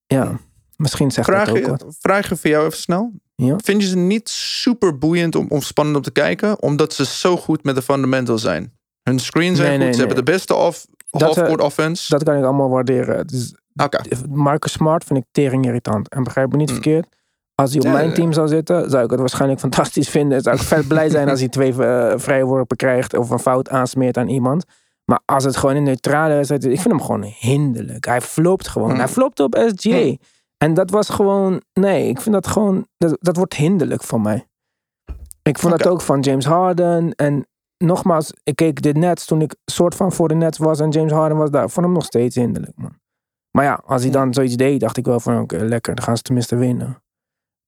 ja, 0.05 0.37
misschien 0.75 1.11
zegt 1.11 1.27
dat 1.27 1.49
ook 1.49 1.57
wat. 1.57 1.63
Vraagje, 1.65 1.95
vraagje 1.99 2.35
voor 2.37 2.49
jou 2.49 2.65
even 2.65 2.77
snel. 2.77 3.11
Ja. 3.35 3.57
Vind 3.63 3.81
je 3.81 3.87
ze 3.87 3.97
niet 3.97 4.29
super 4.29 4.97
boeiend 4.97 5.35
om, 5.35 5.45
om 5.49 5.61
spannend 5.61 5.97
om 5.97 6.03
te 6.03 6.11
kijken? 6.11 6.61
Omdat 6.61 6.93
ze 6.93 7.05
zo 7.05 7.37
goed 7.37 7.63
met 7.63 7.75
de 7.75 7.81
fundamentals 7.81 8.41
zijn. 8.41 8.73
Hun 9.03 9.19
screens 9.19 9.57
zijn 9.57 9.69
Nee, 9.69 9.77
goed. 9.77 9.85
nee, 9.85 9.93
ze 9.93 9.97
nee. 9.99 10.07
hebben 10.07 10.25
de 10.25 10.31
beste 10.31 10.55
off, 10.55 10.85
Dat, 11.09 11.21
half-court 11.21 11.59
eh, 11.59 11.65
offense. 11.65 12.05
Dat 12.09 12.23
kan 12.23 12.37
ik 12.37 12.43
allemaal 12.43 12.69
waarderen. 12.69 13.27
Dus. 13.27 13.55
Marcus 14.29 14.71
Smart 14.71 15.03
vind 15.03 15.19
ik 15.19 15.25
tering 15.31 15.65
irritant. 15.65 16.09
En 16.09 16.23
begrijp 16.23 16.51
me 16.51 16.57
niet 16.57 16.67
Hm. 16.69 16.73
verkeerd. 16.75 17.07
Als 17.55 17.69
hij 17.71 17.79
op 17.79 17.85
Ja, 17.85 17.91
mijn 17.91 18.07
ja, 18.07 18.13
team 18.13 18.33
zou 18.33 18.47
zitten, 18.47 18.89
zou 18.89 19.03
ik 19.03 19.09
het 19.09 19.19
waarschijnlijk 19.19 19.59
fantastisch 19.67 20.09
vinden. 20.09 20.41
Zou 20.41 20.55
ik 20.55 20.61
vet 20.61 20.87
blij 20.87 21.09
zijn 21.09 21.29
als 21.29 21.39
hij 21.39 21.49
twee 21.49 21.83
eh, 21.85 22.13
vrijworpen 22.15 22.77
krijgt 22.77 23.13
of 23.17 23.29
een 23.29 23.39
fout 23.39 23.69
aansmeert 23.69 24.17
aan 24.17 24.27
iemand. 24.27 24.65
Maar 25.05 25.21
als 25.25 25.43
het 25.43 25.57
gewoon 25.57 25.75
een 25.75 25.83
neutrale 25.83 26.33
wedstrijd 26.33 26.63
is, 26.63 26.71
ik 26.71 26.79
vind 26.79 26.93
hem 26.93 27.01
gewoon 27.01 27.23
hinderlijk. 27.23 28.05
Hij 28.05 28.21
flopt 28.21 28.67
gewoon. 28.67 28.91
Hm. 28.91 28.97
Hij 28.97 29.07
flopt 29.07 29.39
op 29.39 29.63
SGA. 29.75 29.97
Hm. 29.97 30.15
En 30.57 30.73
dat 30.73 30.89
was 30.89 31.09
gewoon, 31.09 31.61
nee, 31.73 32.07
ik 32.07 32.21
vind 32.21 32.35
dat 32.35 32.47
gewoon, 32.47 32.87
dat, 32.97 33.17
dat 33.19 33.35
wordt 33.35 33.53
hinderlijk 33.53 34.03
voor 34.03 34.21
mij. 34.21 34.47
Ik 35.43 35.59
vond 35.59 35.73
Oké. 35.73 35.83
dat 35.83 35.91
ook 35.91 36.01
van 36.01 36.19
James 36.19 36.45
Harden. 36.45 37.15
En 37.15 37.47
nogmaals, 37.77 38.33
ik 38.43 38.55
keek 38.55 38.81
de 38.81 38.93
Nets 38.93 39.25
toen 39.25 39.41
ik 39.41 39.55
soort 39.65 39.95
van 39.95 40.11
voor 40.11 40.27
de 40.27 40.35
Nets 40.35 40.57
was 40.57 40.79
en 40.79 40.89
James 40.89 41.11
Harden 41.11 41.37
was 41.37 41.49
daar. 41.49 41.63
Ik 41.63 41.69
vond 41.69 41.85
hem 41.85 41.95
nog 41.95 42.05
steeds 42.05 42.35
hinderlijk, 42.35 42.73
man. 42.75 42.99
Maar 43.51 43.65
ja, 43.65 43.81
als 43.85 44.01
hij 44.01 44.11
dan 44.11 44.33
zoiets 44.33 44.55
deed, 44.55 44.79
dacht 44.79 44.97
ik 44.97 45.05
wel 45.05 45.19
van 45.19 45.41
oké, 45.41 45.57
lekker, 45.57 45.95
dan 45.95 46.03
gaan 46.03 46.17
ze 46.17 46.23
tenminste 46.23 46.55
winnen. 46.55 47.01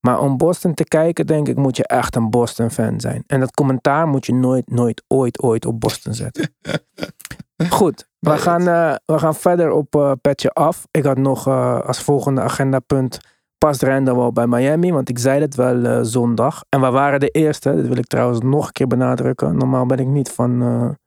Maar 0.05 0.19
om 0.19 0.37
Boston 0.37 0.73
te 0.73 0.83
kijken, 0.83 1.27
denk 1.27 1.47
ik, 1.47 1.55
moet 1.55 1.77
je 1.77 1.87
echt 1.87 2.15
een 2.15 2.29
Boston-fan 2.29 2.99
zijn. 2.99 3.23
En 3.27 3.39
dat 3.39 3.51
commentaar 3.51 4.07
moet 4.07 4.25
je 4.25 4.33
nooit, 4.33 4.69
nooit, 4.71 5.03
ooit, 5.07 5.41
ooit 5.41 5.65
op 5.65 5.79
Boston 5.79 6.13
zetten. 6.13 6.55
Goed, 7.69 8.07
we 8.19 8.37
gaan, 8.37 8.67
eh, 8.67 8.95
we 9.05 9.19
gaan 9.19 9.35
verder 9.35 9.71
op 9.71 9.95
eh 9.95 10.11
Petje 10.21 10.49
Af. 10.49 10.87
Ik 10.91 11.03
had 11.03 11.17
nog 11.17 11.47
eh, 11.47 11.81
als 11.81 11.99
volgende 11.99 12.41
agendapunt 12.41 13.19
past 13.57 13.81
Randall 13.83 14.15
wel 14.15 14.31
bij 14.31 14.47
Miami, 14.47 14.91
want 14.91 15.09
ik 15.09 15.19
zei 15.19 15.41
het 15.41 15.55
wel 15.55 16.05
zondag. 16.05 16.63
En 16.69 16.81
we 16.81 16.89
waren 16.89 17.19
de 17.19 17.29
eerste, 17.29 17.75
dat 17.75 17.87
wil 17.87 17.97
ik 17.97 18.07
trouwens 18.07 18.39
nog 18.41 18.65
een 18.65 18.71
keer 18.71 18.87
benadrukken. 18.87 19.57
Normaal 19.57 19.85
ben 19.85 19.99
ik 19.99 20.07
niet 20.07 20.29
van 20.29 20.97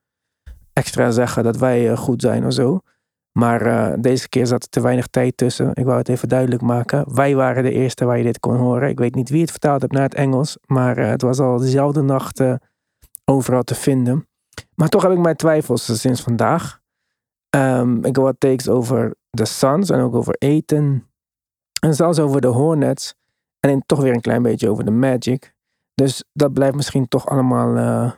extra 0.72 1.11
zeggen 1.11 1.44
dat 1.44 1.56
wij 1.56 1.96
goed 1.96 2.22
zijn 2.22 2.46
of 2.46 2.52
zo. 2.52 2.80
Maar 3.37 3.62
eh, 3.62 3.92
deze 3.99 4.29
keer 4.29 4.46
zat 4.46 4.62
er 4.62 4.68
te 4.68 4.81
weinig 4.81 5.07
tijd 5.07 5.37
tussen. 5.37 5.70
Ik 5.75 5.85
wou 5.85 5.99
het 5.99 6.09
even 6.09 6.29
duidelijk 6.29 6.62
maken. 6.62 7.14
Wij 7.14 7.35
waren 7.35 7.62
de 7.62 7.72
eerste 7.72 8.05
waar 8.05 8.18
je 8.18 8.25
dit 8.25 8.40
kon 8.40 8.57
horen. 8.57 8.88
Ik 8.88 8.99
weet 8.99 9.14
niet 9.14 9.29
wie 9.29 9.40
het 9.40 9.51
vertaald 9.51 9.81
heeft 9.81 9.92
naar 9.92 10.03
het 10.03 10.14
Engels. 10.14 10.59
Maar 10.66 10.99
eh, 10.99 11.09
het 11.09 11.22
was 11.22 11.38
al 11.38 11.59
dezelfde 11.59 12.03
nacht 12.03 12.42
overal 13.25 13.62
te 13.62 13.75
vinden. 13.75 14.29
Maar 14.75 14.88
toch 14.88 15.03
heb 15.03 15.12
ik 15.12 15.18
mijn 15.18 15.37
twijfels 15.37 16.01
sinds 16.01 16.22
vandaag. 16.22 16.81
Ehm, 17.51 17.96
ik 17.96 18.05
heb 18.05 18.16
wat 18.16 18.40
takes 18.40 18.68
over 18.68 19.14
de 19.31 19.44
Suns 19.44 19.90
en 19.90 20.01
ook 20.01 20.14
over 20.14 20.35
Eten. 20.38 21.11
En 21.81 21.94
zelfs 21.94 22.18
over 22.18 22.40
de 22.40 22.46
Hornets. 22.46 23.14
En 23.61 23.83
toch 23.87 24.01
weer 24.01 24.14
een 24.14 24.20
klein 24.20 24.42
beetje 24.42 24.68
over 24.68 24.85
de 24.85 24.90
Magic. 24.90 25.55
Dus 25.94 26.25
dat 26.33 26.53
blijft 26.53 26.77
misschien 26.77 27.09
toch 27.09 27.27
allemaal 27.27 27.77
eh, 27.77 28.12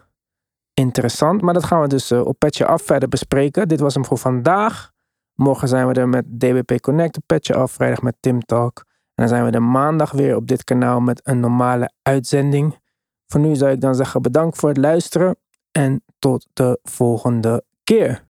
interessant. 0.74 1.42
Maar 1.42 1.54
dat 1.54 1.64
gaan 1.64 1.80
we 1.80 1.88
dus 1.88 2.12
op 2.12 2.38
Petje 2.38 2.66
Af 2.66 2.82
verder 2.82 3.08
bespreken. 3.08 3.68
Dit 3.68 3.80
was 3.80 3.94
hem 3.94 4.04
voor 4.04 4.18
vandaag. 4.18 4.96
Morgen 5.40 5.68
zijn 5.68 5.86
we 5.86 5.92
er 5.92 6.08
met 6.08 6.40
DWP 6.40 6.80
Connect 6.80 7.16
op 7.16 7.22
Petje 7.26 7.54
Af. 7.54 7.72
Vrijdag 7.72 8.02
met 8.02 8.16
Tim 8.20 8.40
Talk. 8.40 8.84
En 8.86 8.94
dan 9.14 9.28
zijn 9.28 9.44
we 9.44 9.50
er 9.50 9.62
maandag 9.62 10.10
weer 10.10 10.36
op 10.36 10.46
dit 10.46 10.64
kanaal 10.64 11.00
met 11.00 11.20
een 11.24 11.40
normale 11.40 11.92
uitzending. 12.02 12.78
Voor 13.26 13.40
nu 13.40 13.54
zou 13.54 13.70
ik 13.70 13.80
dan 13.80 13.94
zeggen 13.94 14.22
bedankt 14.22 14.58
voor 14.58 14.68
het 14.68 14.78
luisteren. 14.78 15.36
En 15.72 16.04
tot 16.18 16.46
de 16.52 16.78
volgende 16.82 17.64
keer. 17.84 18.24